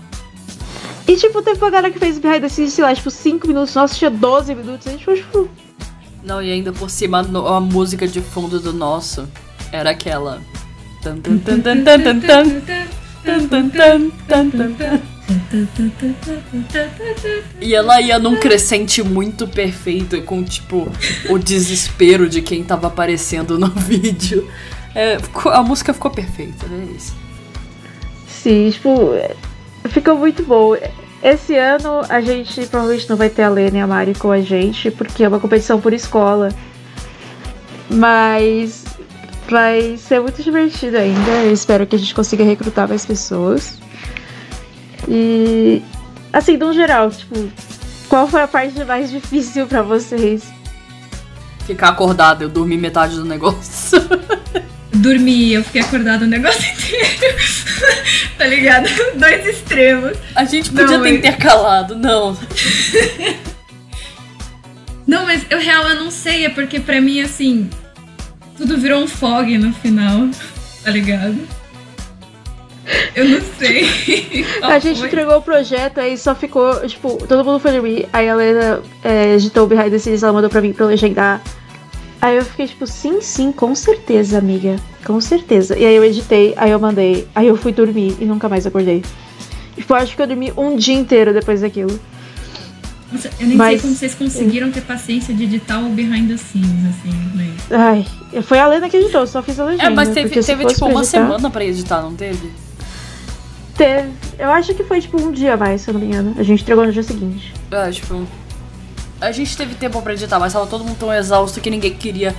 E, 1.06 1.16
tipo, 1.16 1.40
teve 1.42 1.58
uma 1.58 1.70
galera 1.70 1.92
que 1.92 1.98
fez 1.98 2.18
behind 2.18 2.40
the 2.40 2.48
scenes, 2.48 2.72
sei 2.72 2.84
lá, 2.84 2.94
tipo, 2.94 3.10
5 3.10 3.46
minutos. 3.46 3.74
nosso 3.74 3.96
tinha 3.96 4.10
12 4.10 4.54
minutos. 4.54 4.86
A 4.86 4.90
gente 4.90 5.04
foi, 5.04 5.16
tipo... 5.16 5.48
Não, 6.24 6.42
e 6.42 6.50
ainda 6.50 6.72
por 6.72 6.90
cima, 6.90 7.20
a 7.20 7.60
música 7.60 8.08
de 8.08 8.20
fundo 8.20 8.58
do 8.58 8.72
nosso 8.72 9.28
era 9.70 9.90
aquela... 9.90 10.40
E 17.60 17.74
ela 17.74 18.00
ia 18.00 18.18
num 18.18 18.36
crescente 18.36 19.02
muito 19.02 19.46
perfeito, 19.46 20.20
com 20.22 20.42
tipo 20.42 20.90
o 21.28 21.38
desespero 21.38 22.28
de 22.28 22.42
quem 22.42 22.62
tava 22.62 22.86
aparecendo 22.86 23.58
no 23.58 23.68
vídeo. 23.68 24.48
É, 24.94 25.18
a 25.52 25.62
música 25.62 25.92
ficou 25.92 26.10
perfeita, 26.10 26.66
é 26.66 26.96
Isso. 26.96 27.14
Sim, 28.28 28.70
tipo, 28.70 29.12
ficou 29.88 30.16
muito 30.16 30.42
bom. 30.42 30.76
Esse 31.22 31.56
ano 31.56 32.02
a 32.08 32.20
gente 32.20 32.66
provavelmente 32.66 33.08
não 33.08 33.16
vai 33.16 33.30
ter 33.30 33.42
a 33.42 33.48
Lena 33.48 33.78
e 33.78 33.80
a 33.80 33.86
Mari 33.86 34.14
com 34.14 34.30
a 34.30 34.40
gente, 34.40 34.90
porque 34.90 35.24
é 35.24 35.28
uma 35.28 35.40
competição 35.40 35.80
por 35.80 35.92
escola. 35.92 36.50
Mas 37.90 38.84
vai 39.48 39.96
ser 39.96 40.20
muito 40.20 40.42
divertido 40.42 40.96
ainda. 40.96 41.30
Eu 41.44 41.52
espero 41.52 41.86
que 41.86 41.96
a 41.96 41.98
gente 41.98 42.14
consiga 42.14 42.44
recrutar 42.44 42.88
mais 42.88 43.06
pessoas. 43.06 43.78
E 45.08 45.82
assim, 46.32 46.56
no 46.56 46.72
geral, 46.72 47.10
tipo, 47.10 47.34
qual 48.08 48.26
foi 48.26 48.42
a 48.42 48.48
parte 48.48 48.84
mais 48.84 49.10
difícil 49.10 49.66
pra 49.66 49.82
vocês? 49.82 50.44
Ficar 51.66 51.88
acordada, 51.88 52.44
eu 52.44 52.48
dormi 52.48 52.76
metade 52.76 53.16
do 53.16 53.24
negócio. 53.24 53.98
Dormi, 54.96 55.52
eu 55.52 55.62
fiquei 55.64 55.80
acordada 55.82 56.24
o 56.24 56.28
negócio 56.28 56.60
inteiro. 56.72 57.36
tá 58.38 58.46
ligado? 58.46 58.88
Dois 59.16 59.46
extremos. 59.46 60.16
A 60.34 60.44
gente 60.44 60.70
podia 60.70 60.86
Não, 60.98 61.02
ter 61.02 61.10
eu- 61.10 61.14
intercalado, 61.16 61.94
não. 61.96 62.36
Não, 65.06 65.24
mas 65.24 65.46
eu 65.50 65.60
real 65.60 65.88
eu 65.88 65.94
não 66.02 66.10
sei, 66.10 66.46
é 66.46 66.48
porque 66.48 66.80
pra 66.80 67.00
mim, 67.00 67.20
assim, 67.20 67.70
tudo 68.56 68.76
virou 68.76 69.00
um 69.02 69.06
fog 69.06 69.56
no 69.56 69.72
final, 69.72 70.28
tá 70.82 70.90
ligado? 70.90 71.38
Eu 73.14 73.24
não 73.28 73.40
sei. 73.56 74.44
A 74.62 74.78
gente 74.80 74.98
Foi. 74.98 75.06
entregou 75.08 75.36
o 75.36 75.42
projeto, 75.42 75.98
aí 76.00 76.18
só 76.18 76.34
ficou, 76.34 76.86
tipo, 76.88 77.24
todo 77.26 77.44
mundo 77.44 77.60
foi 77.60 77.70
dormir. 77.72 78.08
Aí 78.12 78.28
a 78.28 78.32
Helena 78.32 78.82
é, 79.04 79.34
editou 79.34 79.64
o 79.64 79.66
Behind 79.68 79.90
the 79.90 79.98
Scenes, 79.98 80.22
ela 80.24 80.32
mandou 80.32 80.50
pra 80.50 80.60
mim 80.60 80.72
pra 80.72 80.84
eu 80.84 80.88
legendar. 80.88 81.40
Aí 82.20 82.36
eu 82.36 82.44
fiquei 82.44 82.66
tipo, 82.66 82.86
sim, 82.86 83.20
sim, 83.20 83.52
com 83.52 83.74
certeza, 83.74 84.38
amiga. 84.38 84.76
Com 85.04 85.20
certeza. 85.20 85.78
E 85.78 85.84
aí 85.84 85.94
eu 85.94 86.04
editei, 86.04 86.54
aí 86.56 86.70
eu 86.70 86.80
mandei, 86.80 87.28
aí 87.34 87.46
eu 87.46 87.56
fui 87.56 87.72
dormir 87.72 88.16
e 88.18 88.24
nunca 88.24 88.48
mais 88.48 88.66
acordei. 88.66 89.02
Tipo, 89.76 89.92
eu 89.92 89.96
acho 89.98 90.16
que 90.16 90.22
eu 90.22 90.26
dormi 90.26 90.52
um 90.56 90.74
dia 90.76 90.94
inteiro 90.94 91.32
depois 91.34 91.60
daquilo. 91.60 92.00
Nossa, 93.12 93.30
eu 93.38 93.46
nem 93.46 93.56
Mas- 93.56 93.72
sei 93.72 93.80
como 93.82 93.94
vocês 93.94 94.14
conseguiram 94.14 94.72
ter 94.72 94.80
paciência 94.80 95.32
de 95.32 95.44
editar 95.44 95.78
o 95.78 95.90
behind 95.90 96.28
the 96.28 96.36
scenes, 96.36 96.70
assim, 96.88 97.30
mas... 97.36 97.54
Ai, 97.70 98.42
foi 98.42 98.58
a 98.58 98.66
Helena 98.66 98.88
que 98.88 98.96
editou, 98.96 99.26
só 99.26 99.42
fiz 99.42 99.60
a 99.60 99.64
legenda. 99.64 99.84
É, 99.84 99.90
mas 99.90 100.08
teve, 100.08 100.28
teve 100.42 100.66
tipo 100.66 100.86
uma 100.86 101.02
editar- 101.02 101.04
semana 101.04 101.48
pra 101.50 101.64
editar, 101.64 102.02
não 102.02 102.14
teve? 102.14 102.50
Teve. 103.76 104.08
Eu 104.38 104.50
acho 104.50 104.74
que 104.74 104.82
foi 104.82 105.00
tipo 105.00 105.20
um 105.20 105.30
dia 105.30 105.54
a 105.54 105.56
mais, 105.56 105.82
se 105.82 105.90
eu 105.90 105.94
não 105.94 106.00
me 106.00 106.06
engano. 106.06 106.34
A 106.38 106.42
gente 106.42 106.62
entregou 106.62 106.84
no 106.86 106.90
dia 106.92 107.02
seguinte. 107.02 107.52
É, 107.70 107.90
tipo. 107.90 108.26
A 109.20 109.32
gente 109.32 109.56
teve 109.56 109.74
tempo 109.74 110.00
pra 110.02 110.12
editar, 110.12 110.38
mas 110.38 110.52
tava 110.52 110.66
todo 110.66 110.84
mundo 110.84 110.96
tão 110.98 111.12
exausto 111.12 111.60
que 111.60 111.70
ninguém 111.70 111.94
queria 111.94 112.34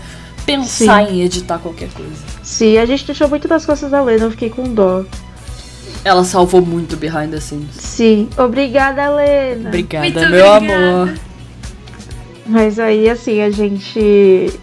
pensar 0.46 1.06
Sim. 1.06 1.14
em 1.14 1.22
editar 1.24 1.58
qualquer 1.60 1.90
coisa. 1.90 2.16
Sim, 2.44 2.78
a 2.78 2.86
gente 2.86 3.06
deixou 3.06 3.28
muito 3.28 3.48
das 3.48 3.66
costas 3.66 3.92
da 3.92 4.00
Helena, 4.00 4.26
eu 4.26 4.32
fiquei 4.32 4.50
com 4.50 4.64
dó. 4.74 5.04
Ela 6.04 6.24
salvou 6.24 6.62
muito 6.62 6.96
behind 6.96 7.32
the 7.32 7.40
scenes. 7.40 7.76
Sim, 7.76 8.30
obrigada, 8.38 9.04
Helena. 9.04 9.70
Obrigada, 9.70 10.06
Muito 10.06 10.20
meu 10.30 10.48
obrigada. 10.48 10.86
amor. 10.86 11.14
Mas 12.46 12.80
aí, 12.80 13.10
assim, 13.10 13.42
a 13.42 13.50
gente. 13.50 14.00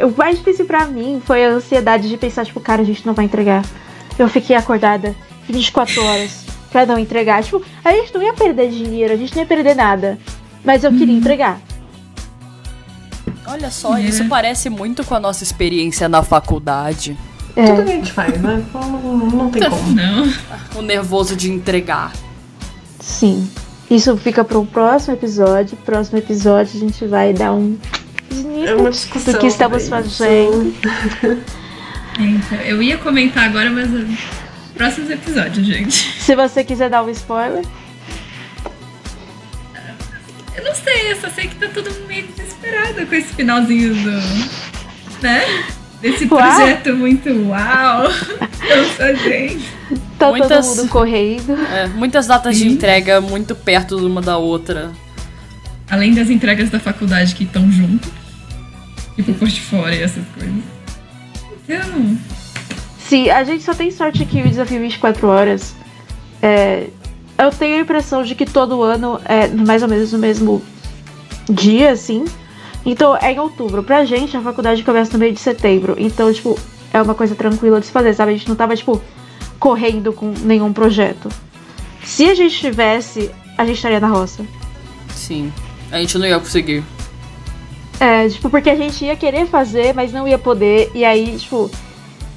O 0.00 0.16
mais 0.16 0.38
difícil 0.38 0.64
pra 0.64 0.86
mim 0.86 1.20
foi 1.24 1.44
a 1.44 1.50
ansiedade 1.50 2.08
de 2.08 2.16
pensar, 2.16 2.46
tipo, 2.46 2.60
cara, 2.60 2.80
a 2.80 2.84
gente 2.84 3.04
não 3.04 3.12
vai 3.12 3.26
entregar. 3.26 3.62
Eu 4.18 4.26
fiquei 4.28 4.56
acordada 4.56 5.14
24 5.46 6.02
horas 6.02 6.46
pra 6.70 6.86
não 6.86 6.98
entregar. 6.98 7.42
Tipo, 7.42 7.62
a 7.84 7.92
gente 7.92 8.14
não 8.14 8.22
ia 8.22 8.32
perder 8.32 8.70
dinheiro, 8.70 9.12
a 9.12 9.16
gente 9.16 9.34
não 9.34 9.42
ia 9.42 9.46
perder 9.46 9.74
nada. 9.74 10.18
Mas 10.64 10.82
eu 10.82 10.92
queria 10.92 11.14
entregar. 11.14 11.60
Olha 13.46 13.70
só, 13.70 13.96
É. 13.96 14.02
isso 14.02 14.24
parece 14.26 14.68
muito 14.70 15.04
com 15.04 15.14
a 15.14 15.20
nossa 15.20 15.42
experiência 15.44 16.08
na 16.08 16.22
faculdade. 16.22 17.16
Tudo 17.54 17.60
É, 17.60 17.74
que 17.76 17.80
a 17.82 17.86
gente 17.86 18.12
faz, 18.12 18.40
né? 18.40 18.64
Não, 18.72 18.80
não, 19.28 19.50
tem 19.50 19.68
como. 19.70 19.92
Não. 19.92 20.32
O 20.76 20.82
nervoso 20.82 21.36
de 21.36 21.50
entregar. 21.50 22.12
sim. 23.00 23.48
Isso 23.90 24.16
fica 24.16 24.42
para 24.42 24.58
um 24.58 24.64
próximo 24.64 25.14
episódio. 25.14 25.76
Próximo 25.84 26.18
episódio 26.18 26.74
a 26.74 26.80
gente 26.80 27.06
vai 27.06 27.34
dar 27.34 27.52
um. 27.52 27.76
É 28.66 28.74
uma 28.74 28.90
discussão. 28.90 29.34
do 29.34 29.38
que 29.38 29.46
estamos 29.46 29.82
bem, 29.82 29.90
fazendo. 29.90 30.74
Então, 32.18 32.58
eu 32.64 32.82
ia 32.82 32.96
comentar 32.96 33.44
agora, 33.44 33.68
mas... 33.70 33.88
Próximos 34.74 35.10
episódios, 35.10 35.66
gente. 35.66 36.20
Se 36.20 36.34
você 36.34 36.64
quiser 36.64 36.88
dar 36.90 37.04
um 37.04 37.10
spoiler. 37.10 37.64
Eu 40.56 40.64
não 40.64 40.74
sei, 40.74 41.12
eu 41.12 41.16
só 41.20 41.28
sei 41.30 41.48
que 41.48 41.56
tá 41.56 41.68
todo 41.68 41.90
mundo 41.90 42.06
meio 42.06 42.26
desesperado 42.28 43.06
com 43.06 43.14
esse 43.14 43.34
finalzinho 43.34 43.94
do... 43.94 45.22
Né? 45.22 45.64
Desse 46.00 46.26
Uau. 46.26 46.38
projeto 46.40 46.94
muito 46.94 47.30
uau. 47.48 48.08
Estamos 48.10 48.88
fazendo. 48.96 49.64
Tá 50.18 50.28
Muitas- 50.30 50.66
todo 50.66 50.76
mundo 50.76 50.88
correndo. 50.90 51.52
É, 51.72 51.86
muitas 51.88 52.26
datas 52.26 52.56
de 52.56 52.64
Sim. 52.64 52.70
entrega 52.70 53.20
muito 53.20 53.54
perto 53.54 53.96
uma 54.06 54.20
da 54.20 54.36
outra. 54.36 54.92
Além 55.90 56.14
das 56.14 56.28
entregas 56.30 56.70
da 56.70 56.78
faculdade 56.78 57.34
que 57.34 57.44
estão 57.44 57.70
junto. 57.72 58.08
Tipo, 59.16 59.32
portfólio 59.34 59.98
e 59.98 60.02
essas 60.02 60.24
coisas. 60.36 60.54
Então, 61.66 62.18
Sim, 63.08 63.30
a 63.30 63.42
gente 63.44 63.62
só 63.64 63.72
tem 63.74 63.90
sorte 63.90 64.24
que 64.26 64.42
o 64.42 64.48
desafio 64.48 64.80
24 64.80 65.26
horas. 65.26 65.74
é, 66.42 66.88
eu 67.38 67.50
tenho 67.50 67.78
a 67.78 67.80
impressão 67.80 68.22
de 68.22 68.34
que 68.34 68.46
todo 68.46 68.82
ano 68.82 69.20
é 69.24 69.48
mais 69.48 69.82
ou 69.82 69.88
menos 69.88 70.12
no 70.12 70.18
mesmo 70.18 70.62
dia, 71.48 71.92
assim. 71.92 72.24
Então 72.86 73.16
é 73.16 73.32
em 73.32 73.38
outubro. 73.38 73.82
Pra 73.82 74.04
gente, 74.04 74.36
a 74.36 74.40
faculdade 74.40 74.82
começa 74.82 75.12
no 75.12 75.18
meio 75.18 75.32
de 75.32 75.40
setembro. 75.40 75.96
Então, 75.98 76.32
tipo, 76.32 76.58
é 76.92 77.00
uma 77.00 77.14
coisa 77.14 77.34
tranquila 77.34 77.80
de 77.80 77.86
se 77.86 77.92
fazer, 77.92 78.14
sabe? 78.14 78.32
A 78.32 78.36
gente 78.36 78.48
não 78.48 78.56
tava, 78.56 78.76
tipo, 78.76 79.00
correndo 79.58 80.12
com 80.12 80.32
nenhum 80.42 80.72
projeto. 80.72 81.28
Se 82.04 82.28
a 82.28 82.34
gente 82.34 82.58
tivesse, 82.58 83.30
a 83.56 83.64
gente 83.64 83.76
estaria 83.76 84.00
na 84.00 84.08
roça. 84.08 84.44
Sim. 85.08 85.52
A 85.90 85.98
gente 85.98 86.18
não 86.18 86.26
ia 86.26 86.38
conseguir. 86.38 86.84
É, 87.98 88.28
tipo, 88.28 88.50
porque 88.50 88.68
a 88.68 88.76
gente 88.76 89.04
ia 89.04 89.16
querer 89.16 89.46
fazer, 89.46 89.94
mas 89.94 90.12
não 90.12 90.28
ia 90.28 90.38
poder. 90.38 90.90
E 90.94 91.04
aí, 91.04 91.36
tipo, 91.38 91.70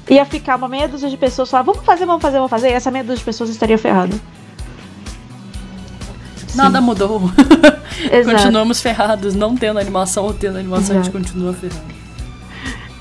ia 0.08 0.24
ficar 0.24 0.56
uma 0.56 0.68
meia 0.68 0.88
dúzia 0.88 1.10
de 1.10 1.16
pessoas 1.16 1.50
falando, 1.50 1.66
vamos 1.66 1.84
fazer, 1.84 2.06
vamos 2.06 2.22
fazer, 2.22 2.36
vamos 2.36 2.50
fazer. 2.50 2.70
E 2.70 2.72
essa 2.72 2.90
meia 2.90 3.04
dúzia 3.04 3.18
de 3.18 3.24
pessoas 3.24 3.50
estaria 3.50 3.76
ferrada. 3.76 4.18
Nada 6.58 6.80
mudou. 6.80 7.22
Exato. 8.12 8.36
Continuamos 8.36 8.80
ferrados, 8.80 9.34
não 9.34 9.56
tendo 9.56 9.78
animação 9.78 10.24
ou 10.24 10.34
tendo 10.34 10.58
animação, 10.58 10.96
a 10.96 11.02
gente 11.02 11.10
Exato. 11.10 11.24
continua 11.24 11.52
ferrado. 11.52 11.98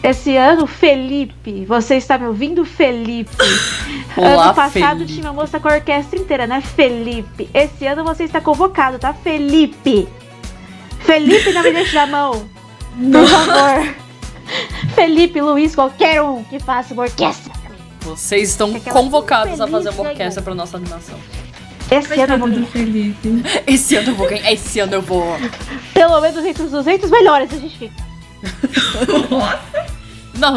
Esse 0.03 0.37
ano, 0.37 0.67
Felipe, 0.67 1.65
você 1.65 1.95
está 1.95 2.17
me 2.17 2.27
ouvindo, 2.27 2.63
Felipe? 2.63 3.31
Olá, 4.15 4.45
ano 4.45 4.53
passado 4.53 4.99
Felipe. 4.99 5.13
tinha 5.13 5.31
uma 5.31 5.41
moça 5.41 5.59
com 5.59 5.67
a 5.67 5.73
orquestra 5.73 6.17
inteira, 6.19 6.47
né, 6.47 6.61
Felipe? 6.61 7.49
Esse 7.53 7.85
ano 7.87 8.03
você 8.03 8.23
está 8.23 8.39
convocado, 8.39 8.99
tá, 8.99 9.13
Felipe? 9.13 10.07
Felipe, 10.99 11.51
não 11.51 11.63
me 11.63 11.71
deixe 11.71 11.95
na 11.95 12.07
mão, 12.07 12.31
por 13.11 13.27
favor. 13.27 13.95
Felipe, 14.95 15.41
Luiz, 15.41 15.75
qualquer 15.75 16.21
um 16.21 16.43
que 16.43 16.59
faça 16.59 16.93
uma 16.93 17.03
orquestra. 17.03 17.51
Vocês 18.01 18.49
estão 18.49 18.73
Aquela 18.73 18.93
convocados 18.95 19.59
a 19.59 19.67
fazer 19.67 19.89
uma 19.89 20.09
orquestra 20.09 20.41
pra 20.41 20.55
nossa 20.55 20.77
animação. 20.77 21.17
Esse 21.89 22.13
ano 22.19 22.33
eu 22.33 22.39
Coitado 22.39 22.39
vou 22.39 22.49
ganhar. 22.49 22.67
Felipe. 22.67 23.43
Esse 23.67 23.95
ano 23.95 24.09
eu 24.09 24.15
vou 24.15 24.27
ganhar. 24.27 24.51
Esse 24.51 24.79
ano 24.79 24.93
eu 24.93 25.01
vou. 25.01 25.37
Pelo 25.93 26.21
menos 26.21 26.45
entre 26.45 26.63
os 26.63 26.71
200 26.71 27.09
melhores 27.09 27.53
a 27.53 27.57
gente 27.57 27.77
fica. 27.77 28.07
Não, 30.37 30.55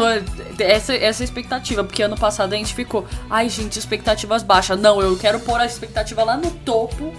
essa, 0.59 0.93
essa 0.93 1.23
é 1.23 1.23
a 1.23 1.25
expectativa, 1.25 1.83
porque 1.83 2.03
ano 2.03 2.15
passado 2.15 2.53
a 2.53 2.55
gente 2.55 2.73
ficou. 2.73 3.05
Ai, 3.29 3.49
gente, 3.49 3.79
expectativas 3.79 4.43
baixas. 4.43 4.79
Não, 4.79 5.01
eu 5.01 5.17
quero 5.17 5.39
pôr 5.39 5.59
a 5.59 5.65
expectativa 5.65 6.23
lá 6.23 6.37
no 6.37 6.51
topo 6.51 7.11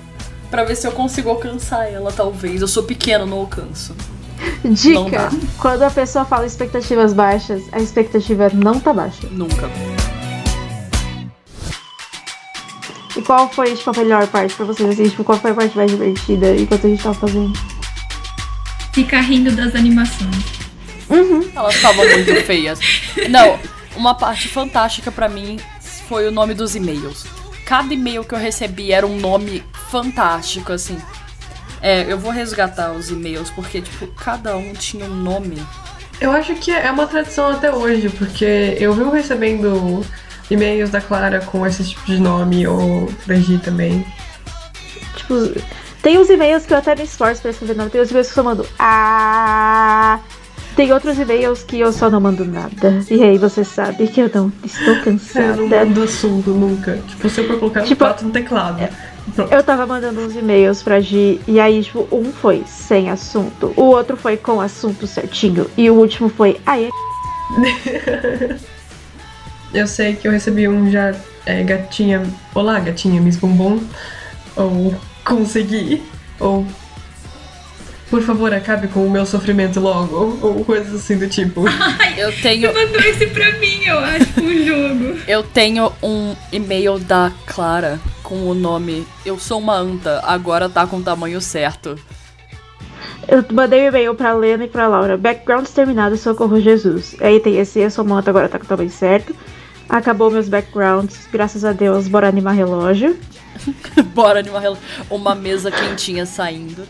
pra 0.49 0.63
ver 0.63 0.77
se 0.77 0.87
eu 0.87 0.93
consigo 0.93 1.29
alcançar 1.29 1.91
ela, 1.91 2.13
talvez. 2.13 2.61
Eu 2.61 2.69
sou 2.69 2.85
pequeno, 2.85 3.27
não 3.27 3.39
alcanço. 3.39 3.97
Não 4.63 4.73
Dica: 4.73 5.11
dá. 5.11 5.31
quando 5.59 5.83
a 5.83 5.91
pessoa 5.91 6.25
fala 6.25 6.47
expectativas 6.47 7.13
baixas, 7.13 7.63
a 7.73 7.81
expectativa 7.81 8.49
não 8.55 8.79
tá 8.79 8.93
baixa. 8.93 9.27
Nunca. 9.31 9.69
Qual 13.33 13.49
foi, 13.49 13.75
tipo, 13.75 13.89
a 13.89 13.95
melhor 13.95 14.27
parte 14.27 14.55
pra 14.55 14.67
vocês? 14.67 14.91
Assim, 14.91 15.09
tipo, 15.09 15.25
qual 15.25 15.39
foi 15.39 15.53
a 15.53 15.55
parte 15.55 15.75
mais 15.75 15.91
divertida 15.91 16.55
enquanto 16.55 16.87
a 16.87 16.91
gente 16.91 17.03
tava 17.03 17.15
fazendo? 17.15 17.59
Fica 18.93 19.21
rindo 19.23 19.51
das 19.53 19.75
animações. 19.75 20.37
Elas 21.57 21.75
estavam 21.75 22.07
muito 22.11 22.35
feias. 22.45 22.79
Não, 23.31 23.59
uma 23.97 24.15
parte 24.15 24.49
fantástica 24.49 25.11
pra 25.11 25.31
mim 25.31 25.59
foi 26.11 26.29
o 26.29 26.31
nome 26.31 26.53
dos 26.53 26.77
e-mails. 26.77 27.25
Cada 27.65 27.95
e-mail 27.95 28.23
que 28.23 28.35
eu 28.35 28.39
recebi 28.39 28.93
era 28.93 29.07
um 29.07 29.19
nome 29.19 29.65
fantástico, 29.91 30.71
assim. 30.71 30.99
É, 31.81 32.05
eu 32.13 32.19
vou 32.19 32.31
resgatar 32.31 32.93
os 32.93 33.09
e-mails, 33.09 33.49
porque, 33.49 33.81
tipo, 33.81 34.09
cada 34.09 34.59
um 34.59 34.75
tinha 34.75 35.07
um 35.07 35.15
nome. 35.15 35.57
Eu 36.21 36.33
acho 36.33 36.55
que 36.57 36.71
é 36.71 36.91
uma 36.91 37.07
tradição 37.07 37.49
até 37.49 37.73
hoje, 37.73 38.11
porque 38.11 38.77
eu 38.79 38.93
vivo 38.93 39.11
recebendo 39.11 40.05
e-mails 40.53 40.91
da 40.91 41.01
Clara 41.01 41.41
com 41.41 41.67
esse 41.67 41.85
tipo 41.85 42.05
de 42.07 42.19
nome, 42.21 42.67
ou 42.67 43.09
da 43.27 43.35
Gi 43.35 43.59
também. 43.59 44.05
Tipo, 45.17 45.35
tem 46.03 46.19
uns 46.19 46.29
e-mails 46.31 46.67
que 46.67 46.73
eu 46.73 46.79
até 46.79 46.95
me 46.95 47.05
esforço 47.05 47.43
pra 47.43 47.51
escrever 47.51 47.77
nome. 47.77 47.91
Tem 47.91 48.01
uns 48.01 48.11
e-mails 48.11 48.27
que 48.29 48.33
eu 48.39 48.43
só 48.43 48.49
mando 48.49 48.67
ah. 48.79 50.19
Tem 50.75 50.91
outros 50.91 51.19
e-mails 51.19 51.63
que 51.63 51.79
eu 51.81 51.93
só 51.93 52.09
não 52.09 52.19
mando 52.21 52.47
nada. 52.47 53.05
E 53.11 53.23
aí 53.23 53.37
você 53.37 53.63
sabe 53.63 54.09
que 54.09 54.21
eu 54.21 54.31
não 54.35 54.51
estou 54.65 54.89
Eu 54.95 54.97
não 54.97 55.03
cansada. 55.05 55.57
mando 55.85 56.03
assunto 56.03 56.51
nunca. 56.51 56.99
Tipo, 57.09 57.29
se 57.29 57.41
eu 57.43 57.47
for 57.47 57.59
colocar 57.59 57.83
Tipo, 57.83 58.05
no 58.23 58.31
teclado. 58.31 58.89
Pronto. 59.37 59.53
Eu 59.53 59.63
tava 59.63 59.87
mandando 59.87 60.21
uns 60.21 60.35
e-mails 60.35 60.83
pra 60.83 60.99
Gi, 60.99 61.41
e 61.47 61.61
aí, 61.61 61.85
tipo, 61.85 62.09
um 62.11 62.33
foi 62.33 62.65
sem 62.67 63.09
assunto, 63.09 63.73
o 63.77 63.83
outro 63.83 64.17
foi 64.17 64.37
com 64.37 64.61
assunto 64.61 65.07
certinho, 65.07 65.71
e 65.77 65.89
o 65.89 65.95
último 65.95 66.29
foi, 66.29 66.61
ai, 66.67 66.91
Eu 69.73 69.87
sei 69.87 70.15
que 70.15 70.29
eu 70.29 70.33
recebi 70.33 70.69
um 70.69 70.91
já 70.91 71.15
é, 71.47 71.63
gatinha. 71.63 72.23
Olá, 72.55 72.79
gatinha 72.79 73.21
Miss 73.21 73.37
Bombom. 73.37 73.81
Ou 74.57 74.95
consegui. 75.25 76.03
Ou. 76.39 76.67
Por 78.11 78.21
favor, 78.21 78.53
acabe 78.53 78.89
com 78.89 79.07
o 79.07 79.11
meu 79.11 79.25
sofrimento 79.25 79.81
logo. 79.81 80.39
Ou 80.43 80.63
coisas 80.65 80.95
assim 80.95 81.17
do 81.17 81.27
tipo. 81.27 81.65
Eu 82.19 82.31
tenho, 82.43 82.71
Você 82.71 82.87
mandou 82.87 83.01
esse 83.01 83.27
pra 83.29 83.53
mim, 83.59 83.85
eu 83.87 83.99
acho, 83.99 84.27
um 84.39 84.67
jogo. 84.67 85.19
eu 85.27 85.43
tenho 85.43 85.91
um 86.03 86.37
e-mail 86.53 86.99
da 86.99 87.33
Clara 87.47 87.99
com 88.23 88.47
o 88.51 88.55
nome 88.55 89.07
Eu 89.25 89.39
sou 89.39 89.59
uma 89.59 89.75
anta, 89.75 90.21
agora 90.23 90.69
tá 90.69 90.87
com 90.87 90.99
o 90.99 91.03
tamanho 91.03 91.41
certo. 91.41 91.99
Eu 93.27 93.43
mandei 93.51 93.85
um 93.85 93.89
e-mail 93.89 94.15
pra 94.15 94.35
Lena 94.35 94.65
e 94.65 94.69
pra 94.69 94.87
Laura. 94.89 95.17
Backgrounds 95.17 95.73
terminados, 95.73 96.21
socorro 96.21 96.61
Jesus. 96.61 97.17
Aí 97.19 97.41
tem 97.41 97.57
esse, 97.59 97.81
eu 97.81 97.91
sou 97.91 98.05
manta, 98.05 98.29
agora 98.29 98.47
tá 98.49 98.59
com 98.59 98.67
o 98.67 98.69
tamanho 98.69 98.91
certo. 98.91 99.35
Acabou 99.93 100.31
meus 100.31 100.49
backgrounds, 100.49 101.29
graças 101.31 101.67
a 101.67 101.73
Deus, 101.73 102.09
bora 102.09 102.27
animar 102.27 102.55
relógio. 102.55 103.15
Bora 104.15 104.41
animar 104.41 104.61
relo- 104.63 104.79
uma 105.11 105.35
mesa 105.35 105.71
quentinha 105.71 106.25
saindo. 106.27 106.85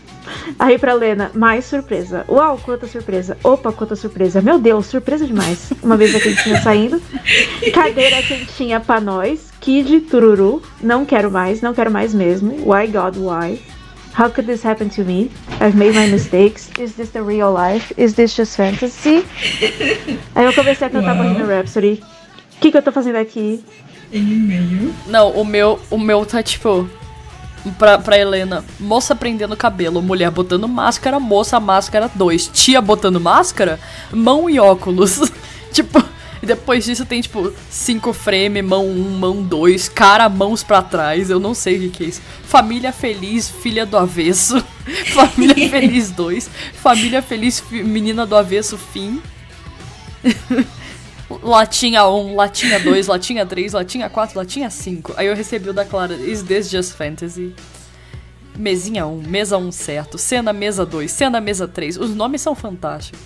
Aí 0.57 0.79
pra 0.79 0.93
Lena, 0.93 1.29
mais 1.35 1.65
surpresa. 1.65 2.23
Uau, 2.27 2.57
quanta 2.57 2.87
surpresa. 2.87 3.37
Opa, 3.43 3.71
quanta 3.73 3.95
surpresa. 3.95 4.41
Meu 4.41 4.57
Deus, 4.57 4.85
surpresa 4.87 5.27
demais. 5.27 5.71
Uma 5.83 5.97
vez 5.97 6.15
a 6.15 6.19
quentinha 6.21 6.61
saindo. 6.61 6.99
Cadeira 7.75 8.23
quentinha 8.23 8.79
pra 8.79 8.99
nós. 9.01 9.51
Kid 9.59 9.99
Tururu. 10.09 10.63
Não 10.81 11.05
quero 11.05 11.29
mais, 11.29 11.61
não 11.61 11.73
quero 11.73 11.91
mais 11.91 12.13
mesmo. 12.13 12.53
Why 12.65 12.87
God, 12.87 13.17
why? 13.17 13.59
How 14.17 14.29
could 14.29 14.45
this 14.47 14.65
happen 14.65 14.89
to 14.89 15.03
me? 15.03 15.29
I've 15.61 15.75
made 15.77 15.93
my 15.93 16.07
mistakes. 16.07 16.71
Is 16.79 16.93
this 16.93 17.09
the 17.09 17.21
real 17.21 17.53
life? 17.53 17.93
Is 17.97 18.13
this 18.13 18.33
just 18.35 18.55
fantasy? 18.55 19.23
Aí 20.33 20.45
eu 20.45 20.53
comecei 20.53 20.87
a 20.87 20.89
cantar. 20.89 21.15
Bohemian 21.15 21.45
Rhapsody. 21.45 22.01
O 22.63 22.65
que, 22.65 22.71
que 22.71 22.77
eu 22.77 22.81
tô 22.81 22.93
fazendo 22.93 23.17
aqui? 23.17 23.61
E-mail. 24.09 24.93
Não, 25.05 25.31
o 25.31 25.43
meu, 25.43 25.81
o 25.89 25.97
meu 25.97 26.25
tá 26.25 26.41
tipo. 26.41 26.89
Pra, 27.77 27.97
pra 27.97 28.17
Helena, 28.17 28.63
moça 28.79 29.13
prendendo 29.13 29.55
cabelo, 29.57 30.01
mulher 30.01 30.31
botando 30.31 30.65
máscara, 30.65 31.19
moça 31.19 31.59
máscara 31.59 32.09
2, 32.15 32.49
tia 32.53 32.81
botando 32.81 33.19
máscara, 33.19 33.77
mão 34.13 34.49
e 34.49 34.61
óculos. 34.61 35.29
tipo, 35.73 36.01
depois 36.41 36.85
disso 36.85 37.05
tem 37.05 37.19
tipo 37.19 37.51
cinco 37.69 38.13
frame, 38.13 38.61
mão 38.61 38.85
1, 38.85 38.91
um, 38.91 39.09
mão 39.17 39.43
2, 39.43 39.89
cara, 39.89 40.29
mãos 40.29 40.63
pra 40.63 40.81
trás, 40.81 41.29
eu 41.29 41.41
não 41.41 41.53
sei 41.53 41.75
o 41.75 41.79
que, 41.81 41.89
que 41.89 42.03
é 42.05 42.07
isso. 42.07 42.21
Família 42.45 42.93
feliz, 42.93 43.49
filha 43.49 43.85
do 43.85 43.97
avesso. 43.97 44.63
Família 45.13 45.69
feliz 45.69 46.11
2, 46.11 46.49
família 46.75 47.21
feliz, 47.21 47.61
menina 47.69 48.25
do 48.25 48.37
avesso, 48.37 48.77
fim. 48.77 49.21
Latinha 51.41 52.05
1, 52.07 52.35
latinha 52.35 52.79
2, 52.79 53.07
latinha 53.07 53.45
3, 53.45 53.73
latinha 53.73 54.09
4, 54.09 54.37
latinha 54.37 54.69
5. 54.69 55.13
Aí 55.17 55.27
eu 55.27 55.35
recebi 55.35 55.69
o 55.69 55.73
da 55.73 55.85
Clara, 55.85 56.15
Is 56.15 56.43
This 56.43 56.69
Just 56.69 56.95
Fantasy? 56.95 57.55
Mesinha 58.55 59.05
1, 59.07 59.21
mesa 59.23 59.57
1 59.57 59.71
certo, 59.71 60.17
cena 60.17 60.53
mesa 60.53 60.85
2, 60.85 61.11
cena 61.11 61.41
mesa 61.41 61.67
3. 61.67 61.97
Os 61.97 62.15
nomes 62.15 62.41
são 62.41 62.53
fantásticos. 62.53 63.19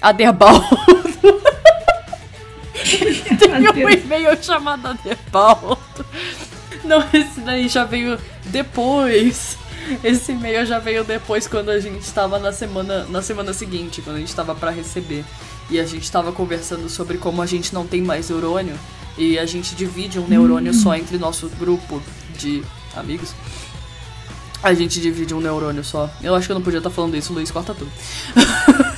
Aderbaldo. 0.00 0.64
Tem 3.74 3.84
um 3.86 3.90
e-mail 3.90 4.42
chamado 4.42 4.88
Aderbaldo. 4.88 5.78
Não, 6.84 7.02
esse 7.12 7.40
daí 7.40 7.68
já 7.68 7.84
veio 7.84 8.18
depois. 8.46 9.56
Esse 10.02 10.32
e-mail 10.32 10.64
já 10.64 10.78
veio 10.78 11.04
depois 11.04 11.46
quando 11.46 11.70
a 11.70 11.78
gente 11.78 12.10
tava 12.12 12.38
na 12.38 12.52
semana, 12.52 13.04
na 13.04 13.20
semana 13.22 13.52
seguinte, 13.52 14.00
quando 14.02 14.16
a 14.16 14.20
gente 14.20 14.34
tava 14.34 14.54
pra 14.54 14.70
receber. 14.70 15.24
E 15.70 15.80
a 15.80 15.86
gente 15.86 16.10
tava 16.10 16.32
conversando 16.32 16.88
sobre 16.88 17.18
como 17.18 17.40
a 17.40 17.46
gente 17.46 17.72
não 17.72 17.86
tem 17.86 18.02
mais 18.02 18.28
neurônio 18.28 18.78
e 19.16 19.38
a 19.38 19.46
gente 19.46 19.74
divide 19.74 20.18
um 20.18 20.26
neurônio 20.26 20.74
só 20.74 20.94
entre 20.94 21.18
nosso 21.18 21.48
grupo 21.58 22.02
de 22.36 22.62
amigos. 22.94 23.34
A 24.62 24.72
gente 24.74 25.00
divide 25.00 25.34
um 25.34 25.40
neurônio 25.40 25.84
só. 25.84 26.10
Eu 26.22 26.34
acho 26.34 26.46
que 26.46 26.52
eu 26.52 26.54
não 26.54 26.62
podia 26.62 26.78
estar 26.78 26.90
falando 26.90 27.16
isso, 27.16 27.32
Luiz, 27.32 27.50
corta 27.50 27.74
tudo. 27.74 27.90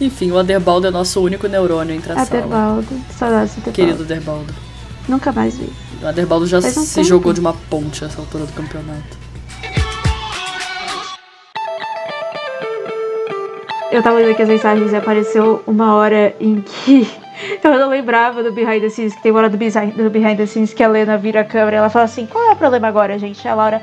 Enfim, 0.00 0.30
o 0.30 0.38
Aderbaldo 0.38 0.86
é 0.86 0.90
nosso 0.90 1.20
único 1.20 1.48
neurônio 1.48 1.94
entre 1.94 2.12
a 2.12 2.14
sala. 2.14 2.28
Aderbaldo. 2.28 3.00
Saudades 3.16 3.54
do 3.54 3.60
Aderbaldo. 3.60 3.72
Querido 3.72 4.02
Aderbaldo. 4.04 4.54
Nunca 5.08 5.32
mais 5.32 5.56
vi. 5.56 5.72
O 6.00 6.06
Aderbaldo 6.06 6.46
já 6.46 6.62
Faz 6.62 6.74
se 6.74 7.02
jogou 7.02 7.32
de 7.32 7.40
uma 7.40 7.52
ponte 7.52 8.04
essa 8.04 8.20
altura 8.20 8.46
do 8.46 8.52
campeonato. 8.52 9.18
Eu 13.90 14.02
tava 14.02 14.18
lendo 14.18 14.32
aqui 14.32 14.42
as 14.42 14.48
mensagens 14.48 14.92
e 14.92 14.96
apareceu 14.96 15.62
uma 15.66 15.94
hora 15.94 16.34
em 16.38 16.60
que 16.60 17.08
eu 17.64 17.78
não 17.78 17.88
lembrava 17.88 18.42
do 18.42 18.52
Behind 18.52 18.82
the 18.82 18.90
Scenes, 18.90 19.14
que 19.14 19.22
tem 19.22 19.32
uma 19.32 19.40
hora 19.40 19.48
do 19.48 19.56
Behind, 19.56 19.94
do 19.96 20.10
behind 20.10 20.36
the 20.36 20.46
Scenes 20.46 20.74
que 20.74 20.82
a 20.82 20.88
Lena 20.88 21.16
vira 21.16 21.40
a 21.40 21.44
câmera 21.44 21.76
e 21.76 21.78
ela 21.78 21.88
fala 21.88 22.04
assim, 22.04 22.26
qual 22.26 22.50
é 22.50 22.52
o 22.52 22.56
problema 22.56 22.86
agora, 22.88 23.18
gente? 23.18 23.46
A 23.48 23.54
Laura, 23.54 23.82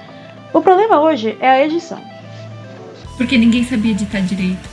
o 0.53 0.62
problema 0.62 1.01
hoje 1.01 1.36
é 1.39 1.49
a 1.49 1.66
edição. 1.66 1.99
Porque 3.18 3.38
ninguém 3.38 3.64
sabia 3.64 3.91
editar 3.91 4.20
direito. 4.20 4.70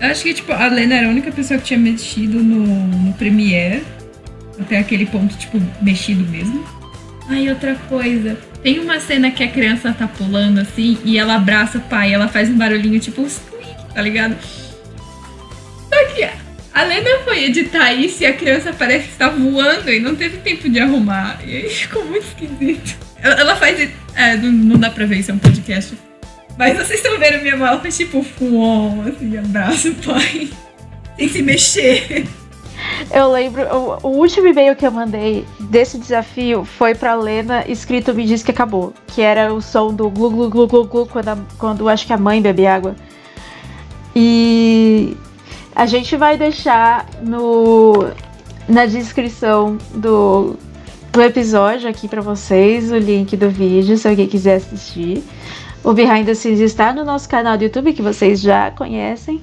Eu 0.00 0.10
acho 0.10 0.22
que, 0.22 0.34
tipo, 0.34 0.52
a 0.52 0.66
Lena 0.66 0.96
era 0.96 1.06
a 1.06 1.10
única 1.10 1.30
pessoa 1.30 1.58
que 1.58 1.64
tinha 1.64 1.78
mexido 1.78 2.42
no, 2.42 2.66
no 2.66 3.12
Premiere. 3.14 3.84
Até 4.60 4.78
aquele 4.78 5.06
ponto, 5.06 5.34
tipo, 5.36 5.60
mexido 5.80 6.28
mesmo. 6.30 6.62
Ai, 7.28 7.48
outra 7.48 7.76
coisa. 7.88 8.36
Tem 8.62 8.80
uma 8.80 9.00
cena 9.00 9.30
que 9.30 9.42
a 9.42 9.48
criança 9.48 9.94
tá 9.96 10.06
pulando 10.06 10.58
assim 10.58 10.98
e 11.04 11.16
ela 11.16 11.36
abraça 11.36 11.78
o 11.78 11.80
pai. 11.82 12.12
Ela 12.12 12.28
faz 12.28 12.50
um 12.50 12.58
barulhinho 12.58 12.98
tipo 12.98 13.26
tá 13.94 14.02
ligado? 14.02 14.36
Só 15.94 16.04
que 16.14 16.24
a 16.74 16.82
Lena 16.82 17.18
foi 17.24 17.44
editar 17.44 17.92
isso 17.92 18.22
e 18.22 18.26
a 18.26 18.32
criança 18.32 18.72
parece 18.76 19.04
que 19.06 19.12
está 19.12 19.28
voando 19.28 19.90
e 19.90 20.00
não 20.00 20.14
teve 20.16 20.38
tempo 20.38 20.68
de 20.68 20.80
arrumar. 20.80 21.38
E 21.46 21.56
aí 21.56 21.68
ficou 21.68 22.04
muito 22.04 22.24
esquisito. 22.26 22.96
Ela, 23.22 23.54
faz 23.56 23.88
É, 24.16 24.36
não, 24.36 24.50
não 24.50 24.76
dá 24.78 24.90
pra 24.90 25.06
ver, 25.06 25.18
isso 25.18 25.30
é 25.30 25.34
um 25.34 25.38
podcast. 25.38 25.96
Mas 26.58 26.76
vocês 26.76 27.00
estão 27.00 27.18
vendo 27.18 27.42
minha 27.42 27.56
mão, 27.56 27.80
foi 27.80 27.90
tipo 27.90 28.22
fuon, 28.22 29.02
assim, 29.08 29.36
abraço, 29.38 29.92
pai. 30.04 30.50
Sem 31.16 31.28
se 31.28 31.42
mexer. 31.42 32.26
Eu 33.12 33.30
lembro, 33.32 33.62
o, 33.62 33.98
o 34.08 34.08
último 34.18 34.46
e-mail 34.48 34.74
que 34.76 34.86
eu 34.86 34.90
mandei 34.90 35.44
desse 35.60 35.96
desafio 35.98 36.64
foi 36.64 36.94
pra 36.94 37.14
Lena, 37.14 37.64
escrito 37.68 38.12
Me 38.12 38.24
Diz 38.26 38.42
Que 38.42 38.50
Acabou. 38.50 38.92
Que 39.06 39.22
era 39.22 39.52
o 39.54 39.60
som 39.62 39.94
do 39.94 40.10
glu 40.10 40.30
glu 40.30 40.50
glu 40.50 40.66
glu 40.66 40.84
glu 40.84 41.06
quando, 41.06 41.28
a- 41.28 41.38
quando 41.58 41.88
acho 41.88 42.06
que 42.06 42.12
a 42.12 42.18
mãe 42.18 42.42
bebe 42.42 42.66
água. 42.66 42.94
E 44.14 45.16
a 45.74 45.86
gente 45.86 46.16
vai 46.16 46.36
deixar 46.36 47.06
no, 47.22 48.10
na 48.68 48.86
descrição 48.86 49.76
do, 49.94 50.56
do 51.12 51.22
episódio 51.22 51.88
aqui 51.88 52.06
pra 52.06 52.20
vocês 52.20 52.92
o 52.92 52.96
link 52.96 53.36
do 53.36 53.50
vídeo, 53.50 53.98
se 53.98 54.06
alguém 54.06 54.26
quiser 54.26 54.56
assistir. 54.56 55.22
O 55.82 55.92
Behind 55.92 56.24
the 56.24 56.34
Scenes 56.34 56.60
está 56.60 56.92
no 56.92 57.04
nosso 57.04 57.28
canal 57.28 57.58
do 57.58 57.64
YouTube, 57.64 57.92
que 57.92 58.00
vocês 58.00 58.40
já 58.40 58.70
conhecem. 58.70 59.42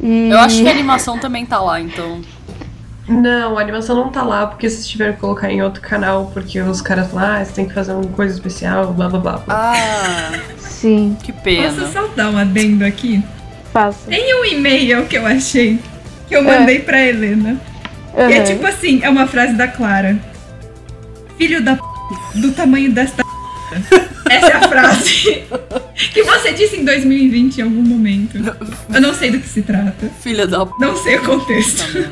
E... 0.00 0.28
Eu 0.30 0.38
acho 0.40 0.60
que 0.60 0.68
a 0.68 0.70
animação 0.72 1.18
também 1.18 1.46
tá 1.46 1.60
lá, 1.60 1.80
então. 1.80 2.20
Não, 3.08 3.58
a 3.58 3.60
animação 3.60 3.96
não 3.96 4.10
tá 4.10 4.22
lá 4.22 4.46
porque 4.46 4.68
vocês 4.68 4.86
tiveram 4.86 5.14
que 5.14 5.20
colocar 5.20 5.50
em 5.50 5.62
outro 5.62 5.80
canal, 5.80 6.30
porque 6.32 6.60
os 6.60 6.80
caras 6.80 7.10
falaram, 7.10 7.40
ah, 7.40 7.44
você 7.44 7.52
tem 7.52 7.66
que 7.66 7.74
fazer 7.74 7.92
uma 7.92 8.04
coisa 8.08 8.34
especial, 8.34 8.92
blá 8.92 9.08
blá 9.08 9.18
blá. 9.18 9.42
Ah, 9.48 10.32
Sim, 10.58 11.16
que 11.22 11.32
Posso 11.32 11.44
pena. 11.44 11.88
só 11.92 12.08
dar 12.08 12.30
um 12.30 12.36
adendo 12.36 12.84
aqui? 12.84 13.22
Faça. 13.72 14.08
Tem 14.08 14.34
um 14.40 14.44
e-mail 14.44 15.06
que 15.06 15.16
eu 15.16 15.26
achei, 15.26 15.78
que 16.28 16.36
eu 16.36 16.42
mandei 16.42 16.80
pra 16.80 17.00
Helena. 17.04 17.60
Que 18.14 18.20
é 18.20 18.36
Aham. 18.38 18.44
tipo 18.44 18.66
assim, 18.66 19.00
é 19.02 19.08
uma 19.08 19.26
frase 19.26 19.54
da 19.54 19.66
Clara. 19.68 20.18
Filho 21.38 21.62
da 21.62 21.76
p... 21.76 21.82
do 22.34 22.52
tamanho 22.52 22.92
desta 22.92 23.24
p... 23.24 23.30
Essa 24.30 24.46
é 24.46 24.52
a 24.52 24.68
frase 24.68 25.44
que 26.12 26.22
você 26.22 26.52
disse 26.52 26.76
em 26.76 26.84
2020 26.84 27.58
em 27.58 27.62
algum 27.62 27.82
momento. 27.82 28.36
Eu 28.92 29.00
não 29.00 29.14
sei 29.14 29.30
do 29.30 29.38
que 29.38 29.48
se 29.48 29.62
trata. 29.62 30.08
Filha 30.20 30.46
da 30.46 30.66
Não 30.78 30.96
sei 30.96 31.16
o 31.16 31.22
contexto. 31.24 32.10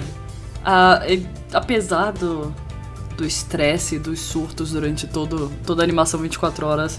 Ah, 0.65 1.03
e- 1.09 1.27
apesar 1.53 2.13
do 2.13 2.55
do 3.17 3.27
estresse, 3.27 3.99
dos 3.99 4.19
surtos 4.19 4.73
durante 4.73 5.07
todo, 5.07 5.53
toda 5.67 5.83
a 5.83 5.85
animação 5.85 6.19
24 6.21 6.67
horas, 6.67 6.99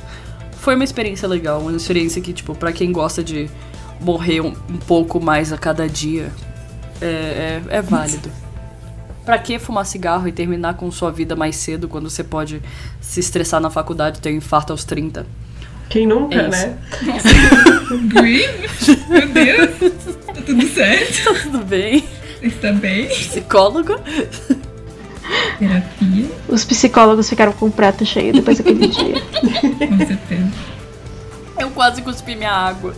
foi 0.60 0.76
uma 0.76 0.84
experiência 0.84 1.28
legal, 1.28 1.60
uma 1.62 1.76
experiência 1.76 2.22
que, 2.22 2.32
tipo, 2.32 2.54
pra 2.54 2.72
quem 2.72 2.92
gosta 2.92 3.24
de 3.24 3.50
morrer 4.02 4.42
um, 4.42 4.54
um 4.70 4.78
pouco 4.78 5.20
mais 5.20 5.54
a 5.54 5.58
cada 5.58 5.88
dia, 5.88 6.32
é, 7.02 7.62
é, 7.70 7.78
é 7.78 7.82
válido. 7.82 8.32
Pra 9.24 9.38
que 9.38 9.60
fumar 9.60 9.86
cigarro 9.86 10.28
e 10.28 10.32
terminar 10.32 10.74
com 10.74 10.90
sua 10.92 11.12
vida 11.12 11.36
mais 11.36 11.56
cedo 11.56 11.88
quando 11.88 12.10
você 12.10 12.24
pode 12.24 12.60
se 13.00 13.20
estressar 13.20 13.62
na 13.62 13.70
faculdade 13.70 14.18
e 14.18 14.22
ter 14.22 14.32
um 14.34 14.38
infarto 14.38 14.74
aos 14.74 14.84
30? 14.84 15.28
Quem 15.90 16.08
nunca, 16.08 16.36
É 16.36 16.48
né? 16.48 16.78
Green? 18.08 18.48
Meu 19.08 19.28
Deus. 19.30 19.94
Tá 20.26 20.42
tudo 20.44 20.68
certo? 20.70 21.24
Tá 21.24 21.40
tudo 21.44 21.60
bem? 21.66 22.04
Está 22.42 22.72
bem? 22.72 23.10
Psicólogo? 23.10 24.00
Terapia, 25.60 26.26
Os 26.48 26.66
psicólogos 26.66 27.30
ficaram 27.30 27.54
com 27.54 27.68
o 27.68 27.72
prato 27.72 28.04
cheio 28.06 28.34
depois 28.34 28.58
daquele 28.58 28.88
dia. 28.90 29.22
com 29.88 29.98
certeza. 30.00 30.52
Eu 31.60 31.70
quase 31.70 32.02
cuspi 32.02 32.36
minha 32.36 32.52
água. 32.52 32.96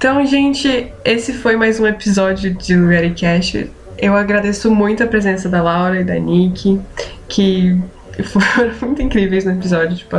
Então, 0.00 0.24
gente, 0.24 0.90
esse 1.04 1.34
foi 1.34 1.56
mais 1.56 1.78
um 1.78 1.86
episódio 1.86 2.54
de 2.54 2.74
Verycast. 2.74 3.70
Eu 3.98 4.16
agradeço 4.16 4.70
muito 4.70 5.02
a 5.02 5.06
presença 5.06 5.46
da 5.46 5.62
Laura 5.62 6.00
e 6.00 6.04
da 6.04 6.14
Nick, 6.14 6.80
que 7.28 7.78
foram 8.24 8.72
muito 8.80 9.02
incríveis 9.02 9.44
no 9.44 9.52
episódio. 9.52 9.98
Tipo, 9.98 10.16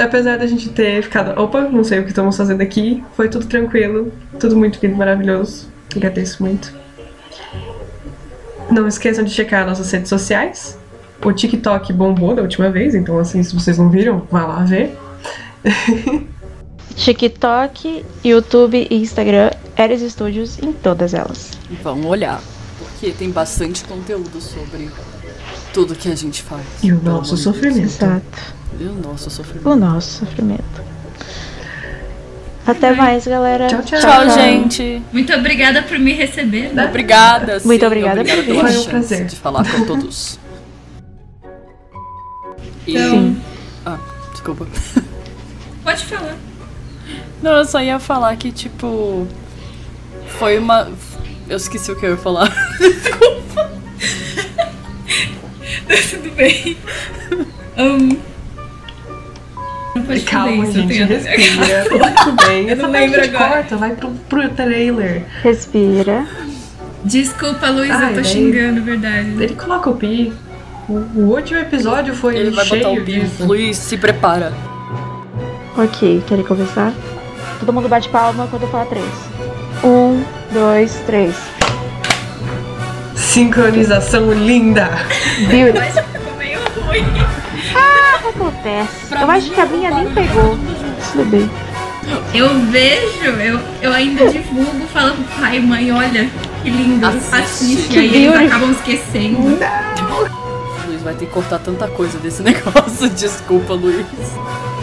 apesar 0.00 0.38
da 0.38 0.46
gente 0.46 0.68
ter 0.68 1.02
ficado, 1.02 1.36
opa, 1.36 1.62
não 1.62 1.82
sei 1.82 1.98
o 1.98 2.04
que 2.04 2.10
estamos 2.10 2.36
fazendo 2.36 2.60
aqui, 2.60 3.02
foi 3.16 3.28
tudo 3.28 3.44
tranquilo, 3.46 4.12
tudo 4.38 4.56
muito 4.56 4.78
lindo, 4.80 4.96
maravilhoso. 4.96 5.68
Agradeço 5.96 6.40
muito. 6.40 6.72
Não 8.70 8.86
esqueçam 8.86 9.24
de 9.24 9.32
checar 9.32 9.66
nossas 9.66 9.90
redes 9.90 10.08
sociais. 10.08 10.78
O 11.24 11.32
TikTok 11.32 11.92
bombou 11.92 12.36
da 12.36 12.42
última 12.42 12.70
vez, 12.70 12.94
então 12.94 13.18
assim, 13.18 13.42
se 13.42 13.52
vocês 13.52 13.78
não 13.78 13.90
viram, 13.90 14.28
vá 14.30 14.46
lá 14.46 14.62
ver. 14.62 14.96
TikTok, 16.98 18.04
YouTube 18.24 18.86
e 18.90 18.96
Instagram, 18.96 19.50
Eres 19.76 20.02
Studios 20.12 20.58
em 20.58 20.72
todas 20.72 21.14
elas. 21.14 21.52
Vamos 21.82 22.04
olhar, 22.06 22.40
porque 22.78 23.12
tem 23.12 23.30
bastante 23.30 23.84
conteúdo 23.84 24.40
sobre 24.40 24.90
tudo 25.72 25.94
que 25.94 26.10
a 26.10 26.14
gente 26.16 26.42
faz. 26.42 26.62
E 26.82 26.92
o 26.92 27.00
nosso 27.00 27.36
sofrimento. 27.36 27.84
Exato. 27.84 28.54
E 28.80 28.84
o 28.84 28.92
nosso 28.94 29.30
sofrimento. 29.30 29.68
O 29.70 29.76
nosso 29.76 30.18
sofrimento. 30.26 30.82
Até 32.66 32.92
mais, 32.92 33.26
galera. 33.26 33.68
Tchau, 33.68 33.82
tchau. 33.82 34.00
Tchau, 34.00 34.30
gente. 34.30 35.00
Muito 35.12 35.32
obrigada 35.32 35.82
por 35.82 35.98
me 35.98 36.12
receber. 36.12 36.74
né? 36.74 36.86
Obrigada. 36.86 37.60
Muito 37.64 37.80
sim, 37.80 37.86
obrigada 37.86 38.24
por 38.24 38.44
Foi 38.44 38.76
um 38.76 38.84
prazer. 38.84 39.24
de 39.24 39.36
falar 39.36 39.64
com 39.70 39.86
todos. 39.86 40.38
E... 42.86 42.96
Então, 42.96 43.36
Ah, 43.86 43.98
desculpa. 44.32 44.66
pode 45.84 46.04
falar. 46.04 46.36
Não, 47.42 47.52
eu 47.56 47.64
só 47.64 47.80
ia 47.80 47.98
falar 47.98 48.36
que, 48.36 48.50
tipo. 48.52 49.26
Foi 50.38 50.58
uma. 50.58 50.88
Eu 51.48 51.56
esqueci 51.56 51.90
o 51.90 51.96
que 51.96 52.04
eu 52.06 52.10
ia 52.10 52.16
falar. 52.16 52.52
Tudo 56.10 56.30
bem. 56.36 56.76
Um, 57.76 58.16
não 59.94 60.02
pode 60.04 60.20
Calma, 60.22 60.64
isso, 60.64 60.72
gente, 60.72 61.02
respira. 61.04 61.84
Tudo 62.24 62.46
bem. 62.46 62.68
Eu 62.68 62.76
não 62.76 62.84
Essa 62.84 62.98
lembro 62.98 63.22
agora. 63.24 63.48
Corta, 63.48 63.76
vai 63.76 63.94
pro, 63.94 64.10
pro 64.28 64.48
trailer. 64.50 65.24
Respira. 65.42 66.26
Desculpa, 67.04 67.68
Luiz, 67.70 67.90
Ai, 67.90 68.04
eu 68.04 68.08
tô 68.08 68.14
daí- 68.16 68.24
xingando, 68.24 68.82
verdade. 68.82 69.30
Ele 69.42 69.54
coloca 69.54 69.90
o 69.90 69.96
pi. 69.96 70.32
O, 70.88 70.92
o 70.94 71.34
último 71.34 71.60
episódio 71.60 72.14
foi 72.14 72.36
Ele 72.36 72.50
vai 72.50 72.64
cheio 72.64 72.82
botar 72.82 73.00
o 73.00 73.04
disso. 73.04 73.26
bico. 73.36 73.44
Luiz, 73.44 73.76
se 73.76 73.96
prepara. 73.96 74.52
Ok, 75.78 76.22
querem 76.26 76.44
começar? 76.44 76.92
Todo 77.60 77.72
mundo 77.72 77.88
bate 77.88 78.08
palma 78.08 78.48
quando 78.50 78.62
eu 78.62 78.68
falar 78.68 78.86
três. 78.86 79.06
Um, 79.84 80.24
dois, 80.52 80.92
três. 81.06 81.36
Sincronização 83.14 84.32
linda. 84.32 84.90
Beauty. 85.48 85.78
Mas 85.78 85.94
ficou 85.94 86.36
meio 86.36 86.58
ruim. 86.84 87.04
Acontece. 88.28 89.06
Pra 89.08 89.20
eu 89.22 89.30
acho 89.30 89.50
que 89.52 89.60
a 89.60 89.66
minha 89.66 89.90
nem 89.90 90.12
pegou. 90.12 90.58
tudo 91.12 91.24
bem. 91.30 91.50
Eu 92.34 92.48
vejo, 92.70 93.30
eu, 93.40 93.60
eu 93.80 93.92
ainda 93.92 94.28
divulgo, 94.28 94.84
falo 94.92 95.14
pro 95.14 95.40
pai 95.40 95.58
e 95.58 95.60
mãe, 95.60 95.92
olha, 95.92 96.28
que 96.62 96.70
lindo, 96.70 97.06
Assiste. 97.06 97.88
Que 97.88 97.98
aí 98.00 98.26
eles 98.26 98.34
acabam 98.34 98.72
esquecendo. 98.72 99.58
Luiz 100.86 101.02
vai 101.02 101.14
ter 101.14 101.26
que 101.26 101.32
cortar 101.32 101.60
tanta 101.60 101.86
coisa 101.86 102.18
desse 102.18 102.42
negócio. 102.44 103.08
Desculpa, 103.10 103.74
Luiz. 103.74 104.06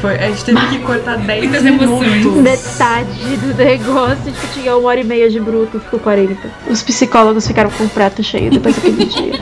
Foi, 0.02 0.16
a 0.16 0.28
gente 0.30 0.44
teve 0.46 0.68
que 0.68 0.80
cortar 0.80 1.18
10 1.18 1.44
Muitas 1.44 1.64
minutos. 1.64 1.88
emoções. 2.08 2.26
Metade 2.42 3.38
do 3.38 3.54
negócio, 3.56 4.32
tipo, 4.32 4.48
tinha 4.54 4.76
uma 4.76 4.88
hora 4.90 5.00
e 5.00 5.04
meia 5.04 5.30
de 5.30 5.40
bruto, 5.40 5.80
ficou 5.80 6.00
40. 6.00 6.50
Os 6.68 6.84
psicólogos 6.84 7.48
ficaram 7.48 7.70
com 7.72 7.86
o 7.86 7.90
prato 7.90 8.22
cheio 8.24 8.52
depois 8.52 8.76
daquele 8.76 9.06
dia. 9.06 9.40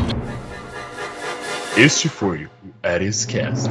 Este 1.76 2.08
foi 2.08 2.45
o 2.45 2.49
Arescast. 2.84 3.70